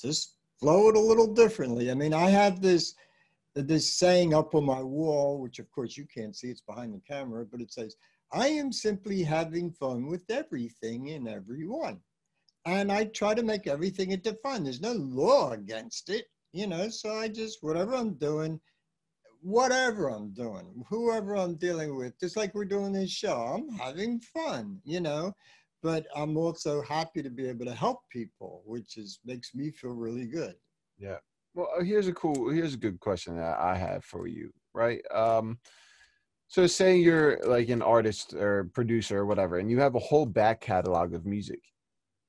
just 0.01 0.37
flow 0.61 0.89
it 0.89 0.97
a 0.97 1.01
little 1.01 1.33
differently. 1.33 1.91
I 1.91 1.95
mean, 1.95 2.15
I 2.15 2.31
have 2.31 2.61
this 2.61 2.95
this 3.55 3.93
saying 3.93 4.35
up 4.35 4.55
on 4.55 4.65
my 4.65 4.83
wall, 4.83 5.41
which 5.41 5.61
of 5.61 5.71
course 5.71 5.97
you 5.97 6.07
can't 6.13 6.35
see, 6.35 6.49
it's 6.49 6.61
behind 6.61 6.93
the 6.93 7.01
camera, 7.01 7.45
but 7.45 7.61
it 7.61 7.73
says, 7.73 7.95
I 8.33 8.49
am 8.49 8.73
simply 8.73 9.23
having 9.23 9.71
fun 9.71 10.07
with 10.09 10.25
everything 10.29 11.11
and 11.11 11.29
everyone. 11.29 12.01
And 12.67 12.91
I 12.91 13.05
try 13.05 13.35
to 13.35 13.45
make 13.45 13.69
everything 13.69 14.11
into 14.11 14.37
fun. 14.43 14.65
There's 14.65 14.81
no 14.81 14.95
law 14.95 15.53
against 15.53 16.09
it, 16.09 16.27
you 16.53 16.67
know, 16.67 16.89
so 16.89 17.15
I 17.15 17.29
just, 17.29 17.63
whatever 17.63 17.95
I'm 17.95 18.15
doing, 18.15 18.59
whatever 19.41 20.09
I'm 20.09 20.33
doing, 20.33 20.83
whoever 20.89 21.37
I'm 21.37 21.55
dealing 21.55 21.95
with, 21.97 22.19
just 22.19 22.37
like 22.37 22.55
we're 22.55 22.65
doing 22.65 22.93
this 22.93 23.11
show, 23.11 23.37
I'm 23.37 23.69
having 23.79 24.19
fun, 24.19 24.81
you 24.85 25.01
know 25.01 25.33
but 25.85 26.07
I'm 26.17 26.39
also 26.39 26.81
happy 26.81 27.23
to 27.23 27.29
be 27.29 27.47
able 27.47 27.67
to 27.67 27.75
help 27.75 28.01
people, 28.11 28.63
which 28.65 28.97
is 28.97 29.21
makes 29.27 29.55
me 29.55 29.71
feel 29.71 29.91
really 29.91 30.25
good. 30.25 30.55
Yeah. 30.99 31.19
Well, 31.53 31.69
uh, 31.79 31.85
here's 31.85 32.09
a 32.09 32.13
cool, 32.15 32.49
here's 32.49 32.73
a 32.73 32.79
good 32.79 32.99
question 33.01 33.37
that 33.37 33.59
I 33.61 33.77
have 33.77 34.03
for 34.03 34.27
you, 34.27 34.51
right? 34.73 35.03
Um, 35.15 35.59
so 36.49 36.67
say 36.67 36.97
you're 36.97 37.39
like 37.45 37.69
an 37.69 37.83
artist 37.83 38.33
or 38.33 38.71
producer 38.73 39.19
or 39.19 39.27
whatever, 39.27 39.59
and 39.59 39.71
you 39.71 39.79
have 39.79 39.95
a 39.95 40.01
whole 40.01 40.25
back 40.25 40.63
catalog 40.63 41.13
of 41.13 41.27
music. 41.27 41.61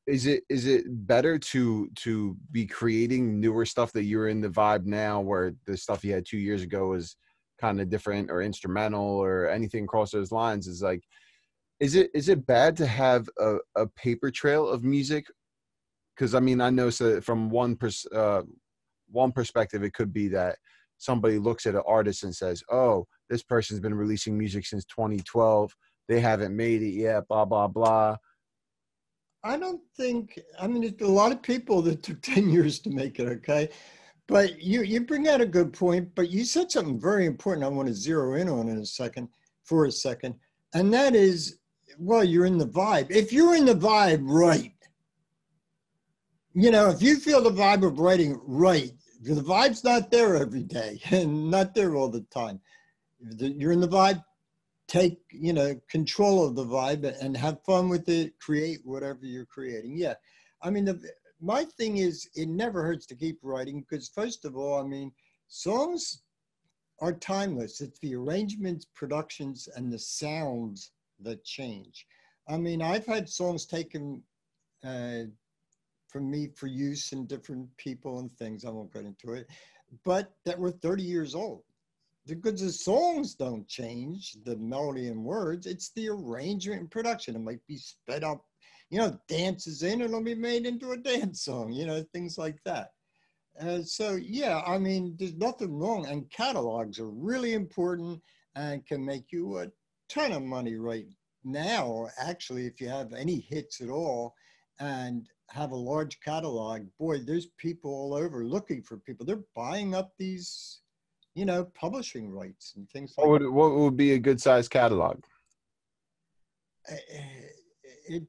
Is 0.05 0.25
it 0.25 0.43
is 0.49 0.67
it 0.67 0.83
better 1.07 1.39
to 1.39 1.89
to 1.95 2.35
be 2.51 2.67
creating 2.67 3.39
newer 3.39 3.65
stuff 3.65 3.93
that 3.93 4.03
you're 4.03 4.27
in 4.27 4.41
the 4.41 4.49
vibe 4.49 4.85
now, 4.85 5.21
where 5.21 5.55
the 5.65 5.77
stuff 5.77 6.03
you 6.03 6.13
had 6.13 6.25
two 6.25 6.37
years 6.37 6.61
ago 6.61 6.89
was 6.89 7.15
kind 7.59 7.79
of 7.79 7.89
different 7.89 8.29
or 8.29 8.41
instrumental 8.41 9.05
or 9.05 9.49
anything 9.49 9.85
across 9.85 10.11
those 10.11 10.33
lines? 10.33 10.67
Is 10.67 10.81
like 10.81 11.03
is 11.79 11.95
it 11.95 12.09
is 12.13 12.29
it 12.29 12.45
bad 12.45 12.77
to 12.77 12.85
have 12.85 13.27
a, 13.39 13.57
a 13.75 13.88
paper 13.88 14.31
trail 14.31 14.67
of 14.67 14.83
music? 14.83 15.25
Because 16.15 16.33
i 16.33 16.39
mean 16.39 16.61
i 16.61 16.69
know 16.69 16.89
so 16.89 17.19
from 17.21 17.49
one 17.49 17.75
pers- 17.75 18.07
uh, 18.13 18.43
one 19.11 19.31
perspective 19.31 19.83
it 19.83 19.93
could 19.93 20.13
be 20.13 20.27
that 20.29 20.57
somebody 20.97 21.38
looks 21.38 21.65
at 21.65 21.75
an 21.75 21.83
artist 21.85 22.23
and 22.23 22.33
says 22.33 22.63
oh 22.71 23.05
this 23.29 23.43
person's 23.43 23.79
been 23.79 23.93
releasing 23.93 24.38
music 24.38 24.65
since 24.65 24.85
2012 24.85 25.75
they 26.07 26.19
haven't 26.19 26.55
made 26.55 26.81
it 26.81 26.91
yet 26.91 27.27
blah 27.27 27.45
blah 27.45 27.67
blah. 27.67 28.15
I 29.43 29.57
don't 29.57 29.81
think 29.97 30.39
i 30.59 30.67
mean 30.67 30.95
a 31.01 31.05
lot 31.05 31.31
of 31.31 31.41
people 31.41 31.81
that 31.83 32.01
took 32.01 32.21
10 32.35 32.49
years 32.49 32.79
to 32.79 32.89
make 32.89 33.19
it 33.19 33.27
okay? 33.27 33.69
But 34.27 34.59
you 34.59 34.81
you 34.81 35.01
bring 35.01 35.27
out 35.27 35.41
a 35.41 35.45
good 35.45 35.73
point 35.73 36.09
but 36.15 36.29
you 36.29 36.45
said 36.45 36.71
something 36.71 36.99
very 36.99 37.25
important 37.25 37.65
i 37.65 37.69
want 37.69 37.88
to 37.89 37.93
zero 37.93 38.35
in 38.35 38.49
on 38.49 38.69
in 38.69 38.79
a 38.79 38.85
second 38.85 39.27
for 39.63 39.85
a 39.85 39.91
second 39.91 40.35
and 40.73 40.93
that 40.93 41.13
is 41.13 41.59
well, 41.99 42.23
you're 42.23 42.45
in 42.45 42.58
the 42.58 42.67
vibe. 42.67 43.08
If 43.10 43.31
you're 43.31 43.55
in 43.55 43.65
the 43.65 43.75
vibe, 43.75 44.23
right. 44.23 44.74
You 46.53 46.72
know, 46.72 46.89
if 46.89 47.01
you 47.01 47.17
feel 47.17 47.41
the 47.41 47.51
vibe 47.51 47.86
of 47.86 47.99
writing, 47.99 48.39
right. 48.45 48.91
The 49.22 49.41
vibe's 49.41 49.84
not 49.84 50.11
there 50.11 50.36
every 50.36 50.63
day 50.63 51.01
and 51.11 51.49
not 51.49 51.74
there 51.74 51.95
all 51.95 52.09
the 52.09 52.26
time. 52.34 52.59
You're 53.19 53.72
in 53.72 53.82
the 53.82 53.88
vibe, 53.88 54.24
take, 54.88 55.19
you 55.32 55.53
know, 55.53 55.80
control 55.89 56.45
of 56.45 56.55
the 56.55 56.65
vibe 56.65 57.03
and 57.22 57.36
have 57.36 57.63
fun 57.65 57.89
with 57.89 58.07
it, 58.07 58.38
create 58.39 58.80
whatever 58.84 59.19
you're 59.24 59.45
creating. 59.45 59.97
Yeah. 59.97 60.13
I 60.61 60.69
mean, 60.69 60.86
the, 60.86 61.01
my 61.41 61.63
thing 61.63 61.97
is, 61.97 62.30
it 62.36 62.47
never 62.47 62.84
hurts 62.84 63.05
to 63.07 63.15
keep 63.15 63.39
writing 63.41 63.82
because, 63.82 64.09
first 64.09 64.45
of 64.45 64.55
all, 64.55 64.80
I 64.80 64.88
mean, 64.88 65.11
songs 65.47 66.22
are 67.01 67.13
timeless. 67.13 67.82
It's 67.82 67.99
the 67.99 68.15
arrangements, 68.15 68.86
productions, 68.95 69.67
and 69.76 69.91
the 69.91 69.99
sounds 69.99 70.91
that 71.22 71.43
change. 71.43 72.05
I 72.47 72.57
mean, 72.57 72.82
I've 72.82 73.05
had 73.05 73.30
songs 73.30 73.66
taken 73.66 74.22
uh, 74.86 75.24
from 76.07 76.30
me 76.30 76.49
for 76.55 76.68
use 76.68 77.11
in 77.11 77.26
different 77.26 77.68
people 77.78 78.20
and 78.20 78.36
things. 78.38 78.66
I 78.66 78.70
won't 78.70 78.93
get 78.93 79.05
into 79.05 79.34
it, 79.34 79.47
but 80.03 80.34
that 80.45 80.59
were 80.59 80.72
30 80.72 81.03
years 81.03 81.36
old. 81.36 81.63
The 82.26 82.36
because 82.36 82.61
the 82.61 82.72
songs 82.72 83.36
don't 83.36 83.68
change, 83.68 84.38
the 84.45 84.57
melody 84.57 85.07
and 85.07 85.24
words. 85.24 85.68
It's 85.68 85.91
the 85.91 86.09
arrangement 86.09 86.82
and 86.82 86.91
production. 86.91 87.36
It 87.36 87.41
might 87.41 87.66
be 87.68 87.78
sped 87.78 88.24
up, 88.24 88.43
you 88.89 88.97
know, 88.97 89.20
dances 89.28 89.84
in, 89.84 90.01
it'll 90.01 90.24
be 90.24 90.36
made 90.36 90.66
into 90.66 90.91
a 90.91 90.97
dance 90.97 91.43
song, 91.43 91.72
you 91.72 91.86
know, 91.86 92.03
things 92.13 92.38
like 92.38 92.57
that. 92.66 92.89
Uh, 93.59 93.82
so 93.82 94.16
yeah, 94.16 94.61
I 94.66 94.78
mean, 94.78 95.16
there's 95.18 95.36
nothing 95.36 95.78
wrong, 95.78 96.07
and 96.07 96.30
catalogs 96.30 96.99
are 96.99 97.09
really 97.09 97.53
important 97.53 98.22
and 98.55 98.86
can 98.86 99.05
make 99.05 99.32
you 99.32 99.59
a 99.59 99.68
ton 100.10 100.32
of 100.32 100.43
money 100.43 100.76
right 100.76 101.08
now. 101.43 102.08
Actually, 102.18 102.66
if 102.66 102.80
you 102.82 102.89
have 102.89 103.14
any 103.14 103.39
hits 103.39 103.82
at 103.82 103.89
all, 103.89 104.36
and 104.80 105.30
have 105.49 105.72
a 105.72 105.76
large 105.76 106.20
catalog, 106.20 106.86
boy, 106.99 107.20
there's 107.20 107.47
people 107.58 107.91
all 107.91 108.14
over 108.14 108.43
looking 108.43 108.82
for 108.82 108.97
people. 108.97 109.26
They're 109.26 109.43
buying 109.56 109.95
up 109.95 110.12
these, 110.18 110.80
you 111.34 111.45
know, 111.45 111.66
publishing 111.80 112.30
rights 112.30 112.74
and 112.76 112.89
things 112.89 113.14
like 113.18 113.28
What 113.28 113.41
would, 113.41 113.49
what 113.51 113.76
would 113.76 113.97
be 113.97 114.14
a 114.14 114.20
good 114.20 114.41
size 114.41 114.68
catalog? 114.68 115.22
that. 116.88 116.99
It, 118.08 118.24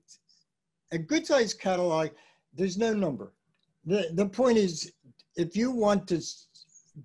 a 0.93 0.99
good 0.99 1.27
size 1.27 1.53
catalog, 1.53 2.11
there's 2.55 2.79
no 2.79 2.95
number. 2.95 3.33
The, 3.85 4.09
the 4.13 4.27
point 4.27 4.57
is, 4.57 4.93
if 5.37 5.57
you 5.57 5.71
want 5.71 6.09
to 6.09 6.23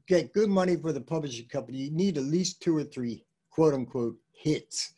get 0.08 0.34
good 0.34 0.50
money 0.50 0.78
for 0.78 0.94
the 0.94 1.02
publishing 1.02 1.48
company, 1.48 1.80
you 1.80 1.92
need 1.92 2.18
at 2.18 2.24
least 2.24 2.62
two 2.62 2.78
or 2.78 2.84
three 2.84 3.26
quote 3.50 3.74
unquote 3.74 4.16
hits, 4.42 4.94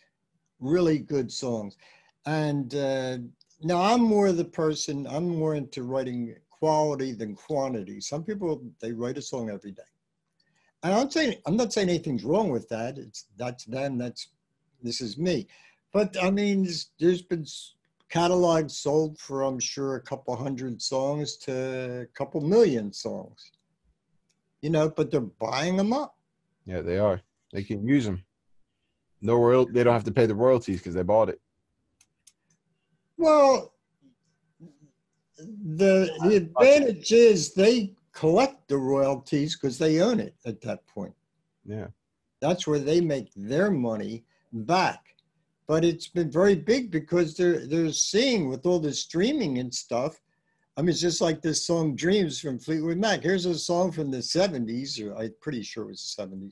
really 0.60 1.00
good 1.00 1.32
songs. 1.32 1.78
And 2.26 2.74
uh, 2.76 3.18
now 3.62 3.82
I'm 3.82 4.02
more 4.02 4.32
the 4.32 4.46
person, 4.46 5.08
I'm 5.08 5.28
more 5.28 5.56
into 5.56 5.84
writing 5.84 6.36
quality 6.50 7.12
than 7.12 7.36
quantity. 7.36 8.00
Some 8.00 8.24
people, 8.24 8.62
they 8.80 8.92
write 8.94 9.18
a 9.18 9.22
song 9.22 9.50
every 9.50 9.72
day. 9.72 9.92
And 10.84 10.94
I'm 10.94 11.10
saying, 11.10 11.36
I'm 11.46 11.58
not 11.58 11.74
saying 11.74 11.90
anything's 11.90 12.24
wrong 12.24 12.50
with 12.50 12.68
that. 12.70 12.98
It's 12.98 13.26
that's 13.38 13.66
them, 13.66 13.98
that's, 13.98 14.30
this 14.82 15.02
is 15.02 15.18
me. 15.18 15.48
But 15.92 16.16
I 16.22 16.30
mean, 16.32 16.68
there's- 17.00 17.22
been 17.22 17.46
catalogs 18.10 18.78
sold 18.78 19.18
for, 19.18 19.42
I'm 19.44 19.60
sure, 19.60 19.96
a 19.96 20.02
couple 20.02 20.36
hundred 20.36 20.82
songs 20.82 21.36
to 21.38 22.02
a 22.02 22.06
couple 22.18 22.42
million 22.42 22.94
songs. 22.94 23.52
You 24.62 24.70
know, 24.70 24.90
but 24.90 25.10
they're 25.10 25.22
buying 25.22 25.78
them 25.78 25.94
up. 25.94 26.16
Yeah, 26.66 26.82
they 26.82 27.00
are. 27.00 27.22
They 27.52 27.64
can 27.64 27.88
use 27.88 28.06
them. 28.06 28.24
No 29.24 29.36
royal. 29.36 29.66
They 29.66 29.84
don't 29.84 29.94
have 29.94 30.04
to 30.04 30.12
pay 30.12 30.26
the 30.26 30.36
royalties 30.36 30.80
because 30.80 30.94
they 30.94 31.02
bought 31.02 31.30
it. 31.30 31.40
Well, 33.18 33.74
the 35.38 36.14
the 36.24 36.36
advantage 36.36 37.14
is 37.14 37.54
they 37.54 37.94
collect 38.12 38.68
the 38.68 38.78
royalties 38.78 39.56
because 39.56 39.78
they 39.78 40.02
own 40.02 40.20
it 40.20 40.36
at 40.46 40.62
that 40.62 40.86
point. 40.88 41.16
Yeah. 41.66 41.88
That's 42.42 42.68
where 42.68 42.80
they 42.80 43.00
make 43.00 43.32
their 43.36 43.72
money 43.72 44.26
back. 44.52 45.16
But 45.68 45.86
it's 45.86 46.10
been 46.10 46.30
very 46.30 46.56
big 46.56 46.92
because 46.92 47.38
they're 47.38 47.66
they're 47.66 47.94
seeing 47.94 48.50
with 48.50 48.66
all 48.66 48.80
the 48.80 48.94
streaming 48.94 49.60
and 49.60 49.74
stuff. 49.74 50.20
I 50.76 50.82
mean, 50.82 50.90
it's 50.90 51.00
just 51.00 51.22
like 51.22 51.42
this 51.42 51.66
song 51.66 51.96
"Dreams" 51.96 52.42
from 52.42 52.60
Fleetwood 52.60 52.98
Mac. 52.98 53.24
Here's 53.24 53.46
a 53.46 53.58
song 53.58 53.94
from 53.94 54.12
the 54.12 54.18
'70s, 54.18 55.02
or 55.02 55.16
I'm 55.16 55.34
pretty 55.40 55.64
sure 55.64 55.86
it 55.86 55.92
was 55.92 56.16
the 56.18 56.24
'70s, 56.24 56.52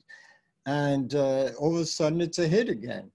and 0.66 1.14
uh, 1.14 1.50
all 1.58 1.74
of 1.74 1.80
a 1.80 1.86
sudden 1.86 2.20
it's 2.20 2.38
a 2.38 2.46
hit 2.46 2.68
again. 2.68 3.10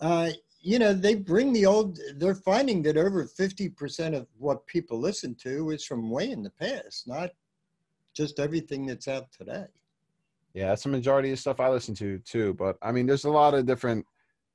Uh, 0.00 0.30
you 0.60 0.78
know, 0.78 0.92
they 0.92 1.14
bring 1.14 1.52
the 1.52 1.66
old, 1.66 1.98
they're 2.16 2.34
finding 2.34 2.82
that 2.82 2.96
over 2.96 3.24
50% 3.24 4.16
of 4.16 4.26
what 4.38 4.66
people 4.66 4.98
listen 4.98 5.34
to 5.36 5.70
is 5.70 5.84
from 5.84 6.10
way 6.10 6.30
in 6.30 6.42
the 6.42 6.50
past, 6.50 7.06
not 7.06 7.30
just 8.14 8.40
everything 8.40 8.86
that's 8.86 9.08
out 9.08 9.30
today. 9.30 9.66
Yeah, 10.54 10.68
that's 10.68 10.84
the 10.84 10.88
majority 10.88 11.30
of 11.32 11.38
stuff 11.38 11.60
I 11.60 11.68
listen 11.68 11.94
to 11.96 12.18
too. 12.20 12.54
But 12.54 12.78
I 12.82 12.90
mean, 12.90 13.06
there's 13.06 13.26
a 13.26 13.30
lot 13.30 13.54
of 13.54 13.66
different 13.66 14.06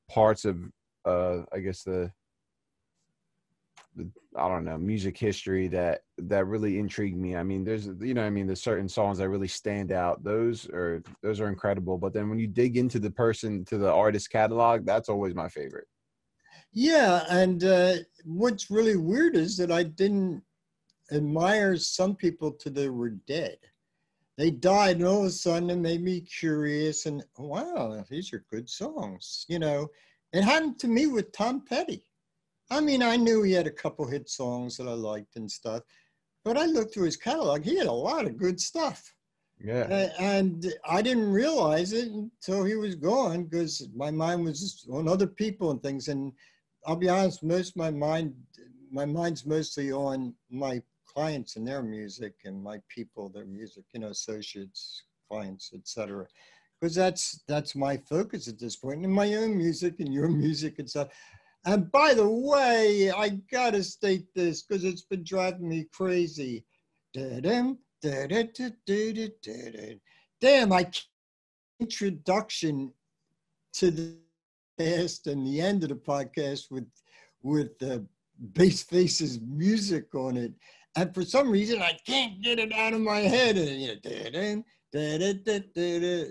parts 0.10 0.46
of, 0.46 0.58
uh, 1.06 1.44
I 1.54 1.60
guess 1.60 1.84
the, 1.84 1.92
the, 1.92 2.12
I 4.00 4.48
don't 4.48 4.64
know, 4.64 4.78
music 4.78 5.18
history 5.18 5.68
that 5.70 6.04
that 6.18 6.46
really 6.46 6.80
intrigued 6.80 7.18
me. 7.18 7.36
I 7.36 7.44
mean, 7.44 7.66
there's, 7.66 7.88
you 8.00 8.14
know, 8.14 8.24
I 8.24 8.30
mean, 8.30 8.48
there's 8.48 8.62
certain 8.62 8.88
songs 8.88 9.18
that 9.18 9.30
really 9.30 9.48
stand 9.48 9.92
out. 9.92 10.24
Those 10.24 10.70
are 10.70 11.04
those 11.22 11.42
are 11.42 11.50
incredible. 11.50 11.98
But 11.98 12.14
then 12.14 12.30
when 12.30 12.40
you 12.40 12.48
dig 12.48 12.78
into 12.78 13.00
the 13.00 13.12
person, 13.12 13.66
to 13.66 13.78
the 13.78 13.92
artist 13.92 14.32
catalog, 14.32 14.86
that's 14.86 15.10
always 15.10 15.36
my 15.36 15.50
favorite. 15.50 15.88
Yeah, 16.72 17.26
and 17.30 17.64
uh, 17.66 17.96
what's 18.24 18.72
really 18.72 18.96
weird 18.96 19.36
is 19.36 19.58
that 19.58 19.72
I 19.72 19.84
didn't 19.84 20.42
admire 21.12 21.76
some 21.76 22.16
people 22.16 22.52
till 22.54 22.72
they 22.72 22.88
were 22.88 23.10
dead. 23.10 23.58
They 24.38 24.52
died, 24.52 24.98
and 24.98 25.06
all 25.06 25.22
of 25.22 25.26
a 25.26 25.32
sudden 25.32 25.70
it 25.70 25.78
made 25.78 26.02
me 26.02 26.22
curious. 26.22 27.06
And 27.06 27.24
wow, 27.38 28.04
these 28.10 28.32
are 28.32 28.46
good 28.50 28.70
songs. 28.70 29.46
You 29.50 29.60
know, 29.60 29.90
it 30.32 30.44
happened 30.44 30.80
to 30.80 30.88
me 30.88 31.08
with 31.08 31.34
Tom 31.34 31.66
Petty. 31.66 32.06
I 32.72 32.80
mean, 32.80 33.04
I 33.04 33.18
knew 33.18 33.44
he 33.44 33.52
had 33.52 33.68
a 33.68 33.72
couple 33.72 34.08
hit 34.08 34.30
songs 34.30 34.78
that 34.78 34.88
I 34.88 34.94
liked 34.94 35.36
and 35.36 35.52
stuff, 35.52 35.84
but 36.46 36.58
I 36.58 36.66
looked 36.66 36.94
through 36.94 37.06
his 37.06 37.18
catalog. 37.18 37.64
He 37.64 37.78
had 37.78 37.88
a 37.88 37.92
lot 37.92 38.26
of 38.26 38.38
good 38.38 38.60
stuff. 38.60 39.14
Yeah. 39.64 40.10
And 40.18 40.74
I 40.86 41.02
didn't 41.02 41.32
realize 41.32 41.92
it 41.92 42.10
until 42.10 42.64
he 42.64 42.76
was 42.76 42.96
gone 42.96 43.44
because 43.44 43.88
my 43.94 44.10
mind 44.10 44.46
was 44.46 44.88
on 44.92 45.10
other 45.10 45.28
people 45.28 45.70
and 45.72 45.84
things. 45.84 46.08
And 46.08 46.32
I'll 46.88 46.96
be 46.96 47.10
honest, 47.10 47.44
most 47.44 47.72
of 47.72 47.76
my 47.76 47.92
mind, 47.92 48.34
my 48.90 49.06
mind's 49.06 49.46
mostly 49.46 49.92
on 49.92 50.34
my 50.50 50.82
clients 51.06 51.58
and 51.58 51.68
their 51.68 51.84
music 51.84 52.36
and 52.46 52.64
my 52.64 52.80
people, 52.88 53.28
their 53.30 53.46
music, 53.46 53.84
you 53.94 54.00
know, 54.00 54.08
associates, 54.08 55.04
clients, 55.30 55.72
etc. 55.76 56.26
Because 56.80 56.96
that's 56.96 57.44
that's 57.48 57.76
my 57.76 57.98
focus 57.98 58.48
at 58.48 58.58
this 58.58 58.78
point. 58.78 58.96
point, 58.96 59.06
and 59.06 59.14
my 59.14 59.36
own 59.36 59.58
music 59.58 60.00
and 60.00 60.14
your 60.14 60.28
music 60.46 60.80
and 60.80 60.90
stuff. 60.90 61.10
And 61.66 61.92
by 61.92 62.14
the 62.14 62.28
way, 62.28 63.12
I 63.12 63.30
gotta 63.52 63.84
state 63.84 64.26
this 64.34 64.64
because 64.64 64.84
it's 64.84 65.04
been 65.04 65.24
driving 65.24 65.70
me 65.70 65.86
crazy. 65.94 66.66
Damn, 67.14 67.78
I 70.74 70.84
can't- 70.84 71.06
introduction 71.80 72.94
to 73.74 73.90
the 73.92 74.16
past 74.78 75.28
and 75.28 75.46
the 75.46 75.60
end 75.60 75.84
of 75.84 75.90
the 75.90 75.96
podcast 75.96 76.70
with 76.72 76.88
with 77.42 77.78
the 77.80 78.06
Bassface's 78.54 79.40
music 79.42 80.14
on 80.14 80.38
it. 80.38 80.54
And 80.96 81.14
for 81.14 81.24
some 81.24 81.50
reason 81.50 81.82
I 81.82 81.98
can't 82.06 82.42
get 82.42 82.60
it 82.60 82.72
out 82.72 82.94
of 82.94 83.02
my 83.02 83.20
head. 83.20 83.58
And 83.58 83.82
you 83.82 83.88
know, 83.88 83.96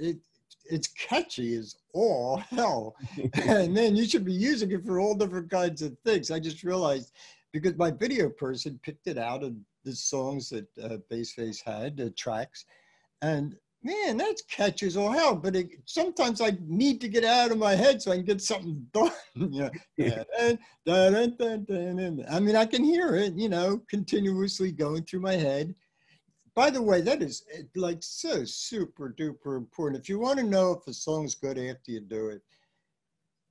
it, 0.00 0.18
it's 0.64 0.88
catchy 0.88 1.54
as 1.54 1.76
all 1.94 2.36
hell. 2.50 2.94
and 3.34 3.76
then 3.76 3.96
you 3.96 4.06
should 4.06 4.24
be 4.24 4.32
using 4.32 4.70
it 4.72 4.84
for 4.84 5.00
all 5.00 5.14
different 5.14 5.50
kinds 5.50 5.82
of 5.82 5.96
things. 6.04 6.30
I 6.30 6.40
just 6.40 6.62
realized 6.62 7.12
because 7.52 7.76
my 7.76 7.90
video 7.90 8.28
person 8.28 8.78
picked 8.82 9.06
it 9.06 9.18
out 9.18 9.42
of 9.42 9.54
the 9.84 9.94
songs 9.94 10.48
that 10.50 10.66
uh, 10.82 10.98
Bassface 11.10 11.62
had, 11.64 11.96
the 11.96 12.10
tracks, 12.10 12.64
and 13.22 13.56
man, 13.82 14.16
that's 14.16 14.42
catchy 14.42 14.86
as 14.86 14.96
all 14.96 15.10
hell. 15.10 15.34
But 15.34 15.56
it, 15.56 15.70
sometimes 15.86 16.40
I 16.40 16.56
need 16.66 17.00
to 17.00 17.08
get 17.08 17.24
out 17.24 17.50
of 17.50 17.58
my 17.58 17.74
head 17.74 18.00
so 18.00 18.12
I 18.12 18.16
can 18.16 18.24
get 18.24 18.40
something 18.40 18.86
done. 18.92 19.10
yeah. 19.34 19.70
I 22.30 22.40
mean, 22.40 22.56
I 22.56 22.66
can 22.66 22.84
hear 22.84 23.14
it, 23.16 23.34
you 23.34 23.48
know, 23.48 23.80
continuously 23.88 24.72
going 24.72 25.04
through 25.04 25.20
my 25.20 25.34
head. 25.34 25.74
By 26.54 26.70
the 26.70 26.82
way, 26.82 27.00
that 27.02 27.22
is 27.22 27.44
eh, 27.52 27.62
like 27.76 28.02
so 28.02 28.44
super 28.44 29.14
duper 29.16 29.56
important. 29.56 30.02
If 30.02 30.08
you 30.08 30.18
want 30.18 30.38
to 30.38 30.44
know 30.44 30.72
if 30.72 30.86
a 30.86 30.94
song's 30.94 31.34
good 31.34 31.58
after 31.58 31.92
you 31.92 32.00
do 32.00 32.28
it, 32.28 32.42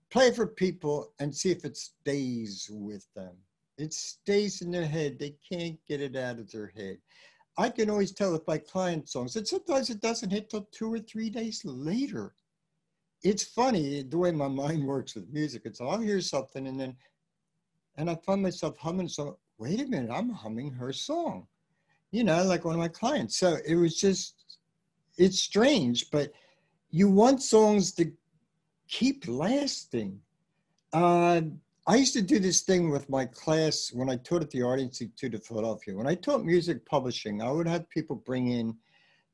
play 0.09 0.31
for 0.31 0.47
people 0.47 1.13
and 1.19 1.35
see 1.35 1.51
if 1.51 1.65
it 1.65 1.77
stays 1.77 2.69
with 2.71 3.05
them. 3.15 3.35
It 3.77 3.93
stays 3.93 4.61
in 4.61 4.71
their 4.71 4.85
head. 4.85 5.17
They 5.17 5.35
can't 5.49 5.79
get 5.87 6.01
it 6.01 6.15
out 6.15 6.39
of 6.39 6.51
their 6.51 6.67
head. 6.75 6.97
I 7.57 7.69
can 7.69 7.89
always 7.89 8.11
tell 8.11 8.31
with 8.31 8.47
my 8.47 8.57
client 8.57 9.09
songs, 9.09 9.35
and 9.35 9.47
sometimes 9.47 9.89
it 9.89 10.01
doesn't 10.01 10.31
hit 10.31 10.49
till 10.49 10.67
two 10.71 10.93
or 10.93 10.99
three 10.99 11.29
days 11.29 11.63
later. 11.65 12.33
It's 13.23 13.43
funny 13.43 14.03
the 14.03 14.17
way 14.17 14.31
my 14.31 14.47
mind 14.47 14.85
works 14.87 15.15
with 15.15 15.29
music. 15.29 15.63
It's 15.65 15.81
I'll 15.81 15.99
hear 15.99 16.21
something 16.21 16.67
and 16.67 16.79
then, 16.79 16.95
and 17.97 18.09
I 18.09 18.15
find 18.25 18.41
myself 18.41 18.77
humming. 18.77 19.07
So 19.07 19.39
wait 19.57 19.81
a 19.81 19.85
minute, 19.85 20.11
I'm 20.11 20.29
humming 20.29 20.71
her 20.71 20.91
song 20.91 21.47
you 22.11 22.23
know, 22.23 22.43
like 22.43 22.65
one 22.65 22.73
of 22.73 22.79
my 22.79 22.87
clients. 22.87 23.37
So 23.37 23.57
it 23.65 23.75
was 23.75 23.99
just, 23.99 24.57
it's 25.17 25.39
strange, 25.39 26.09
but 26.11 26.31
you 26.91 27.09
want 27.09 27.41
songs 27.41 27.91
to 27.93 28.11
keep 28.87 29.27
lasting. 29.27 30.19
Uh, 30.91 31.41
I 31.87 31.95
used 31.95 32.13
to 32.13 32.21
do 32.21 32.39
this 32.39 32.61
thing 32.61 32.89
with 32.89 33.09
my 33.09 33.25
class 33.25 33.91
when 33.93 34.09
I 34.09 34.15
taught 34.17 34.41
at 34.41 34.51
the 34.51 34.63
Art 34.63 34.79
Institute 34.79 35.33
of 35.33 35.43
Philadelphia. 35.43 35.95
When 35.95 36.07
I 36.07 36.15
taught 36.15 36.43
music 36.43 36.85
publishing, 36.85 37.41
I 37.41 37.51
would 37.51 37.67
have 37.67 37.89
people 37.89 38.15
bring 38.15 38.47
in 38.47 38.75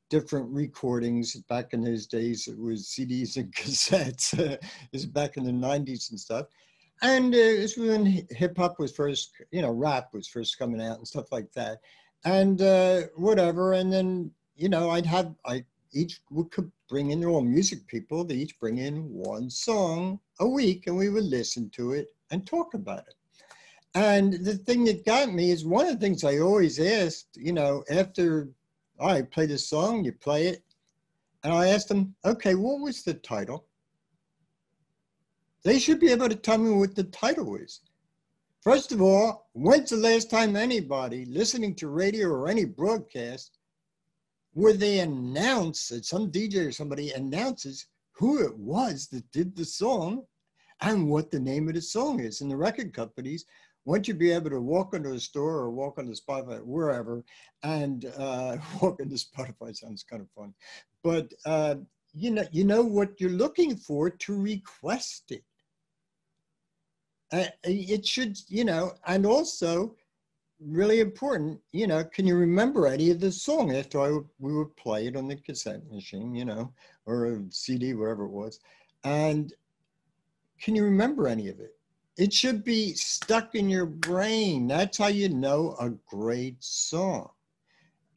different 0.08 0.48
recordings. 0.50 1.34
Back 1.48 1.72
in 1.72 1.82
those 1.82 2.06
days, 2.06 2.46
it 2.46 2.58
was 2.58 2.86
CDs 2.86 3.36
and 3.36 3.52
cassettes. 3.54 4.38
it 4.38 4.62
was 4.92 5.06
back 5.06 5.36
in 5.36 5.44
the 5.44 5.50
90s 5.50 6.10
and 6.10 6.20
stuff. 6.20 6.46
And 7.02 7.34
uh, 7.34 7.38
it 7.38 7.60
was 7.60 7.76
when 7.76 8.26
hip 8.30 8.56
hop 8.56 8.78
was 8.78 8.92
first, 8.92 9.32
you 9.50 9.60
know, 9.60 9.70
rap 9.70 10.08
was 10.14 10.28
first 10.28 10.58
coming 10.58 10.80
out 10.80 10.96
and 10.98 11.06
stuff 11.06 11.30
like 11.30 11.52
that 11.52 11.78
and 12.26 12.60
uh, 12.60 13.02
whatever. 13.14 13.72
And 13.72 13.90
then 13.90 14.30
you 14.56 14.68
know, 14.68 14.90
I'd 14.90 15.06
have 15.06 15.34
I 15.46 15.64
each 15.92 16.20
would 16.30 16.50
bring 16.88 17.10
in 17.10 17.20
their 17.20 17.30
own 17.30 17.50
music 17.50 17.86
people. 17.86 18.24
They 18.24 18.34
each 18.34 18.58
bring 18.60 18.78
in 18.78 19.08
one 19.12 19.48
song 19.48 20.20
a 20.40 20.46
week, 20.46 20.86
and 20.86 20.96
we 20.96 21.08
would 21.08 21.24
listen 21.24 21.70
to 21.70 21.92
it 21.92 22.08
and 22.30 22.46
talk 22.46 22.74
about 22.74 23.06
it. 23.08 23.14
And 23.94 24.34
the 24.44 24.56
thing 24.56 24.84
that 24.84 25.06
got 25.06 25.32
me 25.32 25.50
is 25.50 25.64
one 25.64 25.86
of 25.86 25.94
the 25.94 26.00
things 26.00 26.22
I 26.22 26.38
always 26.38 26.78
asked, 26.78 27.28
you 27.36 27.52
know, 27.52 27.82
after 27.88 28.50
I 29.00 29.22
play 29.22 29.46
the 29.46 29.56
song, 29.56 30.04
you 30.04 30.12
play 30.12 30.48
it, 30.48 30.62
and 31.44 31.52
I 31.52 31.68
asked 31.68 31.88
them, 31.88 32.14
okay, 32.24 32.54
what 32.54 32.80
was 32.80 33.02
the 33.02 33.14
title? 33.14 33.66
They 35.62 35.78
should 35.78 35.98
be 35.98 36.12
able 36.12 36.28
to 36.28 36.36
tell 36.36 36.58
me 36.58 36.70
what 36.70 36.94
the 36.94 37.04
title 37.04 37.56
is. 37.56 37.80
First 38.66 38.90
of 38.90 39.00
all, 39.00 39.46
when's 39.52 39.90
the 39.90 39.96
last 39.96 40.28
time 40.28 40.56
anybody 40.56 41.24
listening 41.26 41.76
to 41.76 41.86
radio 41.86 42.26
or 42.26 42.48
any 42.48 42.64
broadcast 42.64 43.58
where 44.54 44.72
they 44.72 44.98
announce 44.98 45.86
that 45.90 46.04
some 46.04 46.32
DJ 46.32 46.66
or 46.66 46.72
somebody 46.72 47.12
announces 47.12 47.86
who 48.10 48.44
it 48.44 48.58
was 48.58 49.06
that 49.12 49.30
did 49.30 49.54
the 49.54 49.64
song 49.64 50.24
and 50.80 51.08
what 51.08 51.30
the 51.30 51.38
name 51.38 51.68
of 51.68 51.74
the 51.74 51.80
song 51.80 52.18
is. 52.18 52.40
And 52.40 52.50
the 52.50 52.56
record 52.56 52.92
companies 52.92 53.44
want 53.84 54.08
you 54.08 54.14
be 54.14 54.32
able 54.32 54.50
to 54.50 54.60
walk 54.60 54.94
into 54.94 55.12
a 55.12 55.20
store 55.20 55.58
or 55.58 55.70
walk 55.70 55.98
into 55.98 56.20
Spotify, 56.20 56.60
wherever, 56.64 57.22
and 57.62 58.06
uh, 58.18 58.56
walk 58.82 58.98
into 58.98 59.14
Spotify 59.14 59.76
sounds 59.76 60.02
kind 60.02 60.22
of 60.22 60.28
fun. 60.30 60.52
But 61.04 61.32
uh, 61.44 61.76
you 62.14 62.32
know, 62.32 62.46
you 62.50 62.64
know 62.64 62.82
what 62.82 63.20
you're 63.20 63.30
looking 63.30 63.76
for 63.76 64.10
to 64.10 64.36
request 64.36 65.30
it. 65.30 65.44
Uh, 67.32 67.46
it 67.64 68.06
should, 68.06 68.38
you 68.48 68.64
know, 68.64 68.92
and 69.06 69.26
also 69.26 69.96
really 70.60 71.00
important, 71.00 71.60
you 71.72 71.86
know, 71.86 72.04
can 72.04 72.26
you 72.26 72.36
remember 72.36 72.86
any 72.86 73.10
of 73.10 73.20
the 73.20 73.30
song 73.30 73.74
after 73.74 74.00
I 74.00 74.18
we 74.38 74.54
would 74.54 74.74
play 74.76 75.06
it 75.06 75.16
on 75.16 75.28
the 75.28 75.36
cassette 75.36 75.82
machine, 75.90 76.34
you 76.34 76.44
know, 76.44 76.72
or 77.04 77.26
a 77.26 77.42
CD, 77.50 77.94
whatever 77.94 78.24
it 78.24 78.30
was. 78.30 78.60
And 79.04 79.52
can 80.60 80.74
you 80.74 80.84
remember 80.84 81.28
any 81.28 81.48
of 81.48 81.60
it? 81.60 81.76
It 82.16 82.32
should 82.32 82.64
be 82.64 82.94
stuck 82.94 83.54
in 83.54 83.68
your 83.68 83.86
brain. 83.86 84.66
That's 84.66 84.98
how 84.98 85.08
you 85.08 85.28
know 85.28 85.76
a 85.78 85.90
great 86.08 86.56
song. 86.60 87.30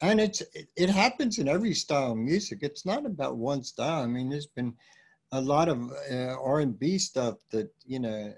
And 0.00 0.18
it's 0.18 0.42
it 0.76 0.88
happens 0.88 1.38
in 1.38 1.48
every 1.48 1.74
style 1.74 2.12
of 2.12 2.16
music. 2.18 2.60
It's 2.62 2.86
not 2.86 3.04
about 3.04 3.36
one 3.36 3.62
style. 3.62 4.02
I 4.02 4.06
mean, 4.06 4.30
there's 4.30 4.46
been 4.46 4.74
a 5.32 5.40
lot 5.40 5.68
of 5.68 5.92
uh, 6.10 6.36
R&B 6.42 6.98
stuff 6.98 7.36
that, 7.50 7.70
you 7.84 8.00
know, 8.00 8.32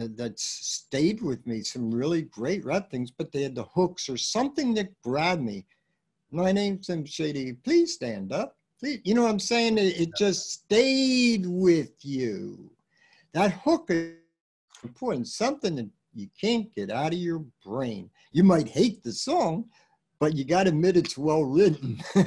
Uh, 0.00 0.08
that 0.16 0.38
stayed 0.38 1.20
with 1.20 1.46
me, 1.46 1.62
some 1.62 1.90
really 1.90 2.22
great 2.22 2.64
rap 2.64 2.90
things, 2.90 3.10
but 3.10 3.32
they 3.32 3.42
had 3.42 3.54
the 3.54 3.64
hooks 3.64 4.08
or 4.08 4.16
something 4.16 4.74
that 4.74 5.00
grabbed 5.02 5.42
me. 5.42 5.66
My 6.30 6.52
name's 6.52 6.86
Slim 6.86 7.04
Shady. 7.04 7.52
Please 7.52 7.94
stand 7.94 8.32
up. 8.32 8.56
Please, 8.80 9.00
you 9.04 9.14
know 9.14 9.22
what 9.22 9.30
I'm 9.30 9.38
saying? 9.38 9.78
It, 9.78 10.00
it 10.00 10.08
just 10.16 10.50
stayed 10.50 11.46
with 11.46 11.92
you. 12.02 12.70
That 13.34 13.52
hook 13.52 13.86
is 13.88 14.14
important, 14.82 15.28
something 15.28 15.76
that 15.76 15.88
you 16.14 16.28
can't 16.40 16.74
get 16.74 16.90
out 16.90 17.12
of 17.12 17.18
your 17.18 17.44
brain. 17.64 18.10
You 18.32 18.44
might 18.44 18.68
hate 18.68 19.02
the 19.02 19.12
song, 19.12 19.66
but 20.20 20.34
you 20.34 20.44
got 20.44 20.64
to 20.64 20.70
admit 20.70 20.96
it's 20.96 21.18
well 21.18 21.44
written. 21.44 22.00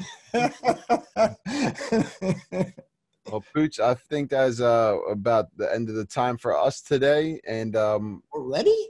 Well, 3.32 3.44
Pooch, 3.54 3.80
I 3.80 3.96
think 3.96 4.30
that's 4.30 4.62
uh, 4.62 4.98
about 5.10 5.48
the 5.58 5.74
end 5.74 5.90
of 5.90 5.96
the 5.96 6.06
time 6.06 6.38
for 6.38 6.58
us 6.58 6.82
today. 6.82 7.40
And 7.48 7.76
um, 7.76 8.24
already? 8.32 8.90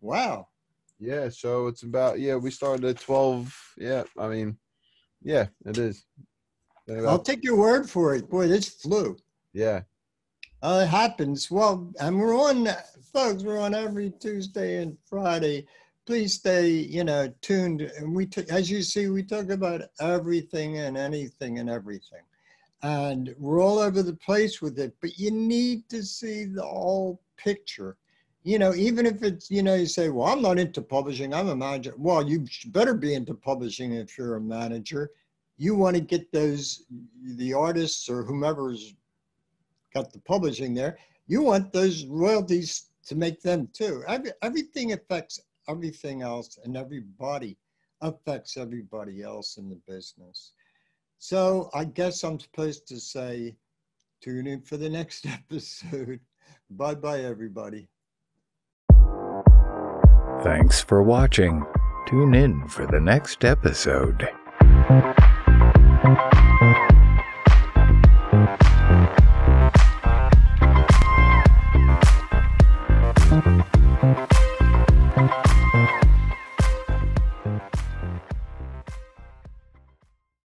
Wow. 0.00 0.48
Yeah, 0.98 1.28
so 1.28 1.66
it's 1.66 1.82
about 1.82 2.18
yeah, 2.18 2.36
we 2.36 2.50
started 2.50 2.84
at 2.86 3.00
twelve. 3.00 3.54
Yeah, 3.76 4.04
I 4.18 4.28
mean, 4.28 4.56
yeah, 5.22 5.46
it 5.64 5.78
is. 5.78 6.04
I'll 7.06 7.18
take 7.18 7.44
your 7.44 7.56
word 7.56 7.88
for 7.88 8.14
it. 8.14 8.28
Boy, 8.30 8.48
this 8.48 8.68
flew. 8.68 9.16
Yeah. 9.52 9.82
Uh, 10.62 10.80
it 10.84 10.88
happens. 10.88 11.50
Well, 11.50 11.92
and 12.00 12.18
we're 12.18 12.36
on, 12.36 12.66
folks. 13.12 13.44
We're 13.44 13.60
on 13.60 13.74
every 13.74 14.10
Tuesday 14.18 14.82
and 14.82 14.96
Friday. 15.04 15.66
Please 16.06 16.34
stay, 16.34 16.70
you 16.70 17.04
know, 17.04 17.32
tuned. 17.42 17.82
And 17.82 18.16
we, 18.16 18.24
t- 18.24 18.46
as 18.48 18.70
you 18.70 18.82
see, 18.82 19.08
we 19.08 19.22
talk 19.22 19.50
about 19.50 19.82
everything 20.00 20.78
and 20.78 20.96
anything 20.96 21.58
and 21.58 21.68
everything 21.68 22.22
and 22.82 23.34
we're 23.38 23.62
all 23.62 23.78
over 23.78 24.02
the 24.02 24.14
place 24.14 24.62
with 24.62 24.78
it 24.78 24.94
but 25.00 25.18
you 25.18 25.30
need 25.30 25.88
to 25.88 26.02
see 26.02 26.44
the 26.44 26.62
whole 26.62 27.20
picture. 27.36 27.96
You 28.44 28.58
know 28.58 28.74
even 28.74 29.04
if 29.04 29.22
it's 29.22 29.50
you 29.50 29.62
know 29.62 29.74
you 29.74 29.86
say 29.86 30.08
well 30.08 30.28
i'm 30.28 30.42
not 30.42 30.58
into 30.58 30.80
publishing 30.80 31.34
i'm 31.34 31.48
a 31.48 31.56
manager. 31.56 31.94
Well 31.96 32.28
you 32.28 32.46
better 32.66 32.94
be 32.94 33.14
into 33.14 33.34
publishing 33.34 33.92
if 33.92 34.16
you're 34.16 34.36
a 34.36 34.40
manager. 34.40 35.10
You 35.56 35.74
want 35.74 35.96
to 35.96 36.02
get 36.02 36.30
those 36.32 36.84
the 37.36 37.52
artists 37.52 38.08
or 38.08 38.22
whomever's 38.22 38.94
got 39.92 40.12
the 40.12 40.20
publishing 40.20 40.74
there 40.74 40.98
you 41.28 41.42
want 41.42 41.72
those 41.72 42.06
royalties 42.06 42.88
to 43.06 43.14
make 43.14 43.40
them 43.42 43.68
too. 43.72 44.02
Every, 44.08 44.32
everything 44.42 44.92
affects 44.92 45.40
everything 45.68 46.22
else 46.22 46.58
and 46.64 46.76
everybody 46.76 47.56
affects 48.00 48.56
everybody 48.56 49.22
else 49.22 49.58
in 49.58 49.68
the 49.68 49.80
business 49.86 50.52
so 51.18 51.70
I 51.74 51.84
guess 51.84 52.22
I'm 52.24 52.38
supposed 52.38 52.86
to 52.88 53.00
say, 53.00 53.56
tune 54.20 54.46
in 54.46 54.62
for 54.62 54.76
the 54.76 54.88
next 54.88 55.26
episode. 55.26 56.20
bye 56.70 56.94
bye, 56.94 57.20
everybody. 57.20 57.88
Thanks 60.42 60.80
for 60.80 61.02
watching. 61.02 61.64
Tune 62.06 62.34
in 62.34 62.68
for 62.68 62.86
the 62.86 63.00
next 63.00 63.44
episode. 63.44 64.28